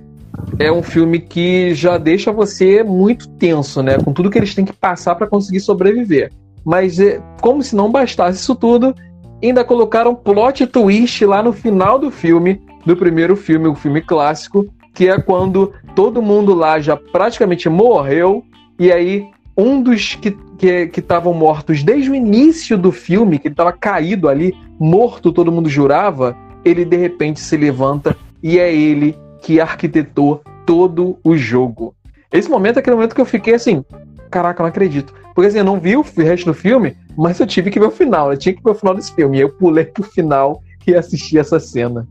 é 0.57 0.71
um 0.71 0.81
filme 0.81 1.19
que 1.19 1.75
já 1.75 1.97
deixa 1.97 2.31
você 2.31 2.81
muito 2.81 3.27
tenso, 3.27 3.83
né? 3.83 3.97
Com 3.97 4.13
tudo 4.13 4.29
que 4.29 4.37
eles 4.37 4.55
têm 4.55 4.63
que 4.63 4.71
passar 4.71 5.15
para 5.15 5.27
conseguir 5.27 5.59
sobreviver. 5.59 6.31
Mas 6.63 7.01
é, 7.01 7.21
como 7.41 7.61
se 7.61 7.75
não 7.75 7.91
bastasse 7.91 8.39
isso 8.39 8.55
tudo, 8.55 8.95
ainda 9.43 9.65
colocaram 9.65 10.15
plot 10.15 10.65
twist 10.67 11.25
lá 11.25 11.43
no 11.43 11.51
final 11.51 11.99
do 11.99 12.09
filme, 12.09 12.61
do 12.85 12.95
primeiro 12.95 13.35
filme, 13.35 13.67
o 13.67 13.75
filme 13.75 13.99
clássico, 14.01 14.65
que 14.97 15.07
é 15.07 15.21
quando 15.21 15.73
todo 15.93 16.23
mundo 16.23 16.55
lá 16.55 16.79
já 16.79 16.97
praticamente 16.97 17.69
morreu, 17.69 18.43
e 18.79 18.91
aí 18.91 19.29
um 19.55 19.79
dos 19.79 20.15
que 20.15 20.35
que 20.57 20.99
estavam 20.99 21.35
mortos 21.35 21.83
desde 21.83 22.09
o 22.09 22.15
início 22.15 22.75
do 22.75 22.91
filme, 22.91 23.37
que 23.37 23.47
ele 23.47 23.53
estava 23.53 23.71
caído 23.71 24.27
ali, 24.27 24.55
morto, 24.79 25.31
todo 25.31 25.51
mundo 25.51 25.69
jurava, 25.69 26.35
ele 26.65 26.83
de 26.83 26.97
repente 26.97 27.39
se 27.39 27.55
levanta 27.55 28.17
e 28.41 28.57
é 28.57 28.73
ele 28.73 29.15
que 29.39 29.61
arquitetou 29.61 30.41
todo 30.65 31.19
o 31.23 31.37
jogo. 31.37 31.93
Esse 32.31 32.49
momento 32.49 32.77
é 32.77 32.79
aquele 32.79 32.95
momento 32.95 33.13
que 33.13 33.21
eu 33.21 33.25
fiquei 33.25 33.53
assim, 33.53 33.85
caraca, 34.31 34.63
não 34.63 34.69
acredito. 34.69 35.13
Porque 35.35 35.47
assim, 35.47 35.59
eu 35.59 35.63
não 35.63 35.79
vi 35.79 35.95
o 35.95 36.01
resto 36.01 36.47
do 36.47 36.55
filme, 36.55 36.97
mas 37.15 37.39
eu 37.39 37.45
tive 37.45 37.69
que 37.69 37.79
ver 37.79 37.85
o 37.85 37.91
final, 37.91 38.31
eu 38.31 38.37
tinha 38.37 38.55
que 38.55 38.63
ver 38.63 38.71
o 38.71 38.75
final 38.75 38.95
desse 38.95 39.13
filme. 39.13 39.37
E 39.37 39.41
eu 39.41 39.49
pulei 39.49 39.85
pro 39.85 40.01
final 40.01 40.63
e 40.87 40.95
assisti 40.95 41.37
essa 41.37 41.59
cena. 41.59 42.07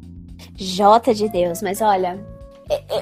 Jota 0.57 1.13
de 1.13 1.29
Deus, 1.29 1.61
mas 1.61 1.81
olha, 1.81 2.17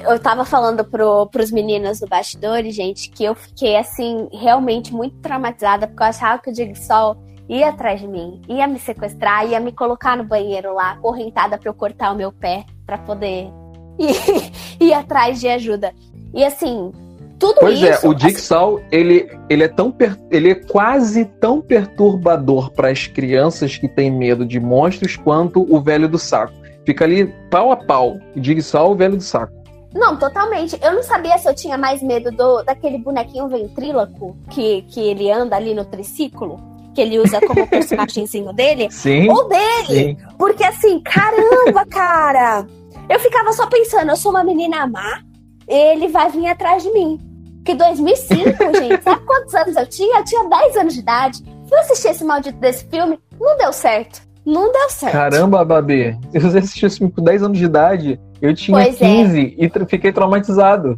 eu 0.07 0.19
tava 0.19 0.45
falando 0.45 0.83
pro, 0.83 1.25
pros 1.27 1.51
meninos 1.51 1.99
do 1.99 2.07
bastidores, 2.07 2.75
gente, 2.75 3.09
que 3.09 3.23
eu 3.23 3.33
fiquei, 3.33 3.75
assim, 3.75 4.27
realmente 4.31 4.93
muito 4.93 5.17
traumatizada, 5.17 5.87
porque 5.87 6.03
eu 6.03 6.07
achava 6.07 6.41
que 6.41 6.51
o 6.51 6.55
Jigsaw 6.55 7.17
ia 7.49 7.69
atrás 7.69 7.99
de 7.99 8.07
mim, 8.07 8.41
ia 8.47 8.67
me 8.67 8.79
sequestrar, 8.79 9.47
ia 9.47 9.59
me 9.59 9.71
colocar 9.71 10.15
no 10.15 10.23
banheiro 10.23 10.73
lá, 10.73 10.97
correntada 10.97 11.57
pra 11.57 11.69
eu 11.69 11.73
cortar 11.73 12.11
o 12.11 12.15
meu 12.15 12.31
pé, 12.31 12.65
pra 12.85 12.97
poder 12.97 13.47
ir, 13.97 14.51
ir 14.79 14.93
atrás 14.93 15.39
de 15.39 15.47
ajuda. 15.47 15.93
E 16.33 16.43
assim, 16.43 16.91
tudo 17.39 17.59
pois 17.59 17.79
isso... 17.79 18.01
Pois 18.01 18.03
é, 18.03 18.07
o 18.07 18.19
Jigsaw, 18.19 18.77
assim... 18.77 18.85
ele, 18.91 19.31
ele, 19.49 19.63
é 19.63 19.67
tão 19.67 19.91
per... 19.91 20.17
ele 20.29 20.51
é 20.51 20.55
quase 20.55 21.25
tão 21.25 21.61
perturbador 21.61 22.71
para 22.71 22.89
as 22.89 23.07
crianças 23.07 23.77
que 23.77 23.87
têm 23.87 24.11
medo 24.11 24.45
de 24.45 24.59
monstros 24.59 25.15
quanto 25.15 25.65
o 25.73 25.81
velho 25.81 26.07
do 26.07 26.19
saco. 26.19 26.64
Fica 26.85 27.03
ali 27.03 27.27
pau 27.49 27.71
a 27.71 27.77
pau. 27.77 28.19
Diga 28.35 28.61
só 28.61 28.91
o 28.91 28.95
velho 28.95 29.17
do 29.17 29.23
saco. 29.23 29.53
Não, 29.93 30.17
totalmente. 30.17 30.77
Eu 30.81 30.93
não 30.93 31.03
sabia 31.03 31.37
se 31.37 31.47
eu 31.47 31.55
tinha 31.55 31.77
mais 31.77 32.03
medo 32.03 32.29
do 32.29 32.61
daquele 32.63 32.97
bonequinho 32.97 33.47
ventríloco 33.47 34.35
que, 34.49 34.81
que 34.83 34.99
ele 34.99 35.31
anda 35.31 35.55
ali 35.55 35.73
no 35.73 35.85
triciclo, 35.85 36.59
que 36.93 36.99
ele 36.99 37.17
usa 37.17 37.39
como 37.39 37.65
personagemzinho 37.69 38.51
dele. 38.51 38.91
Sim. 38.91 39.29
Ou 39.29 39.47
dele. 39.47 39.85
Sim. 39.87 40.17
Porque 40.37 40.65
assim, 40.65 40.99
caramba, 40.99 41.85
cara. 41.89 42.67
Eu 43.07 43.19
ficava 43.19 43.53
só 43.53 43.67
pensando, 43.67 44.09
eu 44.09 44.15
sou 44.17 44.31
uma 44.31 44.43
menina 44.43 44.85
má, 44.85 45.21
ele 45.67 46.09
vai 46.09 46.29
vir 46.29 46.47
atrás 46.47 46.83
de 46.83 46.91
mim. 46.91 47.19
Que 47.63 47.73
2005, 47.73 48.43
gente, 48.77 49.01
sabe 49.01 49.25
quantos 49.25 49.55
anos 49.55 49.75
eu 49.77 49.87
tinha? 49.87 50.19
Eu 50.19 50.25
tinha 50.25 50.43
10 50.43 50.77
anos 50.77 50.93
de 50.93 50.99
idade. 50.99 51.43
Fui 51.69 51.79
assistir 51.79 52.09
esse 52.09 52.23
maldito 52.23 52.59
desse 52.59 52.85
filme, 52.85 53.17
não 53.39 53.57
deu 53.57 53.71
certo. 53.71 54.21
Não 54.45 54.71
deu 54.71 54.89
certo. 54.89 55.13
Caramba, 55.13 55.65
Babi. 55.65 56.17
Eu 56.31 56.47
assisti 56.47 56.85
esse 56.85 56.97
filme 56.99 57.11
com 57.11 57.23
10 57.23 57.43
anos 57.43 57.57
de 57.57 57.65
idade. 57.65 58.19
Eu 58.41 58.53
tinha 58.53 58.77
pois 58.77 58.97
15 58.97 59.57
é. 59.59 59.65
e 59.65 59.85
fiquei 59.87 60.11
traumatizado. 60.11 60.97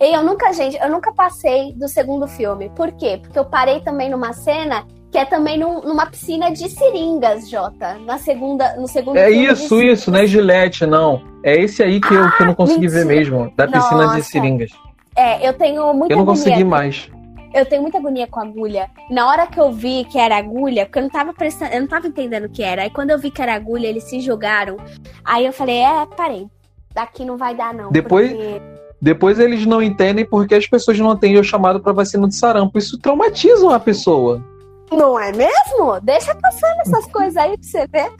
E 0.00 0.14
eu 0.14 0.22
nunca, 0.22 0.52
gente, 0.52 0.76
eu 0.76 0.90
nunca 0.90 1.12
passei 1.12 1.72
do 1.74 1.88
segundo 1.88 2.26
filme. 2.26 2.70
Por 2.74 2.92
quê? 2.92 3.18
Porque 3.22 3.38
eu 3.38 3.44
parei 3.44 3.80
também 3.80 4.10
numa 4.10 4.32
cena 4.32 4.84
que 5.10 5.18
é 5.18 5.24
também 5.24 5.58
num, 5.58 5.80
numa 5.82 6.06
piscina 6.06 6.50
de 6.50 6.68
seringas, 6.68 7.48
Jota. 7.48 7.96
Na 8.04 8.18
segunda, 8.18 8.76
no 8.76 8.86
segundo 8.86 9.16
É 9.16 9.30
isso, 9.30 9.80
isso, 9.80 10.10
não 10.10 10.18
é 10.18 10.26
Gillette, 10.26 10.84
não. 10.84 11.22
É 11.42 11.56
esse 11.56 11.82
aí 11.82 12.00
que, 12.00 12.12
ah, 12.14 12.18
eu, 12.18 12.32
que 12.32 12.42
eu 12.42 12.46
não 12.46 12.54
consegui 12.54 12.80
mentira. 12.80 13.00
ver 13.00 13.06
mesmo, 13.06 13.52
da 13.56 13.66
piscina 13.66 14.02
Nossa. 14.02 14.16
de 14.16 14.22
seringas. 14.24 14.70
É, 15.14 15.48
eu 15.48 15.54
tenho 15.54 15.94
muita 15.94 16.12
Eu 16.12 16.18
não 16.18 16.26
consegui 16.26 16.64
mais 16.64 17.08
eu 17.56 17.64
tenho 17.64 17.82
muita 17.82 17.98
agonia 17.98 18.26
com 18.26 18.38
agulha. 18.38 18.90
Na 19.10 19.28
hora 19.28 19.46
que 19.46 19.58
eu 19.58 19.72
vi 19.72 20.04
que 20.04 20.18
era 20.18 20.36
agulha, 20.36 20.84
porque 20.84 20.98
eu 20.98 21.02
não 21.02 21.10
tava 21.10 21.32
prestando, 21.32 21.72
eu 21.72 21.80
não 21.80 21.88
tava 21.88 22.06
entendendo 22.06 22.44
o 22.44 22.50
que 22.50 22.62
era. 22.62 22.82
Aí 22.82 22.90
quando 22.90 23.10
eu 23.10 23.18
vi 23.18 23.30
que 23.30 23.40
era 23.40 23.54
agulha, 23.54 23.86
eles 23.86 24.04
se 24.04 24.20
jogaram. 24.20 24.76
Aí 25.24 25.46
eu 25.46 25.52
falei, 25.52 25.78
é, 25.78 26.06
parei. 26.16 26.46
Daqui 26.94 27.24
não 27.24 27.36
vai 27.36 27.54
dar, 27.54 27.72
não. 27.72 27.90
Depois. 27.90 28.30
Porque... 28.30 28.60
Depois 29.00 29.38
eles 29.38 29.66
não 29.66 29.82
entendem 29.82 30.24
porque 30.24 30.54
as 30.54 30.66
pessoas 30.66 30.98
não 30.98 31.10
atendem 31.10 31.38
o 31.38 31.44
chamado 31.44 31.80
para 31.80 31.92
vacina 31.92 32.26
de 32.26 32.34
sarampo. 32.34 32.78
Isso 32.78 32.98
traumatiza 32.98 33.64
uma 33.64 33.78
pessoa. 33.78 34.42
Não 34.90 35.20
é 35.20 35.32
mesmo? 35.32 36.00
Deixa 36.02 36.34
passando 36.34 36.80
essas 36.80 37.06
coisas 37.06 37.36
aí 37.36 37.58
pra 37.58 37.62
você 37.62 37.86
ver. 37.86 38.10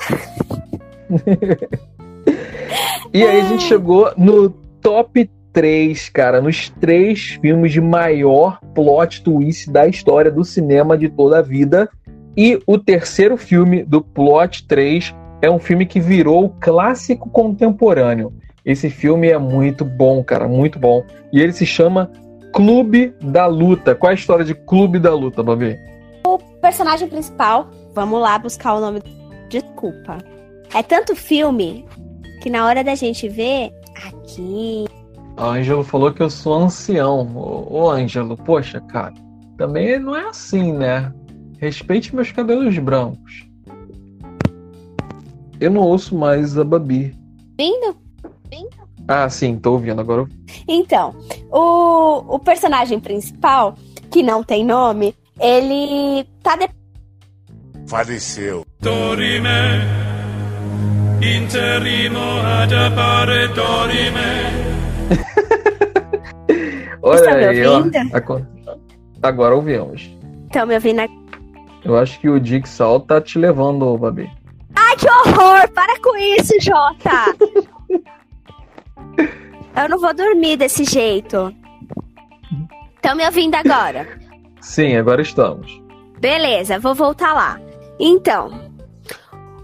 e 3.13 3.23
aí 3.23 3.41
a 3.41 3.45
gente 3.45 3.63
chegou 3.63 4.13
no 4.17 4.51
top 4.83 5.31
três, 5.57 6.11
cara, 6.11 6.43
nos 6.43 6.69
três 6.69 7.39
filmes 7.41 7.73
de 7.73 7.81
maior 7.81 8.61
plot 8.75 9.23
twist 9.23 9.71
da 9.71 9.87
história 9.87 10.31
do 10.31 10.45
cinema 10.45 10.99
de 10.99 11.09
toda 11.09 11.39
a 11.39 11.43
vida. 11.43 11.89
E 12.37 12.61
o 12.67 12.79
terceiro 12.79 13.39
filme 13.39 13.83
do 13.83 14.03
plot 14.03 14.67
3 14.67 15.15
é 15.41 15.51
um 15.51 15.59
filme 15.59 15.87
que 15.87 15.99
virou 15.99 16.55
clássico 16.61 17.31
contemporâneo. 17.31 18.35
Esse 18.67 18.91
filme 18.91 19.31
é 19.31 19.39
muito 19.39 19.83
bom, 19.83 20.23
cara, 20.23 20.47
muito 20.47 20.79
bom. 20.79 21.03
E 21.33 21.41
ele 21.41 21.55
se 21.55 21.65
chama 21.65 22.13
Clube 22.53 23.15
da 23.23 23.47
Luta. 23.47 23.95
Qual 23.95 24.11
é 24.11 24.13
a 24.13 24.19
história 24.19 24.45
de 24.45 24.55
Clube 24.55 24.99
da 24.99 25.15
Luta, 25.15 25.43
Babi? 25.43 25.79
O 26.27 26.37
personagem 26.61 27.09
principal, 27.09 27.71
vamos 27.95 28.21
lá 28.21 28.39
buscar 28.39 28.75
o 28.75 28.81
nome. 28.81 29.01
Desculpa. 29.49 30.19
É 30.75 30.83
tanto 30.83 31.17
filme 31.17 31.87
que 32.43 32.51
na 32.51 32.67
hora 32.67 32.85
da 32.85 32.95
gente 32.95 33.27
ver, 33.27 33.71
aqui. 34.07 34.85
O 35.37 35.43
Ângelo 35.43 35.85
falou 35.85 36.13
que 36.13 36.23
eu 36.23 36.31
sou 36.31 36.55
ancião. 36.55 37.31
Ô, 37.37 37.83
ô 37.83 37.91
Ângelo, 37.91 38.37
poxa, 38.37 38.81
cara, 38.81 39.15
também 39.59 39.99
não 39.99 40.17
é 40.17 40.29
assim, 40.29 40.73
né? 40.73 41.13
Respeite 41.59 42.15
meus 42.15 42.33
cabelos 42.33 42.79
brancos. 42.79 43.47
Eu 45.61 45.71
não 45.71 45.83
ouço 45.83 46.17
mais 46.17 46.59
a 46.59 46.65
Babi. 46.65 47.17
Vindo? 47.59 47.97
Ah, 49.09 49.29
sim, 49.31 49.57
tô 49.57 49.73
ouvindo 49.73 50.01
agora. 50.01 50.27
Então, 50.67 51.15
o, 51.51 52.35
o 52.35 52.39
personagem 52.39 52.99
principal, 52.99 53.77
que 54.11 54.23
não 54.23 54.43
tem 54.43 54.65
nome, 54.65 55.15
ele 55.41 56.27
tá 56.43 56.57
de... 56.57 56.69
Faleceu. 57.87 58.65
Dorime, 58.81 59.49
interimo 61.23 62.19
ad 62.45 62.75
appare 62.75 63.49
dorime. 63.49 64.66
Olha 67.03 67.37
me 67.37 67.45
aí, 67.45 67.67
ó. 67.67 67.83
Agora 69.23 69.55
ouvimos. 69.55 70.11
Estão 70.47 70.67
me 70.67 70.75
ouvindo? 70.75 71.03
Eu 71.85 71.97
acho 71.97 72.19
que 72.21 72.29
o 72.29 72.41
Dixal 72.41 73.01
tá 73.01 73.21
te 73.21 73.39
levando, 73.39 73.97
Babi. 73.97 74.31
Ai, 74.75 74.97
que 74.97 75.09
horror! 75.09 75.69
Para 75.73 76.01
com 76.01 76.17
isso, 76.17 76.55
Jota! 76.61 77.37
Eu 79.77 79.89
não 79.91 79.99
vou 79.99 80.15
dormir 80.15 80.57
desse 80.57 80.85
jeito. 80.85 81.55
Estão 82.97 83.15
me 83.15 83.25
ouvindo 83.25 83.55
agora? 83.55 84.09
Sim, 84.61 84.97
agora 84.97 85.21
estamos. 85.21 85.81
Beleza, 86.19 86.79
vou 86.79 86.95
voltar 86.95 87.35
lá. 87.35 87.61
Então, 88.01 88.66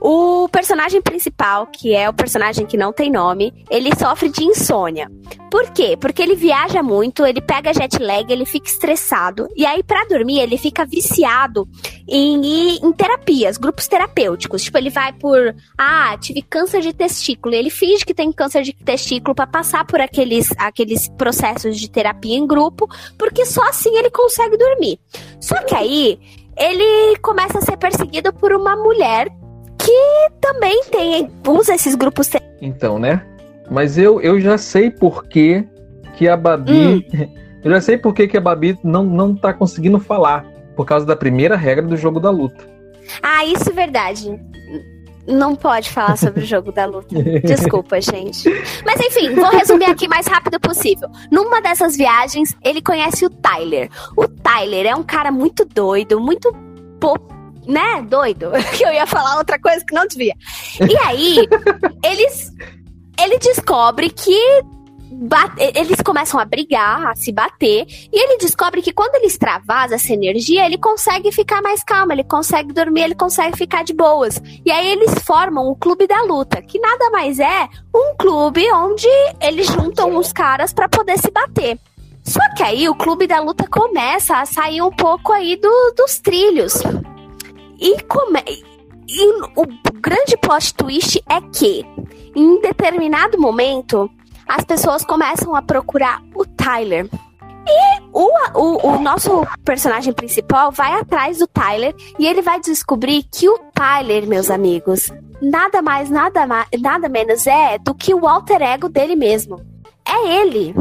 o 0.05 0.49
personagem 0.49 1.01
principal, 1.01 1.69
que 1.69 1.95
é 1.95 2.09
o 2.09 2.13
personagem 2.13 2.67
que 2.67 2.77
não 2.77 2.93
tem 2.93 3.09
nome, 3.09 3.55
ele 3.71 3.95
sofre 3.95 4.29
de 4.29 4.43
insônia. 4.43 5.09
Por 5.49 5.71
quê? 5.71 5.97
Porque 5.97 6.21
ele 6.21 6.35
viaja 6.35 6.83
muito, 6.83 7.25
ele 7.25 7.41
pega 7.41 7.73
jet 7.73 8.03
lag, 8.03 8.25
ele 8.29 8.45
fica 8.45 8.67
estressado. 8.67 9.47
E 9.55 9.65
aí, 9.65 9.81
pra 9.81 10.05
dormir, 10.07 10.41
ele 10.41 10.59
fica 10.59 10.85
viciado 10.85 11.69
em 12.09 12.43
em 12.83 12.93
terapias, 12.93 13.57
grupos 13.57 13.87
terapêuticos. 13.87 14.65
Tipo, 14.65 14.79
ele 14.79 14.91
vai 14.91 15.13
por. 15.13 15.55
Ah, 15.79 16.19
tive 16.19 16.43
câncer 16.43 16.81
de 16.81 16.93
testículo. 16.93 17.55
E 17.55 17.59
ele 17.59 17.71
finge 17.71 18.05
que 18.05 18.13
tem 18.13 18.33
câncer 18.33 18.63
de 18.63 18.73
testículo 18.73 19.37
pra 19.37 19.47
passar 19.47 19.87
por 19.87 20.01
aqueles, 20.01 20.51
aqueles 20.59 21.09
processos 21.11 21.79
de 21.79 21.89
terapia 21.89 22.37
em 22.37 22.45
grupo, 22.45 22.89
porque 23.17 23.47
só 23.47 23.63
assim 23.69 23.97
ele 23.97 24.11
consegue 24.11 24.57
dormir. 24.57 24.99
Só 25.41 25.63
que 25.63 25.77
aí, 25.77 26.19
ele 26.57 27.17
começa 27.19 27.59
a 27.59 27.63
ser 27.63 27.77
perseguido 27.77 28.33
por 28.33 28.53
uma 28.53 28.75
mulher 28.75 29.29
que 29.83 30.31
também 30.41 30.83
tem 30.85 31.31
usa 31.47 31.75
esses 31.75 31.95
grupos 31.95 32.31
Então, 32.61 32.99
né? 32.99 33.27
Mas 33.71 33.99
eu, 33.99 34.21
eu 34.21 34.41
já 34.41 34.57
sei 34.57 34.91
por 34.91 35.25
que, 35.27 35.67
que 36.17 36.29
a 36.29 36.37
Babi. 36.37 37.07
Eu 37.65 37.71
já 37.71 37.81
sei 37.81 37.97
por 37.97 38.13
que, 38.13 38.27
que 38.27 38.37
a 38.37 38.41
Babi 38.41 38.77
não, 38.83 39.05
não 39.05 39.37
tá 39.37 39.53
conseguindo 39.53 40.01
falar. 40.01 40.45
Por 40.75 40.85
causa 40.85 41.07
da 41.07 41.15
primeira 41.15 41.55
regra 41.55 41.87
do 41.87 41.97
jogo 41.97 42.19
da 42.19 42.29
luta. 42.29 42.69
Ah, 43.23 43.45
isso 43.45 43.71
é 43.71 43.73
verdade. 43.73 44.37
Não 45.29 45.55
pode 45.55 45.89
falar 45.89 46.19
sobre 46.19 46.43
o 46.43 46.45
jogo 46.45 46.73
da 46.73 46.87
luta. 46.87 47.15
Desculpa, 47.47 48.01
gente. 48.01 48.49
Mas 48.85 49.01
enfim, 49.01 49.33
vou 49.37 49.49
resumir 49.49 49.85
aqui 49.85 50.07
o 50.07 50.11
mais 50.11 50.27
rápido 50.27 50.59
possível. 50.59 51.09
Numa 51.31 51.63
dessas 51.63 51.97
viagens, 51.97 52.53
ele 52.65 52.83
conhece 52.83 53.25
o 53.25 53.31
Tyler. 53.31 53.89
O 54.17 54.27
Tyler 54.27 54.87
é 54.87 54.97
um 54.97 55.05
cara 55.05 55.31
muito 55.31 55.65
doido, 55.65 56.21
muito 56.21 56.53
né, 57.67 58.03
doido. 58.03 58.51
Que 58.77 58.85
eu 58.85 58.93
ia 58.93 59.07
falar 59.07 59.37
outra 59.39 59.59
coisa 59.59 59.85
que 59.85 59.95
não 59.95 60.07
devia. 60.07 60.35
E 60.81 60.97
aí, 60.99 61.37
eles 62.05 62.51
ele 63.21 63.39
descobre 63.39 64.11
que 64.11 64.37
ba- 65.13 65.55
eles 65.59 66.01
começam 66.01 66.41
a 66.41 66.45
brigar, 66.45 67.07
a 67.09 67.15
se 67.15 67.31
bater, 67.31 67.87
e 68.13 68.19
ele 68.19 68.39
descobre 68.39 68.81
que 68.83 68.93
quando 68.93 69.15
ele 69.15 69.27
extravasa 69.27 69.95
essa 69.95 70.13
energia, 70.13 70.65
ele 70.67 70.79
consegue 70.79 71.31
ficar 71.31 71.61
mais 71.63 71.85
calmo, 71.85 72.13
ele 72.13 72.25
consegue 72.25 72.73
dormir, 72.73 73.03
ele 73.03 73.15
consegue 73.15 73.57
ficar 73.57 73.85
de 73.85 73.93
boas. 73.93 74.41
E 74.65 74.71
aí 74.73 74.91
eles 74.91 75.15
formam 75.25 75.69
o 75.69 75.77
Clube 75.77 76.07
da 76.07 76.23
Luta, 76.23 76.61
que 76.63 76.81
nada 76.81 77.11
mais 77.11 77.39
é 77.39 77.69
um 77.95 78.17
clube 78.19 78.65
onde 78.73 79.07
eles 79.41 79.67
juntam 79.67 80.17
os 80.17 80.33
caras 80.33 80.73
pra 80.73 80.89
poder 80.89 81.19
se 81.19 81.31
bater. 81.31 81.79
Só 82.25 82.41
que 82.57 82.63
aí 82.63 82.89
o 82.89 82.95
Clube 82.95 83.27
da 83.27 83.41
Luta 83.41 83.67
começa 83.69 84.37
a 84.39 84.47
sair 84.47 84.81
um 84.81 84.91
pouco 84.91 85.33
aí 85.33 85.57
do- 85.57 85.95
dos 85.97 86.19
trilhos. 86.19 86.75
E, 87.83 87.97
e 89.09 89.27
o 89.57 89.67
grande 90.01 90.37
plot 90.37 90.73
twist 90.75 91.23
é 91.29 91.41
que, 91.41 91.85
em 92.35 92.61
determinado 92.61 93.41
momento, 93.41 94.09
as 94.47 94.65
pessoas 94.65 95.05
começam 95.05 95.55
a 95.55 95.63
procurar 95.63 96.23
o 96.35 96.45
Tyler. 96.45 97.09
E 97.67 98.01
o, 98.13 98.29
o, 98.55 98.89
o 98.89 98.99
nosso 99.01 99.47
personagem 99.65 100.13
principal 100.13 100.71
vai 100.71 100.93
atrás 100.93 101.39
do 101.39 101.47
Tyler 101.47 101.95
e 102.19 102.27
ele 102.27 102.43
vai 102.43 102.61
descobrir 102.61 103.25
que 103.25 103.49
o 103.49 103.59
Tyler, 103.73 104.27
meus 104.27 104.51
amigos, 104.51 105.11
nada 105.41 105.81
mais, 105.81 106.11
nada, 106.11 106.47
nada 106.81 107.09
menos 107.09 107.47
é 107.47 107.79
do 107.79 107.95
que 107.95 108.15
o 108.15 108.27
alter 108.27 108.63
ego 108.63 108.89
dele 108.89 109.17
mesmo. 109.17 109.61
É 110.07 110.41
ele. 110.41 110.75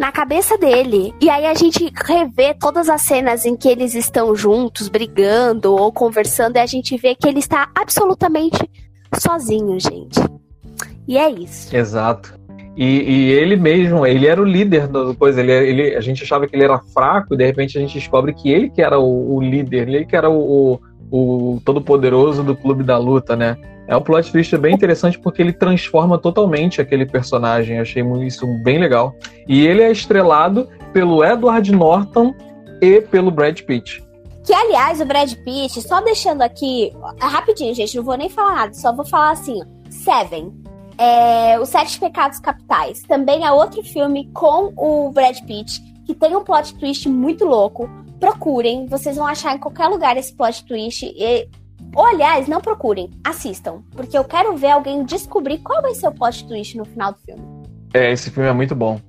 Na 0.00 0.10
cabeça 0.10 0.56
dele. 0.56 1.12
E 1.20 1.28
aí 1.28 1.44
a 1.44 1.52
gente 1.52 1.92
revê 2.06 2.54
todas 2.54 2.88
as 2.88 3.02
cenas 3.02 3.44
em 3.44 3.54
que 3.54 3.68
eles 3.68 3.94
estão 3.94 4.34
juntos, 4.34 4.88
brigando 4.88 5.76
ou 5.76 5.92
conversando, 5.92 6.56
e 6.56 6.58
a 6.58 6.64
gente 6.64 6.96
vê 6.96 7.14
que 7.14 7.28
ele 7.28 7.38
está 7.38 7.68
absolutamente 7.74 8.58
sozinho, 9.20 9.78
gente. 9.78 10.18
E 11.06 11.18
é 11.18 11.30
isso. 11.30 11.76
Exato. 11.76 12.34
E, 12.74 12.84
e 12.86 13.32
ele 13.32 13.56
mesmo, 13.56 14.06
ele 14.06 14.26
era 14.26 14.40
o 14.40 14.44
líder 14.44 14.88
do 14.88 15.14
coisa. 15.14 15.42
Ele, 15.42 15.52
ele, 15.52 15.94
a 15.94 16.00
gente 16.00 16.22
achava 16.22 16.46
que 16.46 16.56
ele 16.56 16.64
era 16.64 16.78
fraco, 16.78 17.34
e 17.34 17.36
de 17.36 17.44
repente 17.44 17.76
a 17.76 17.80
gente 17.82 17.92
descobre 17.92 18.32
que 18.32 18.50
ele 18.50 18.70
que 18.70 18.80
era 18.80 18.98
o, 18.98 19.36
o 19.36 19.40
líder, 19.42 19.86
ele 19.86 20.06
que 20.06 20.16
era 20.16 20.30
o, 20.30 20.38
o, 20.72 20.80
o 21.10 21.60
todo-poderoso 21.64 22.42
do 22.42 22.56
clube 22.56 22.82
da 22.82 22.96
luta, 22.98 23.34
né? 23.34 23.56
É 23.86 23.96
um 23.96 24.00
plot 24.00 24.30
twist 24.30 24.56
bem 24.56 24.74
interessante 24.74 25.18
porque 25.18 25.42
ele 25.42 25.52
transforma 25.52 26.16
totalmente 26.16 26.80
aquele 26.80 27.04
personagem. 27.04 27.76
Eu 27.76 27.82
achei 27.82 28.02
isso 28.24 28.46
bem 28.62 28.78
legal. 28.78 29.14
E 29.48 29.66
ele 29.66 29.82
é 29.82 29.90
estrelado 29.90 30.68
pelo 30.92 31.24
Edward 31.24 31.72
Norton 31.72 32.32
e 32.80 33.00
pelo 33.00 33.32
Brad 33.32 33.60
Pitt. 33.62 34.02
Que, 34.44 34.54
aliás, 34.54 35.00
o 35.00 35.04
Brad 35.04 35.34
Pitt, 35.44 35.82
só 35.82 36.00
deixando 36.00 36.42
aqui, 36.42 36.92
rapidinho, 37.20 37.74
gente, 37.74 37.96
não 37.96 38.04
vou 38.04 38.16
nem 38.16 38.28
falar 38.28 38.54
nada, 38.54 38.74
só 38.74 38.94
vou 38.94 39.04
falar 39.04 39.32
assim, 39.32 39.60
Seven. 39.90 40.52
É, 40.96 41.58
Os 41.58 41.68
Sete 41.68 41.98
Pecados 41.98 42.38
Capitais. 42.38 43.02
Também 43.02 43.44
é 43.44 43.50
outro 43.50 43.82
filme 43.82 44.30
com 44.32 44.72
o 44.76 45.10
Brad 45.10 45.38
Pitt, 45.46 45.80
que 46.06 46.14
tem 46.14 46.36
um 46.36 46.44
plot 46.44 46.74
twist 46.78 47.08
muito 47.08 47.44
louco. 47.44 47.88
Procurem, 48.20 48.86
vocês 48.86 49.16
vão 49.16 49.26
achar 49.26 49.56
em 49.56 49.58
qualquer 49.58 49.88
lugar 49.88 50.16
esse 50.16 50.32
plot 50.34 50.64
twist. 50.66 51.06
E... 51.06 51.48
Ou, 51.96 52.06
aliás, 52.06 52.46
não 52.46 52.60
procurem, 52.60 53.10
assistam. 53.24 53.82
Porque 53.92 54.16
eu 54.16 54.22
quero 54.22 54.56
ver 54.56 54.70
alguém 54.70 55.02
descobrir 55.02 55.58
qual 55.58 55.82
vai 55.82 55.94
ser 55.94 56.06
o 56.08 56.12
plot 56.12 56.46
twist 56.46 56.76
no 56.76 56.84
final 56.84 57.12
do 57.12 57.18
filme. 57.18 57.42
É, 57.94 58.12
esse 58.12 58.30
filme 58.30 58.48
é 58.48 58.52
muito 58.52 58.74
bom. 58.74 59.00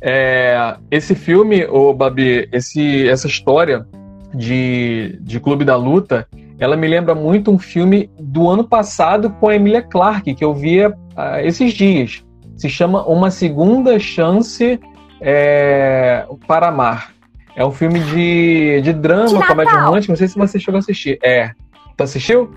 É, 0.00 0.76
esse 0.90 1.14
filme, 1.14 1.64
ô 1.66 1.94
Babi, 1.94 2.48
esse, 2.52 3.08
essa 3.08 3.26
história 3.26 3.86
de, 4.34 5.18
de 5.22 5.40
Clube 5.40 5.64
da 5.64 5.76
Luta, 5.76 6.28
ela 6.58 6.76
me 6.76 6.86
lembra 6.86 7.14
muito 7.14 7.50
um 7.50 7.58
filme 7.58 8.10
do 8.18 8.48
ano 8.48 8.64
passado 8.64 9.30
com 9.30 9.48
a 9.48 9.54
Emilia 9.54 9.82
Clarke, 9.82 10.34
que 10.34 10.44
eu 10.44 10.54
via 10.54 10.94
ah, 11.16 11.42
esses 11.42 11.72
dias. 11.72 12.24
Se 12.56 12.68
chama 12.68 13.06
Uma 13.06 13.30
Segunda 13.30 13.98
Chance 13.98 14.80
é, 15.20 16.26
para 16.46 16.68
Amar. 16.68 17.15
É 17.56 17.64
um 17.64 17.72
filme 17.72 17.98
de, 18.00 18.82
de 18.82 18.92
drama, 18.92 19.38
De 19.38 19.46
comédia 19.46 19.80
romântica. 19.80 20.12
Não 20.12 20.18
sei 20.18 20.28
se 20.28 20.36
você 20.36 20.60
chegou 20.60 20.76
a 20.76 20.80
assistir. 20.80 21.18
É. 21.22 21.52
Tu 21.96 22.02
assistiu? 22.04 22.50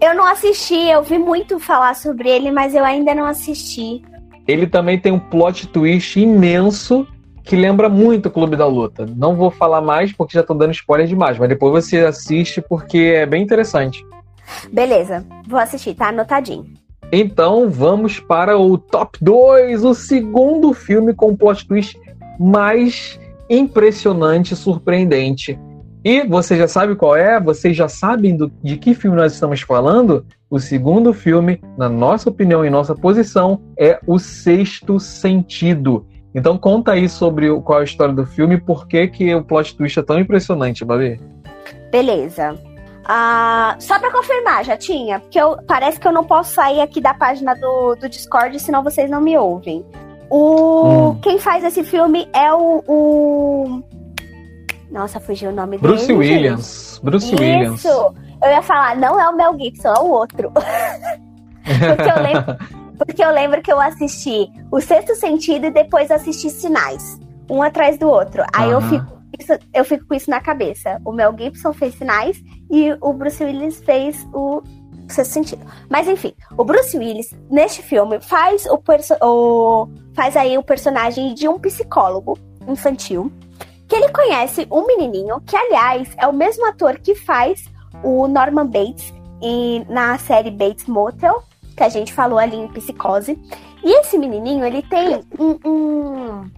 Eu 0.00 0.14
não 0.14 0.24
assisti, 0.24 0.88
eu 0.88 1.02
vi 1.02 1.18
muito 1.18 1.58
falar 1.58 1.94
sobre 1.94 2.30
ele, 2.30 2.50
mas 2.50 2.74
eu 2.74 2.84
ainda 2.84 3.14
não 3.14 3.26
assisti. 3.26 4.02
ele 4.48 4.66
também 4.66 4.98
tem 4.98 5.12
um 5.12 5.18
plot 5.18 5.66
twist 5.66 6.18
imenso 6.18 7.06
que 7.42 7.56
lembra 7.56 7.88
muito 7.88 8.26
o 8.26 8.30
Clube 8.30 8.56
da 8.56 8.66
Luta. 8.66 9.04
Não 9.16 9.34
vou 9.34 9.50
falar 9.50 9.80
mais 9.80 10.12
porque 10.12 10.38
já 10.38 10.42
tô 10.42 10.54
dando 10.54 10.70
spoiler 10.70 11.06
demais, 11.06 11.36
mas 11.36 11.48
depois 11.48 11.84
você 11.84 11.98
assiste 11.98 12.62
porque 12.62 13.14
é 13.16 13.26
bem 13.26 13.42
interessante. 13.42 14.06
Beleza, 14.72 15.26
vou 15.46 15.58
assistir, 15.58 15.94
tá 15.94 16.08
anotadinho. 16.08 16.66
Então 17.12 17.68
vamos 17.68 18.20
para 18.20 18.56
o 18.56 18.78
top 18.78 19.18
2, 19.20 19.84
o 19.84 19.92
segundo 19.94 20.72
filme 20.72 21.12
com 21.12 21.30
o 21.30 21.36
plot 21.36 21.66
twist 21.66 21.98
mais 22.38 23.18
impressionante 23.50 24.54
surpreendente. 24.54 25.58
E 26.02 26.22
você 26.26 26.56
já 26.56 26.66
sabe 26.66 26.94
qual 26.96 27.14
é? 27.14 27.38
Vocês 27.38 27.76
já 27.76 27.88
sabem 27.88 28.34
do- 28.34 28.50
de 28.62 28.78
que 28.78 28.94
filme 28.94 29.16
nós 29.16 29.34
estamos 29.34 29.60
falando? 29.60 30.24
O 30.48 30.58
segundo 30.58 31.12
filme, 31.12 31.60
na 31.76 31.88
nossa 31.88 32.30
opinião 32.30 32.64
e 32.64 32.70
nossa 32.70 32.94
posição, 32.94 33.60
é 33.78 33.98
O 34.06 34.18
Sexto 34.18 34.98
Sentido. 34.98 36.06
Então 36.34 36.56
conta 36.56 36.92
aí 36.92 37.08
sobre 37.08 37.50
o- 37.50 37.60
qual 37.60 37.80
é 37.80 37.82
a 37.82 37.84
história 37.84 38.14
do 38.14 38.24
filme 38.24 38.54
e 38.54 38.60
por 38.60 38.86
que, 38.86 39.08
que 39.08 39.34
o 39.34 39.44
plot 39.44 39.76
twist 39.76 39.98
é 39.98 40.02
tão 40.02 40.18
impressionante, 40.18 40.84
Babi. 40.84 41.20
Beleza. 41.90 42.56
Ah, 43.04 43.74
só 43.80 43.98
pra 43.98 44.12
confirmar, 44.12 44.64
já 44.64 44.76
tinha? 44.76 45.18
Porque 45.18 45.38
eu, 45.40 45.58
parece 45.66 45.98
que 45.98 46.06
eu 46.06 46.12
não 46.12 46.22
posso 46.24 46.54
sair 46.54 46.80
aqui 46.80 47.00
da 47.00 47.12
página 47.12 47.54
do, 47.54 47.96
do 47.96 48.08
Discord, 48.08 48.58
senão 48.60 48.82
vocês 48.84 49.10
não 49.10 49.20
me 49.20 49.36
ouvem. 49.36 49.84
O 50.30 51.16
quem 51.22 51.38
faz 51.38 51.64
esse 51.64 51.82
filme 51.82 52.28
é 52.32 52.52
o, 52.54 52.82
o... 52.86 53.82
Nossa, 54.90 55.18
fugiu 55.20 55.50
o 55.50 55.54
nome 55.54 55.76
Bruce 55.78 56.06
dele. 56.06 56.22
gente. 56.24 56.32
Williams. 56.34 57.00
Bruce 57.02 57.34
Williams. 57.34 57.84
Isso. 57.84 58.14
Eu 58.42 58.50
ia 58.50 58.62
falar, 58.62 58.96
não 58.96 59.20
é 59.20 59.28
o 59.28 59.36
Mel 59.36 59.56
Gibson, 59.58 59.88
é 59.88 59.98
o 60.00 60.08
outro. 60.08 60.50
porque, 61.62 62.10
eu 62.10 62.22
lembro, 62.22 62.56
porque 62.98 63.24
eu 63.24 63.30
lembro 63.32 63.62
que 63.62 63.72
eu 63.72 63.80
assisti 63.80 64.48
O 64.70 64.80
Sexto 64.80 65.14
Sentido 65.14 65.66
e 65.66 65.70
depois 65.70 66.10
assisti 66.10 66.48
Sinais. 66.50 67.18
Um 67.50 67.62
atrás 67.62 67.98
do 67.98 68.08
outro. 68.08 68.44
Aí 68.54 68.70
eu 68.70 68.78
Aham. 68.78 68.88
fico, 68.88 69.22
isso- 69.38 69.58
eu 69.74 69.84
fico 69.84 70.06
com 70.06 70.14
isso 70.14 70.30
na 70.30 70.40
cabeça. 70.40 71.00
O 71.04 71.12
Mel 71.12 71.34
Gibson 71.36 71.72
fez 71.72 71.94
Sinais 71.96 72.40
e 72.70 72.96
o 73.00 73.12
Bruce 73.12 73.42
Willis 73.42 73.82
fez 73.82 74.26
o 74.32 74.62
Sexto 75.12 75.32
Sentido. 75.32 75.66
Mas 75.88 76.06
enfim, 76.08 76.34
o 76.56 76.64
Bruce 76.64 76.96
Willis, 76.96 77.34
neste 77.50 77.82
filme, 77.82 78.20
faz 78.20 78.66
o, 78.66 78.80
o 79.26 79.88
faz 80.14 80.36
aí 80.36 80.56
o 80.58 80.62
personagem 80.62 81.34
de 81.34 81.48
um 81.48 81.58
psicólogo 81.58 82.38
infantil 82.68 83.32
que 83.88 83.96
ele 83.96 84.08
conhece 84.10 84.66
um 84.70 84.86
menininho 84.86 85.40
que, 85.40 85.56
aliás, 85.56 86.08
é 86.16 86.26
o 86.26 86.32
mesmo 86.32 86.64
ator 86.66 86.98
que 86.98 87.14
faz 87.14 87.64
o 88.04 88.28
Norman 88.28 88.66
Bates 88.66 89.12
em- 89.42 89.84
na 89.88 90.16
série 90.18 90.50
Bates 90.50 90.86
Motel, 90.86 91.42
que 91.76 91.82
a 91.82 91.88
gente 91.88 92.12
falou 92.12 92.38
ali 92.38 92.56
em 92.56 92.68
Psicose. 92.68 93.36
E 93.82 93.92
esse 94.00 94.16
menininho, 94.18 94.64
ele 94.64 94.82
tem 94.82 95.24
um. 95.38 95.58
um- 95.68 96.50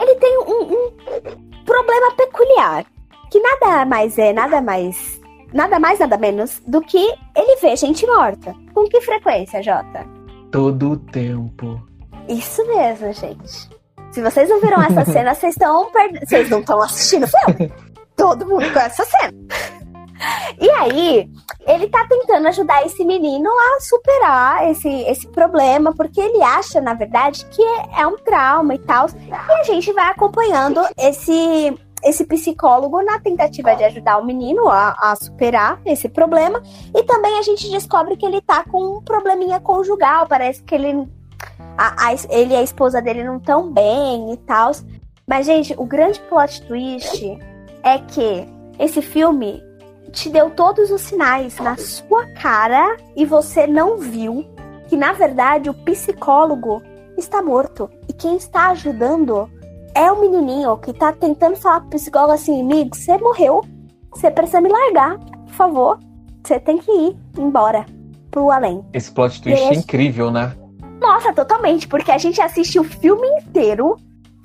ele 0.00 0.14
tem 0.16 0.38
um, 0.38 0.62
um 0.74 1.64
problema 1.64 2.10
peculiar. 2.16 2.84
Que 3.30 3.38
nada 3.40 3.84
mais 3.84 4.18
é, 4.18 4.32
nada 4.32 4.60
mais. 4.60 5.19
Nada 5.52 5.80
mais, 5.80 5.98
nada 5.98 6.16
menos 6.16 6.60
do 6.66 6.80
que 6.80 7.14
ele 7.36 7.56
vê 7.56 7.74
gente 7.76 8.06
morta. 8.06 8.54
Com 8.72 8.84
que 8.88 9.00
frequência, 9.00 9.62
Jota? 9.62 10.06
Todo 10.50 10.92
o 10.92 10.96
tempo. 10.96 11.80
Isso 12.28 12.64
mesmo, 12.66 13.12
gente. 13.12 13.68
Se 14.12 14.22
vocês 14.22 14.48
não 14.48 14.60
viram 14.60 14.82
essa 14.82 15.04
cena, 15.10 15.34
vocês 15.34 15.54
estão 15.54 15.90
perdendo. 15.90 16.26
Vocês 16.26 16.50
não 16.50 16.60
estão 16.60 16.80
assistindo 16.80 17.24
o 17.24 17.28
filme. 17.28 17.72
Todo 18.16 18.46
mundo 18.46 18.70
com 18.72 18.78
essa 18.78 19.04
cena. 19.04 19.32
E 20.60 20.70
aí, 20.70 21.30
ele 21.66 21.88
tá 21.88 22.06
tentando 22.06 22.46
ajudar 22.48 22.84
esse 22.84 23.04
menino 23.04 23.48
a 23.48 23.80
superar 23.80 24.70
esse, 24.70 24.88
esse 24.88 25.26
problema, 25.28 25.94
porque 25.94 26.20
ele 26.20 26.42
acha, 26.42 26.80
na 26.80 26.92
verdade, 26.92 27.46
que 27.46 27.62
é 27.96 28.06
um 28.06 28.16
trauma 28.16 28.74
e 28.74 28.78
tal. 28.78 29.06
E 29.26 29.52
a 29.52 29.62
gente 29.62 29.92
vai 29.92 30.10
acompanhando 30.10 30.80
esse, 30.98 31.74
esse 32.04 32.24
psicólogo 32.24 33.02
na 33.02 33.18
tentativa 33.18 33.74
de 33.74 33.84
ajudar 33.84 34.18
o 34.18 34.24
menino 34.24 34.68
a, 34.68 34.94
a 34.98 35.16
superar 35.16 35.80
esse 35.84 36.08
problema. 36.08 36.62
E 36.94 37.02
também 37.04 37.38
a 37.38 37.42
gente 37.42 37.70
descobre 37.70 38.16
que 38.16 38.24
ele 38.26 38.40
tá 38.40 38.64
com 38.64 38.96
um 38.98 39.02
probleminha 39.02 39.60
conjugal. 39.60 40.26
Parece 40.26 40.62
que 40.62 40.74
ele 40.74 41.08
a- 41.76 42.08
a 42.08 42.12
ele 42.28 42.52
e 42.54 42.56
a 42.56 42.62
esposa 42.62 43.00
dele 43.00 43.24
não 43.24 43.38
tão 43.38 43.70
bem 43.72 44.32
e 44.32 44.36
tal. 44.38 44.72
Mas, 45.26 45.46
gente, 45.46 45.74
o 45.78 45.84
grande 45.84 46.20
plot 46.20 46.62
twist 46.66 47.38
é 47.82 47.98
que 47.98 48.46
esse 48.78 49.00
filme 49.00 49.62
te 50.12 50.28
deu 50.28 50.50
todos 50.50 50.90
os 50.90 51.00
sinais 51.02 51.56
na 51.58 51.76
sua 51.76 52.26
cara 52.34 52.96
e 53.14 53.24
você 53.24 53.66
não 53.66 53.96
viu 53.98 54.44
que, 54.88 54.96
na 54.96 55.12
verdade, 55.12 55.70
o 55.70 55.74
psicólogo 55.74 56.82
está 57.16 57.40
morto. 57.40 57.88
E 58.08 58.12
quem 58.12 58.36
está 58.36 58.70
ajudando 58.70 59.48
é 59.94 60.10
o 60.10 60.20
menininho 60.20 60.76
que 60.78 60.92
tá 60.92 61.12
tentando 61.12 61.56
falar 61.56 61.80
pro 61.80 61.90
psicólogo 61.90 62.32
assim: 62.32 62.60
amigo, 62.60 62.96
você 62.96 63.16
morreu. 63.18 63.62
Você 64.12 64.30
precisa 64.30 64.60
me 64.60 64.68
largar, 64.68 65.18
por 65.18 65.54
favor. 65.54 65.98
Você 66.44 66.58
tem 66.58 66.78
que 66.78 66.90
ir 66.90 67.16
embora 67.38 67.86
pro 68.30 68.50
além. 68.50 68.84
Esse 68.92 69.10
plot 69.10 69.42
twist 69.42 69.62
é 69.62 69.74
incrível, 69.74 70.30
né? 70.30 70.54
Nossa, 71.00 71.32
totalmente, 71.32 71.88
porque 71.88 72.10
a 72.10 72.18
gente 72.18 72.40
assiste 72.40 72.78
o 72.78 72.84
filme 72.84 73.26
inteiro 73.40 73.96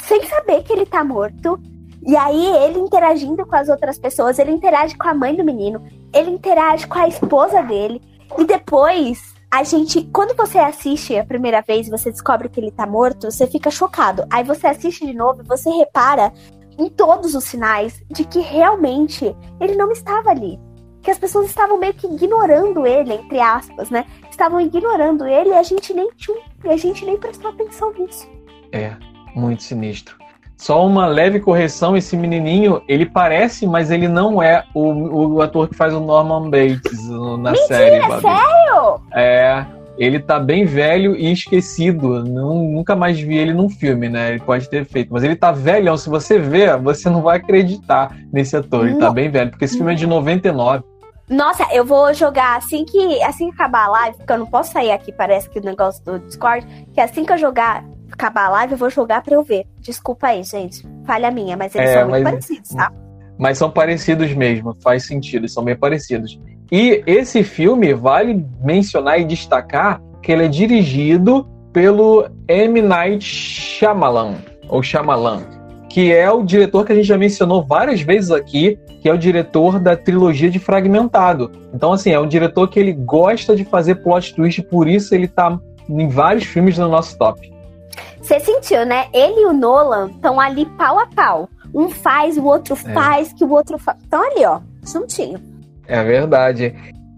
sem 0.01 0.23
saber 0.25 0.63
que 0.63 0.71
ele 0.71 0.85
tá 0.85 1.03
morto. 1.03 1.59
E 2.05 2.15
aí 2.15 2.45
ele 2.63 2.79
interagindo 2.79 3.45
com 3.45 3.55
as 3.55 3.67
outras 3.67 3.97
pessoas, 3.97 4.37
ele 4.37 4.51
interage 4.51 4.95
com 4.95 5.07
a 5.07 5.13
mãe 5.13 5.35
do 5.35 5.43
menino, 5.43 5.83
ele 6.13 6.29
interage 6.29 6.85
com 6.85 6.99
a 6.99 7.07
esposa 7.07 7.61
dele. 7.63 8.01
E 8.37 8.45
depois, 8.45 9.34
a 9.55 9.63
gente, 9.63 10.03
quando 10.11 10.35
você 10.35 10.57
assiste 10.57 11.17
a 11.17 11.25
primeira 11.25 11.61
vez 11.61 11.87
e 11.87 11.89
você 11.89 12.11
descobre 12.11 12.49
que 12.49 12.59
ele 12.59 12.71
tá 12.71 12.85
morto, 12.85 13.31
você 13.31 13.47
fica 13.47 13.71
chocado. 13.71 14.25
Aí 14.29 14.43
você 14.43 14.67
assiste 14.67 15.05
de 15.05 15.13
novo 15.13 15.41
e 15.41 15.47
você 15.47 15.69
repara 15.69 16.33
em 16.77 16.89
todos 16.89 17.35
os 17.35 17.45
sinais 17.45 18.03
de 18.11 18.25
que 18.25 18.41
realmente 18.41 19.33
ele 19.61 19.75
não 19.75 19.93
estava 19.93 20.29
ali. 20.29 20.59
Que 21.01 21.09
as 21.09 21.17
pessoas 21.17 21.47
estavam 21.47 21.77
meio 21.77 21.93
que 21.93 22.05
ignorando 22.05 22.85
ele, 22.85 23.13
entre 23.13 23.39
aspas, 23.39 23.89
né? 23.89 24.05
estavam 24.29 24.59
ignorando 24.59 25.25
ele 25.25 25.51
e 25.51 25.53
a 25.53 25.63
gente 25.63 25.93
nem 25.93 26.09
tinha, 26.17 26.41
a 26.65 26.75
gente 26.75 27.05
nem 27.05 27.17
prestou 27.17 27.51
atenção 27.51 27.93
nisso. 27.93 28.27
É, 28.73 28.97
muito 29.33 29.63
sinistro. 29.63 30.17
Só 30.57 30.85
uma 30.85 31.05
leve 31.05 31.39
correção, 31.39 31.97
esse 31.97 32.15
menininho, 32.15 32.81
ele 32.87 33.05
parece, 33.05 33.67
mas 33.67 33.91
ele 33.91 34.07
não 34.07 34.41
é 34.41 34.63
o, 34.73 35.35
o 35.35 35.41
ator 35.41 35.67
que 35.67 35.75
faz 35.75 35.93
o 35.93 35.99
Norman 35.99 36.49
Bates 36.49 37.09
na 37.09 37.51
Mentira, 37.51 37.67
série. 37.67 37.95
é 37.97 38.07
Babi. 38.07 38.21
sério? 38.21 38.99
É, 39.13 39.65
ele 39.97 40.19
tá 40.19 40.39
bem 40.39 40.65
velho 40.65 41.15
e 41.15 41.31
esquecido. 41.31 42.23
Não- 42.23 42.63
nunca 42.63 42.95
mais 42.95 43.19
vi 43.19 43.37
ele 43.37 43.53
num 43.53 43.69
filme, 43.69 44.09
né? 44.09 44.29
Ele 44.31 44.39
pode 44.39 44.69
ter 44.69 44.85
feito. 44.85 45.11
Mas 45.13 45.23
ele 45.23 45.35
tá 45.35 45.51
velhão. 45.51 45.95
Se 45.97 46.09
você 46.09 46.39
ver, 46.39 46.77
você 46.77 47.09
não 47.09 47.21
vai 47.21 47.37
acreditar 47.37 48.15
nesse 48.31 48.55
ator. 48.57 48.87
Ele 48.87 48.97
tá 48.97 49.11
bem 49.11 49.29
velho, 49.29 49.51
porque 49.51 49.65
esse 49.65 49.77
filme 49.77 49.91
é 49.91 49.95
de 49.95 50.07
99. 50.07 50.83
Nossa, 51.29 51.65
eu 51.73 51.83
vou 51.83 52.13
jogar 52.13 52.55
assim 52.57 52.85
que 52.85 53.21
assim 53.23 53.47
que 53.49 53.55
acabar 53.55 53.85
a 53.85 53.89
live, 53.89 54.17
porque 54.17 54.31
eu 54.31 54.37
não 54.37 54.45
posso 54.45 54.71
sair 54.71 54.91
aqui, 54.91 55.11
parece 55.11 55.49
que 55.49 55.57
o 55.59 55.63
negócio 55.63 56.03
do 56.05 56.19
Discord, 56.19 56.65
que 56.93 57.01
assim 57.01 57.25
que 57.25 57.33
eu 57.33 57.37
jogar, 57.37 57.83
acabar 58.15 58.45
a 58.45 58.49
live, 58.49 58.73
eu 58.73 58.77
vou 58.77 58.89
jogar 58.89 59.21
pra 59.21 59.35
eu 59.35 59.43
ver. 59.43 59.65
Desculpa 59.79 60.27
aí, 60.27 60.43
gente. 60.43 60.85
Falha 61.05 61.29
minha, 61.29 61.55
mas 61.55 61.75
eles 61.75 61.89
É, 61.89 61.99
são 61.99 62.09
muito 62.09 62.23
mas- 62.23 62.31
parecidos, 62.33 62.69
tá? 62.71 62.91
Mas 63.37 63.57
são 63.57 63.69
parecidos 63.69 64.33
mesmo, 64.33 64.75
faz 64.81 65.05
sentido, 65.05 65.47
são 65.49 65.63
bem 65.63 65.75
parecidos. 65.75 66.39
E 66.71 67.03
esse 67.05 67.43
filme, 67.43 67.93
vale 67.93 68.45
mencionar 68.63 69.19
e 69.19 69.25
destacar 69.25 70.01
que 70.23 70.31
ele 70.31 70.45
é 70.45 70.47
dirigido 70.47 71.45
pelo 71.73 72.25
M. 72.47 72.81
Night 72.81 73.23
Shyamalan, 73.25 74.35
ou 74.69 74.81
Shyamalan, 74.81 75.41
que 75.89 76.13
é 76.13 76.31
o 76.31 76.43
diretor 76.43 76.85
que 76.85 76.93
a 76.93 76.95
gente 76.95 77.07
já 77.07 77.17
mencionou 77.17 77.61
várias 77.63 78.01
vezes 78.01 78.31
aqui, 78.31 78.79
que 79.01 79.09
é 79.09 79.13
o 79.13 79.17
diretor 79.17 79.79
da 79.79 79.95
trilogia 79.97 80.49
de 80.49 80.57
Fragmentado. 80.57 81.51
Então, 81.73 81.91
assim, 81.91 82.11
é 82.11 82.19
um 82.19 82.27
diretor 82.27 82.67
que 82.69 82.79
ele 82.79 82.93
gosta 82.93 83.55
de 83.55 83.65
fazer 83.65 83.95
plot 83.95 84.33
twist, 84.33 84.61
por 84.63 84.87
isso 84.87 85.13
ele 85.13 85.27
tá 85.27 85.59
em 85.89 86.07
vários 86.07 86.45
filmes 86.45 86.77
no 86.77 86.87
nosso 86.87 87.17
top. 87.17 87.53
Você 88.25 88.39
sentiu, 88.39 88.87
né? 88.87 89.05
Ele 89.13 89.41
e 89.41 89.45
o 89.45 89.53
Nolan 89.53 90.09
estão 90.09 90.39
ali 90.39 90.65
pau 90.65 90.97
a 90.97 91.05
pau. 91.05 91.47
Um 91.71 91.91
faz, 91.91 92.37
o 92.37 92.43
outro 92.43 92.75
faz, 92.75 93.31
que 93.31 93.43
o 93.43 93.51
outro 93.51 93.77
faz. 93.77 93.99
Estão 94.01 94.19
ali, 94.23 94.43
ó, 94.43 94.61
juntinho. 94.83 95.39
É 95.87 96.03
verdade. 96.03 96.73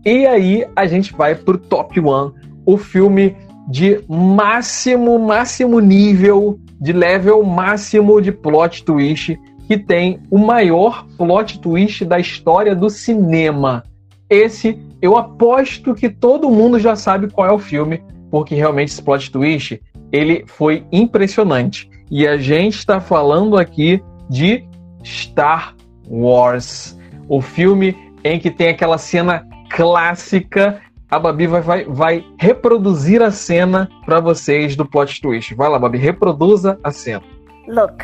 E 0.06 0.28
aí 0.28 0.68
a 0.76 0.86
gente 0.86 1.14
vai 1.14 1.34
pro 1.34 1.58
top 1.58 1.98
one, 2.02 2.34
o 2.66 2.78
filme 2.78 3.38
de 3.70 4.04
máximo, 4.06 5.18
máximo 5.18 5.80
nível, 5.80 6.60
de 6.78 6.92
level 6.92 7.42
máximo 7.42 8.22
de 8.22 8.34
plot 8.34 8.84
twist, 8.84 9.40
que 9.66 9.78
tem 9.78 10.20
o 10.30 10.38
maior 10.38 11.06
plot 11.18 11.62
twist 11.62 12.04
da 12.04 12.20
história 12.20 12.76
do 12.76 12.90
cinema. 12.90 13.82
Esse, 14.30 14.78
eu 15.02 15.16
aposto 15.16 15.96
que 15.96 16.10
todo 16.10 16.50
mundo 16.50 16.78
já 16.78 16.98
sabe 16.98 17.32
qual 17.32 17.48
é 17.48 17.54
o 17.54 17.60
filme, 17.60 18.04
porque 18.30 18.56
realmente 18.56 18.90
esse 18.90 19.02
plot 19.02 19.32
twist, 19.32 19.82
ele 20.12 20.44
foi 20.48 20.86
impressionante. 20.92 21.90
E 22.10 22.28
a 22.28 22.38
gente 22.38 22.78
está 22.78 23.00
falando 23.00 23.58
aqui 23.58 24.04
de 24.30 24.66
Star 25.04 25.76
Wars, 26.10 26.98
o 27.28 27.42
filme 27.42 27.96
em 28.24 28.40
que 28.40 28.50
tem 28.50 28.70
aquela 28.70 28.98
cena 28.98 29.46
clássica. 29.70 30.82
A 31.10 31.20
Babi 31.20 31.48
vai, 31.48 31.62
vai, 31.62 31.86
vai 31.86 32.26
reproduzir 32.38 33.22
a 33.22 33.32
cena 33.32 33.90
para 34.06 34.20
vocês 34.20 34.76
do 34.76 34.86
plot 34.86 35.22
twist. 35.22 35.56
Vai 35.56 35.70
lá, 35.70 35.80
Babi, 35.80 35.98
reproduza 35.98 36.78
a 36.84 36.92
cena. 36.92 37.24
Look, 37.68 38.04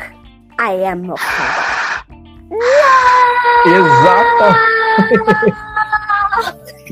I 0.58 0.84
am. 0.84 1.14
Exata... 3.66 4.56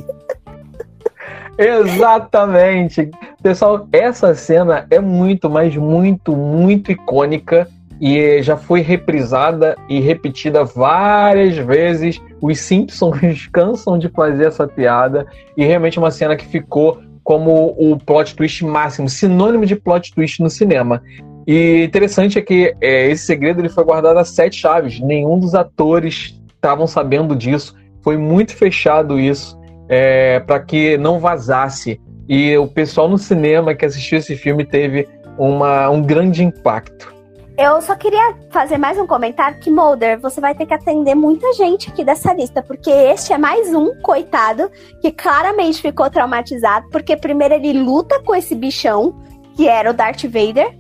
Exatamente. 1.59 3.11
Pessoal, 3.42 3.86
essa 3.92 4.34
cena 4.34 4.86
é 4.90 4.98
muito, 4.98 5.50
mas 5.50 5.76
muito, 5.76 6.36
muito 6.36 6.90
icônica 6.90 7.68
e 8.00 8.42
já 8.42 8.57
foi 8.57 8.80
reprisada 8.80 9.76
e 9.88 10.00
repetida 10.00 10.64
várias 10.64 11.57
vezes. 11.57 12.20
Os 12.40 12.59
Simpsons 12.59 13.46
cansam 13.53 13.98
de 13.98 14.09
fazer 14.09 14.46
essa 14.46 14.66
piada 14.66 15.26
e 15.57 15.64
realmente 15.64 15.98
é 15.98 16.00
uma 16.00 16.11
cena 16.11 16.36
que 16.36 16.46
ficou 16.46 17.00
como 17.22 17.76
o 17.78 17.96
plot 17.96 18.34
twist 18.34 18.64
máximo, 18.64 19.09
sinônimo 19.09 19.64
de 19.64 19.76
plot 19.76 20.12
twist 20.12 20.42
no 20.42 20.50
cinema. 20.50 21.00
E 21.46 21.84
interessante 21.84 22.38
é 22.38 22.42
que 22.42 22.74
é, 22.80 23.09
esse 23.09 23.24
segredo 23.24 23.61
ele 23.61 23.68
foi 23.68 23.84
guardado 23.84 24.18
a 24.18 24.24
sete 24.24 24.57
chaves. 24.57 24.98
Nenhum 25.00 25.38
dos 25.38 25.55
atores 25.55 26.40
estavam 26.55 26.86
sabendo 26.86 27.36
disso. 27.36 27.76
Foi 28.00 28.16
muito 28.16 28.57
fechado 28.57 29.20
isso 29.20 29.57
é, 29.88 30.40
para 30.40 30.60
que 30.60 30.96
não 30.96 31.18
vazasse. 31.18 32.00
E 32.28 32.56
o 32.56 32.66
pessoal 32.66 33.08
no 33.08 33.18
cinema 33.18 33.74
que 33.74 33.84
assistiu 33.84 34.18
esse 34.18 34.36
filme 34.36 34.64
teve 34.64 35.08
uma, 35.38 35.88
um 35.90 36.02
grande 36.02 36.42
impacto. 36.42 37.12
Eu 37.56 37.82
só 37.82 37.94
queria 37.94 38.34
fazer 38.50 38.78
mais 38.78 38.98
um 38.98 39.06
comentário 39.06 39.60
que, 39.60 39.70
Mulder, 39.70 40.18
você 40.18 40.40
vai 40.40 40.54
ter 40.54 40.64
que 40.64 40.72
atender 40.72 41.14
muita 41.14 41.52
gente 41.52 41.90
aqui 41.90 42.02
dessa 42.02 42.32
lista, 42.32 42.62
porque 42.62 42.90
este 42.90 43.32
é 43.32 43.38
mais 43.38 43.74
um, 43.74 43.94
coitado, 44.00 44.70
que 45.02 45.12
claramente 45.12 45.82
ficou 45.82 46.08
traumatizado, 46.08 46.88
porque 46.90 47.14
primeiro 47.14 47.54
ele 47.54 47.74
luta 47.74 48.22
com 48.22 48.34
esse 48.34 48.54
bichão, 48.54 49.14
que 49.54 49.68
era 49.68 49.90
o 49.90 49.92
Darth 49.92 50.22
Vader. 50.24 50.78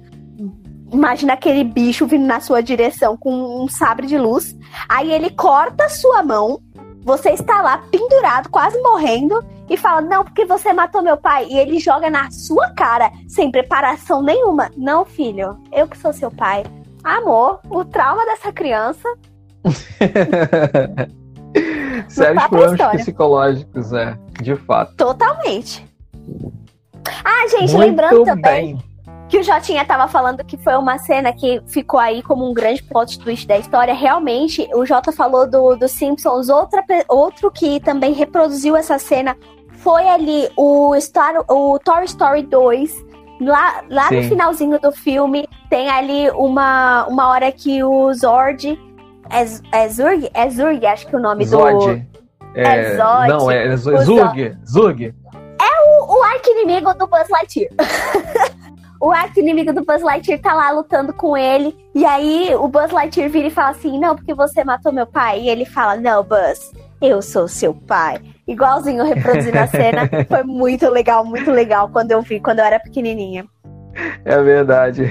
Imagina 0.90 1.34
aquele 1.34 1.62
bicho 1.62 2.06
vindo 2.06 2.26
na 2.26 2.40
sua 2.40 2.62
direção 2.62 3.18
com 3.18 3.62
um 3.62 3.68
sabre 3.68 4.06
de 4.06 4.16
luz. 4.16 4.56
Aí 4.88 5.12
ele 5.12 5.28
corta 5.30 5.84
a 5.84 5.88
sua 5.90 6.22
mão, 6.22 6.58
você 7.02 7.30
está 7.30 7.60
lá 7.60 7.82
pendurado, 7.90 8.48
quase 8.48 8.80
morrendo, 8.80 9.44
e 9.68 9.76
fala: 9.76 10.00
Não, 10.00 10.24
porque 10.24 10.44
você 10.44 10.72
matou 10.72 11.02
meu 11.02 11.16
pai. 11.16 11.46
E 11.50 11.58
ele 11.58 11.78
joga 11.78 12.08
na 12.08 12.30
sua 12.30 12.70
cara, 12.70 13.10
sem 13.28 13.50
preparação 13.50 14.22
nenhuma. 14.22 14.70
Não, 14.76 15.04
filho, 15.04 15.58
eu 15.72 15.88
que 15.88 15.98
sou 15.98 16.12
seu 16.12 16.30
pai. 16.30 16.62
Amor, 17.02 17.60
o 17.68 17.84
trauma 17.84 18.24
dessa 18.24 18.52
criança. 18.52 19.08
Sérios 22.08 22.46
problemas 22.46 23.02
psicológicos, 23.02 23.92
é, 23.92 24.16
de 24.40 24.56
fato. 24.56 24.94
Totalmente. 24.96 25.84
Ah, 27.24 27.46
gente, 27.48 27.72
Muito 27.72 27.78
lembrando 27.78 28.24
também. 28.24 28.76
bem. 28.76 28.91
Que 29.32 29.38
o 29.38 29.42
Jotinha 29.42 29.82
tava 29.82 30.06
falando 30.08 30.44
que 30.44 30.58
foi 30.58 30.74
uma 30.74 30.98
cena 30.98 31.32
que 31.32 31.62
ficou 31.66 31.98
aí 31.98 32.22
como 32.22 32.46
um 32.46 32.52
grande 32.52 32.82
plot 32.82 33.18
twist 33.18 33.48
da 33.48 33.56
história. 33.56 33.94
Realmente, 33.94 34.68
o 34.74 34.84
Jota 34.84 35.10
falou 35.10 35.48
do, 35.48 35.74
do 35.74 35.88
Simpsons. 35.88 36.50
Outra, 36.50 36.84
outro 37.08 37.50
que 37.50 37.80
também 37.80 38.12
reproduziu 38.12 38.76
essa 38.76 38.98
cena 38.98 39.34
foi 39.78 40.06
ali 40.06 40.50
o, 40.54 40.94
Star, 41.00 41.32
o 41.50 41.78
Toy 41.78 42.04
Story 42.04 42.42
2. 42.42 42.94
Lá, 43.40 43.82
lá 43.88 44.10
no 44.10 44.22
finalzinho 44.24 44.78
do 44.78 44.92
filme, 44.92 45.48
tem 45.70 45.88
ali 45.88 46.30
uma, 46.32 47.06
uma 47.06 47.28
hora 47.30 47.50
que 47.50 47.82
o 47.82 48.12
Zord. 48.12 48.78
É, 49.30 49.84
é 49.84 49.88
Zurg? 49.88 50.30
É 50.34 50.50
Zurg, 50.50 50.84
acho 50.84 51.06
que 51.06 51.14
é 51.14 51.18
o 51.18 51.22
nome 51.22 51.46
do. 51.46 51.52
Zod. 51.52 52.06
É 52.54 52.96
Zod. 52.96 53.28
Não, 53.28 53.50
é 53.50 53.72
O 53.72 53.78
Zurg. 53.78 54.58
Zurg. 54.68 55.14
o, 55.86 56.18
o 56.18 56.22
arqui-inimigo 56.22 56.92
do 56.92 57.06
Buzz 57.06 57.30
Lightyear. 57.30 57.70
o 59.02 59.10
arqui-inimigo 59.10 59.72
do 59.72 59.84
Buzz 59.84 60.00
Lightyear 60.00 60.40
tá 60.40 60.54
lá 60.54 60.70
lutando 60.70 61.12
com 61.12 61.36
ele. 61.36 61.76
E 61.92 62.04
aí 62.04 62.54
o 62.54 62.68
Buzz 62.68 62.92
Lightyear 62.92 63.28
vira 63.28 63.48
e 63.48 63.50
fala 63.50 63.70
assim: 63.70 63.98
Não, 63.98 64.14
porque 64.14 64.32
você 64.32 64.62
matou 64.62 64.92
meu 64.92 65.06
pai. 65.06 65.40
E 65.40 65.48
ele 65.48 65.64
fala: 65.64 65.96
Não, 65.96 66.22
Buzz, 66.22 66.70
eu 67.00 67.20
sou 67.20 67.48
seu 67.48 67.74
pai. 67.74 68.20
Igualzinho 68.46 69.04
reproduzindo 69.04 69.58
a 69.58 69.66
cena. 69.66 70.08
Foi 70.28 70.44
muito 70.44 70.88
legal, 70.88 71.24
muito 71.24 71.50
legal 71.50 71.88
quando 71.88 72.12
eu 72.12 72.22
vi, 72.22 72.38
quando 72.38 72.60
eu 72.60 72.64
era 72.64 72.78
pequenininha. 72.78 73.44
É 74.24 74.40
verdade. 74.40 75.04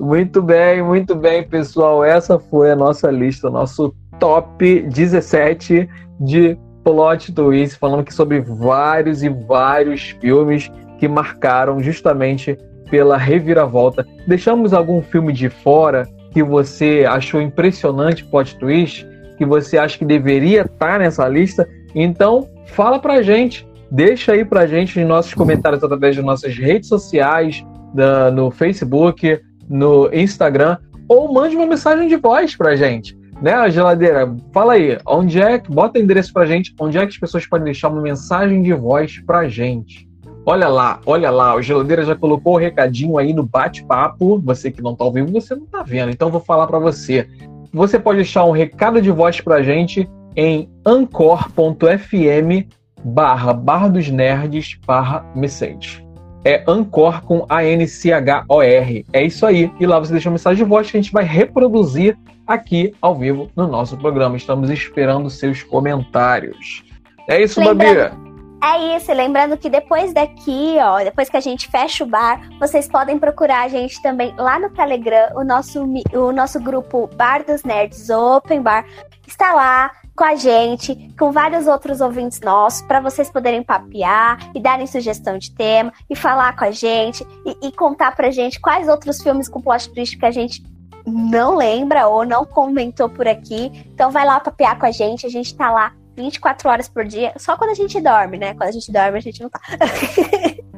Muito 0.00 0.42
bem, 0.42 0.82
muito 0.82 1.14
bem, 1.14 1.46
pessoal. 1.46 2.02
Essa 2.02 2.36
foi 2.36 2.72
a 2.72 2.74
nossa 2.74 3.08
lista, 3.08 3.48
nosso 3.48 3.94
top 4.18 4.80
17 4.88 5.88
de 6.18 6.58
plot 6.82 7.32
twist, 7.32 7.78
falando 7.78 8.00
aqui 8.00 8.12
sobre 8.12 8.40
vários 8.40 9.22
e 9.22 9.28
vários 9.28 10.10
filmes 10.20 10.68
que 10.98 11.06
marcaram 11.06 11.80
justamente 11.80 12.58
pela 12.92 13.16
reviravolta. 13.16 14.06
Deixamos 14.28 14.74
algum 14.74 15.00
filme 15.00 15.32
de 15.32 15.48
fora 15.48 16.06
que 16.30 16.42
você 16.42 17.06
achou 17.08 17.40
impressionante 17.40 18.22
plot 18.22 18.58
twist, 18.58 19.06
que 19.38 19.46
você 19.46 19.78
acha 19.78 19.96
que 19.96 20.04
deveria 20.04 20.60
estar 20.60 20.98
nessa 20.98 21.26
lista? 21.26 21.66
Então, 21.94 22.46
fala 22.66 22.98
pra 22.98 23.22
gente. 23.22 23.66
Deixa 23.90 24.32
aí 24.32 24.44
pra 24.44 24.66
gente 24.66 25.00
nos 25.00 25.08
nossos 25.08 25.32
comentários 25.32 25.82
através 25.82 26.14
de 26.14 26.20
nossas 26.20 26.54
redes 26.54 26.86
sociais, 26.90 27.64
da- 27.94 28.30
no 28.30 28.50
Facebook, 28.50 29.40
no 29.70 30.10
Instagram, 30.12 30.76
ou 31.08 31.32
mande 31.32 31.56
uma 31.56 31.66
mensagem 31.66 32.08
de 32.08 32.16
voz 32.16 32.54
pra 32.54 32.76
gente. 32.76 33.16
Né, 33.40 33.70
geladeira? 33.70 34.32
Fala 34.52 34.74
aí, 34.74 34.98
onde 35.06 35.40
é 35.40 35.58
que. 35.58 35.70
Bota 35.70 35.98
endereço 35.98 36.30
pra 36.32 36.44
gente, 36.44 36.74
onde 36.78 36.98
é 36.98 37.00
que 37.00 37.08
as 37.14 37.18
pessoas 37.18 37.46
podem 37.46 37.64
deixar 37.64 37.88
uma 37.88 38.02
mensagem 38.02 38.62
de 38.62 38.72
voz 38.74 39.18
pra 39.26 39.48
gente. 39.48 40.06
Olha 40.44 40.68
lá, 40.68 41.00
olha 41.06 41.30
lá, 41.30 41.54
o 41.54 41.62
geladeira 41.62 42.04
já 42.04 42.16
colocou 42.16 42.54
o 42.54 42.58
recadinho 42.58 43.16
aí 43.16 43.32
no 43.32 43.44
bate-papo. 43.44 44.40
Você 44.44 44.70
que 44.70 44.82
não 44.82 44.94
tá 44.94 45.04
ao 45.04 45.12
vivo, 45.12 45.30
você 45.30 45.54
não 45.54 45.66
tá 45.66 45.82
vendo, 45.82 46.10
então 46.10 46.28
eu 46.28 46.32
vou 46.32 46.40
falar 46.40 46.66
pra 46.66 46.78
você. 46.80 47.28
Você 47.72 47.98
pode 47.98 48.16
deixar 48.16 48.44
um 48.44 48.50
recado 48.50 49.00
de 49.00 49.10
voz 49.10 49.40
pra 49.40 49.62
gente 49.62 50.08
em 50.36 50.68
ancor.fm 50.84 52.68
barra 53.04 53.52
Bar 53.52 53.90
dos 53.90 54.08
Nerds 54.10 54.78
barra 54.86 55.24
message. 55.34 56.04
É 56.44 56.64
Ancor 56.66 57.22
com 57.22 57.46
A-N-C-H-O-R. 57.48 59.06
É 59.12 59.22
isso 59.24 59.46
aí. 59.46 59.70
E 59.78 59.86
lá 59.86 60.00
você 60.00 60.10
deixa 60.12 60.28
uma 60.28 60.32
mensagem 60.34 60.64
de 60.64 60.68
voz 60.68 60.90
que 60.90 60.96
a 60.96 61.00
gente 61.00 61.12
vai 61.12 61.22
reproduzir 61.22 62.18
aqui 62.46 62.92
ao 63.00 63.14
vivo 63.14 63.48
no 63.54 63.68
nosso 63.68 63.96
programa. 63.96 64.36
Estamos 64.36 64.68
esperando 64.68 65.30
seus 65.30 65.62
comentários. 65.62 66.82
É 67.28 67.40
isso, 67.40 67.60
Lembrando- 67.60 68.10
Babi. 68.10 68.31
É 68.64 68.96
isso, 68.96 69.12
lembrando 69.12 69.56
que 69.56 69.68
depois 69.68 70.14
daqui, 70.14 70.76
ó, 70.78 71.02
depois 71.02 71.28
que 71.28 71.36
a 71.36 71.40
gente 71.40 71.66
fecha 71.68 72.04
o 72.04 72.06
bar, 72.06 72.40
vocês 72.60 72.86
podem 72.86 73.18
procurar 73.18 73.62
a 73.62 73.68
gente 73.68 74.00
também 74.00 74.32
lá 74.38 74.56
no 74.56 74.70
Telegram, 74.70 75.32
o 75.34 75.42
nosso, 75.42 75.82
o 75.82 76.30
nosso 76.30 76.60
grupo 76.60 77.10
Bar 77.16 77.44
dos 77.44 77.64
Nerds 77.64 78.08
Open 78.08 78.62
Bar 78.62 78.86
está 79.26 79.52
lá 79.52 79.90
com 80.14 80.22
a 80.22 80.36
gente, 80.36 80.94
com 81.18 81.32
vários 81.32 81.66
outros 81.66 82.00
ouvintes 82.00 82.40
nossos, 82.40 82.82
para 82.82 83.00
vocês 83.00 83.28
poderem 83.28 83.64
papear 83.64 84.38
e 84.54 84.60
darem 84.60 84.86
sugestão 84.86 85.38
de 85.38 85.52
tema 85.52 85.92
e 86.08 86.14
falar 86.14 86.54
com 86.54 86.64
a 86.64 86.70
gente 86.70 87.26
e, 87.44 87.66
e 87.66 87.72
contar 87.72 88.14
pra 88.14 88.30
gente 88.30 88.60
quais 88.60 88.86
outros 88.86 89.20
filmes 89.20 89.48
com 89.48 89.60
plot 89.60 89.92
twist 89.92 90.16
que 90.16 90.26
a 90.26 90.30
gente 90.30 90.62
não 91.04 91.56
lembra 91.56 92.06
ou 92.06 92.24
não 92.24 92.44
comentou 92.44 93.08
por 93.08 93.26
aqui. 93.26 93.72
Então 93.92 94.12
vai 94.12 94.24
lá 94.24 94.38
papear 94.38 94.78
com 94.78 94.86
a 94.86 94.92
gente, 94.92 95.26
a 95.26 95.30
gente 95.30 95.52
tá 95.56 95.68
lá 95.68 95.92
24 96.16 96.68
horas 96.68 96.88
por 96.88 97.04
dia, 97.04 97.32
só 97.36 97.56
quando 97.56 97.70
a 97.70 97.74
gente 97.74 98.00
dorme, 98.00 98.38
né? 98.38 98.54
Quando 98.54 98.68
a 98.68 98.72
gente 98.72 98.92
dorme, 98.92 99.18
a 99.18 99.20
gente 99.20 99.42
não 99.42 99.50
tá. 99.50 99.60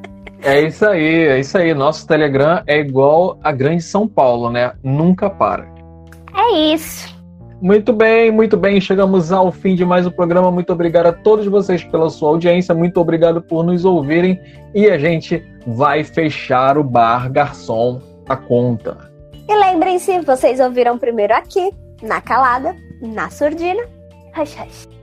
É 0.45 0.61
isso 0.61 0.85
aí, 0.85 1.27
é 1.27 1.41
isso 1.41 1.57
aí. 1.57 1.73
Nosso 1.73 2.07
Telegram 2.07 2.63
é 2.67 2.79
igual 2.79 3.39
a 3.43 3.51
Grande 3.51 3.83
São 3.83 4.07
Paulo, 4.07 4.51
né? 4.51 4.75
Nunca 4.83 5.31
para. 5.31 5.67
É 6.37 6.75
isso. 6.75 7.15
Muito 7.63 7.95
bem, 7.95 8.31
muito 8.31 8.55
bem. 8.55 8.79
Chegamos 8.79 9.33
ao 9.33 9.51
fim 9.51 9.75
de 9.75 9.87
mais 9.87 10.07
um 10.07 10.11
programa. 10.11 10.51
Muito 10.51 10.71
obrigado 10.71 11.07
a 11.07 11.13
todos 11.15 11.47
vocês 11.47 11.83
pela 11.85 12.11
sua 12.11 12.29
audiência. 12.29 12.75
Muito 12.75 13.01
obrigado 13.01 13.41
por 13.41 13.65
nos 13.65 13.87
ouvirem. 13.87 14.39
E 14.75 14.87
a 14.91 14.99
gente 14.99 15.43
vai 15.67 16.05
fechar 16.05 16.77
o 16.77 16.85
bar 16.85 17.33
garçom 17.33 18.03
a 18.29 18.37
conta. 18.37 19.11
E 19.49 19.55
lembrem-se, 19.55 20.21
vocês 20.21 20.61
ouviram 20.61 20.99
primeiro 20.99 21.35
aqui, 21.35 21.71
na 22.03 22.21
calada, 22.21 22.77
na 23.01 23.31
surdina. 23.31 23.83
Hush, 24.37 24.57
hush. 24.61 24.94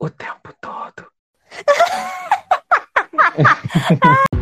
O 0.00 0.10
tempo 0.10 0.52
todo. 0.60 1.06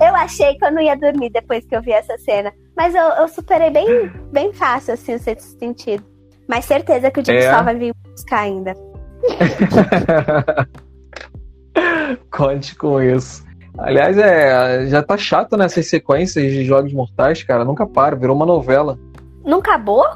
Eu 0.00 0.14
achei 0.16 0.56
que 0.56 0.64
eu 0.64 0.72
não 0.72 0.80
ia 0.80 0.96
dormir 0.96 1.30
depois 1.30 1.64
que 1.66 1.76
eu 1.76 1.82
vi 1.82 1.92
essa 1.92 2.16
cena. 2.18 2.52
Mas 2.76 2.94
eu, 2.94 3.02
eu 3.02 3.28
superei 3.28 3.70
bem, 3.70 4.08
bem 4.32 4.52
fácil, 4.52 4.94
assim, 4.94 5.14
o 5.14 5.18
sentido. 5.18 6.04
Mas 6.48 6.64
certeza 6.64 7.10
que 7.10 7.20
o 7.20 7.24
Jim 7.24 7.34
É? 7.34 7.54
só 7.54 7.62
vai 7.62 7.76
vir 7.76 7.94
buscar 8.04 8.40
ainda. 8.40 8.74
Conte 12.30 12.74
com 12.76 13.00
isso. 13.00 13.44
Aliás, 13.78 14.18
é, 14.18 14.86
já 14.86 15.02
tá 15.02 15.16
chato 15.16 15.56
nessas 15.56 15.88
sequências 15.88 16.52
de 16.52 16.64
jogos 16.64 16.92
mortais, 16.92 17.42
cara. 17.42 17.64
Nunca 17.64 17.86
para, 17.86 18.16
virou 18.16 18.36
uma 18.36 18.46
novela. 18.46 18.98
Não 19.44 19.58
acabou? 19.58 20.06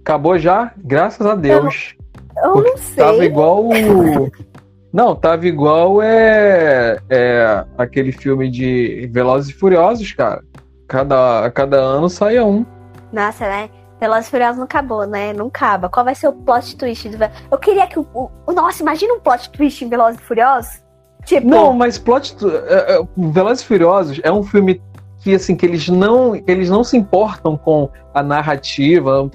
Acabou 0.00 0.38
já? 0.38 0.72
Graças 0.78 1.26
a 1.26 1.34
Deus. 1.34 1.94
Eu 2.42 2.52
Porque 2.52 2.70
não 2.70 2.76
sei. 2.78 3.04
Tava 3.04 3.24
igual 3.24 3.64
o. 3.66 4.30
Não, 4.92 5.14
tava 5.14 5.46
igual 5.46 6.02
é, 6.02 6.98
é 7.08 7.64
aquele 7.78 8.10
filme 8.10 8.50
de 8.50 9.08
Velozes 9.12 9.54
e 9.54 9.56
Furiosos, 9.56 10.10
cara. 10.12 10.42
Cada, 10.88 11.48
cada 11.52 11.76
ano 11.76 12.08
saia 12.08 12.44
um. 12.44 12.66
Nossa, 13.12 13.44
né? 13.46 13.70
Velozes 14.00 14.26
e 14.26 14.30
Furiosos 14.32 14.56
não 14.56 14.64
acabou, 14.64 15.06
né? 15.06 15.32
Não 15.32 15.46
acaba. 15.46 15.88
Qual 15.88 16.04
vai 16.04 16.16
ser 16.16 16.26
o 16.26 16.32
plot 16.32 16.76
twist 16.76 17.08
do 17.08 17.18
Eu 17.52 17.58
queria 17.58 17.86
que 17.86 18.00
o, 18.00 18.06
o- 18.12 18.28
o- 18.48 18.52
Nossa, 18.52 18.82
imagina 18.82 19.14
um 19.14 19.20
plot 19.20 19.50
twist 19.50 19.84
em 19.84 19.88
Velozes 19.88 20.20
e 20.20 20.24
Furiosos. 20.24 20.82
Tipo, 21.24 21.46
Não, 21.46 21.72
mas 21.72 21.98
plot. 21.98 22.34
é, 22.68 22.96
é, 22.96 23.02
Velozes 23.16 23.62
e 23.62 23.66
Furiosos 23.66 24.20
é 24.22 24.32
um 24.32 24.42
filme 24.42 24.80
que 25.22 25.34
assim 25.34 25.54
que 25.54 25.66
eles 25.66 25.86
não 25.88 26.32
que 26.32 26.50
eles 26.50 26.70
não 26.70 26.82
se 26.82 26.96
importam 26.96 27.56
com 27.56 27.90
a 28.14 28.22
narrativa. 28.22 29.28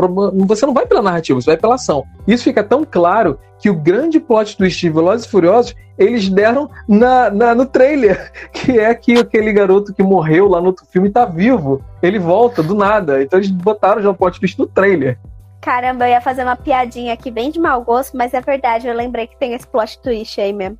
Você 0.47 0.65
não 0.65 0.73
vai 0.73 0.85
pela 0.85 1.01
narrativa, 1.01 1.39
você 1.39 1.51
vai 1.51 1.57
pela 1.57 1.75
ação. 1.75 2.03
Isso 2.27 2.43
fica 2.43 2.63
tão 2.63 2.83
claro 2.83 3.39
que 3.59 3.69
o 3.69 3.75
grande 3.75 4.19
plot 4.19 4.57
twist 4.57 4.79
de 4.81 4.89
Velozes 4.89 5.25
e 5.25 5.29
Furiosos 5.29 5.75
eles 5.97 6.27
deram 6.27 6.69
na, 6.89 7.29
na- 7.29 7.55
no 7.55 7.65
trailer, 7.65 8.31
que 8.51 8.77
é 8.79 8.93
que 8.93 9.17
aquele 9.17 9.53
garoto 9.53 9.93
que 9.93 10.03
morreu 10.03 10.47
lá 10.49 10.59
no 10.59 10.67
outro 10.67 10.85
filme 10.87 11.09
tá 11.09 11.23
vivo. 11.23 11.81
Ele 12.01 12.19
volta 12.19 12.61
do 12.63 12.73
nada. 12.75 13.21
Então 13.21 13.39
eles 13.39 13.49
botaram 13.51 14.01
já 14.01 14.09
o 14.09 14.13
plot 14.15 14.39
twist 14.39 14.57
no 14.59 14.65
trailer. 14.67 15.17
Caramba, 15.61 16.05
eu 16.05 16.11
ia 16.11 16.21
fazer 16.21 16.43
uma 16.43 16.55
piadinha 16.55 17.13
aqui 17.13 17.31
bem 17.31 17.49
de 17.49 17.59
mau 17.59 17.81
gosto, 17.83 18.15
mas 18.17 18.33
é 18.35 18.41
verdade, 18.41 18.87
eu 18.87 18.93
lembrei 18.93 19.25
que 19.25 19.35
tem 19.37 19.53
esse 19.53 19.65
plot 19.65 19.99
twist 19.99 20.39
aí 20.39 20.51
mesmo. 20.53 20.77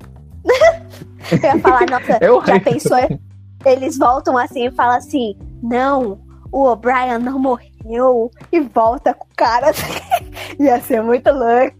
eu 1.32 1.38
ia 1.38 1.58
falar, 1.60 1.86
nossa, 1.90 2.12
É 2.20 2.46
já 2.46 2.60
pensou? 2.60 3.18
Eles 3.64 3.98
voltam 3.98 4.38
assim 4.38 4.66
e 4.66 4.70
falam 4.70 4.96
assim: 4.96 5.36
não, 5.62 6.20
o 6.52 6.64
O'Brien 6.68 7.18
não 7.18 7.38
morreu. 7.38 8.30
E 8.52 8.60
volta 8.60 9.14
com 9.14 9.24
o 9.24 9.36
cara. 9.36 9.72
ia 10.58 10.80
ser 10.80 11.02
muito 11.02 11.30
louco. 11.30 11.76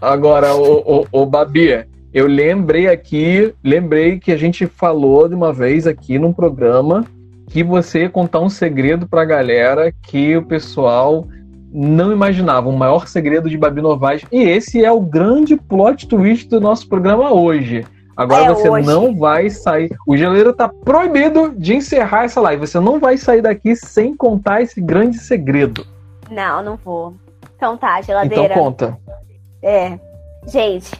Agora, 0.00 0.54
o, 0.54 1.02
o, 1.02 1.06
o 1.12 1.26
Babi, 1.26 1.86
eu 2.12 2.26
lembrei 2.26 2.88
aqui, 2.88 3.54
lembrei 3.62 4.18
que 4.18 4.32
a 4.32 4.36
gente 4.36 4.66
falou 4.66 5.28
de 5.28 5.34
uma 5.34 5.52
vez 5.52 5.86
aqui 5.86 6.18
num 6.18 6.32
programa 6.32 7.04
que 7.48 7.64
você 7.64 8.02
ia 8.02 8.10
contar 8.10 8.40
um 8.40 8.48
segredo 8.48 9.08
pra 9.08 9.24
galera 9.24 9.92
que 10.02 10.36
o 10.36 10.44
pessoal 10.44 11.26
não 11.72 12.12
imaginava, 12.12 12.68
o 12.68 12.76
maior 12.76 13.06
segredo 13.06 13.48
de 13.50 13.56
Babi 13.58 13.80
Novaes. 13.82 14.22
E 14.32 14.42
esse 14.42 14.84
é 14.84 14.90
o 14.90 15.00
grande 15.00 15.56
plot 15.56 16.06
twist 16.08 16.48
do 16.48 16.60
nosso 16.60 16.88
programa 16.88 17.32
hoje. 17.32 17.84
Agora 18.16 18.46
É 18.46 18.48
você 18.54 18.68
hoje. 18.68 18.86
não 18.86 19.14
vai 19.16 19.48
sair. 19.48 19.94
O 20.06 20.16
geleiro 20.16 20.52
tá 20.52 20.68
proibido 20.68 21.54
de 21.56 21.74
encerrar 21.76 22.24
essa 22.24 22.40
live. 22.40 22.66
Você 22.66 22.80
não 22.80 22.98
vai 22.98 23.16
sair 23.16 23.40
daqui 23.42 23.76
sem 23.76 24.16
contar 24.16 24.60
esse 24.62 24.80
grande 24.80 25.18
segredo. 25.18 25.86
Não, 26.30 26.62
não 26.62 26.76
vou. 26.76 27.14
Então 27.56 27.76
tá, 27.76 28.00
Então 28.00 28.06
geladeira. 28.06 28.54
conta. 28.54 28.98
É. 29.62 29.98
Gente. 30.46 30.90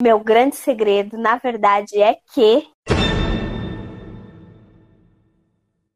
Meu 0.00 0.18
grande 0.20 0.56
segredo, 0.56 1.16
na 1.16 1.36
verdade, 1.36 2.00
é 2.00 2.16
que 2.34 2.64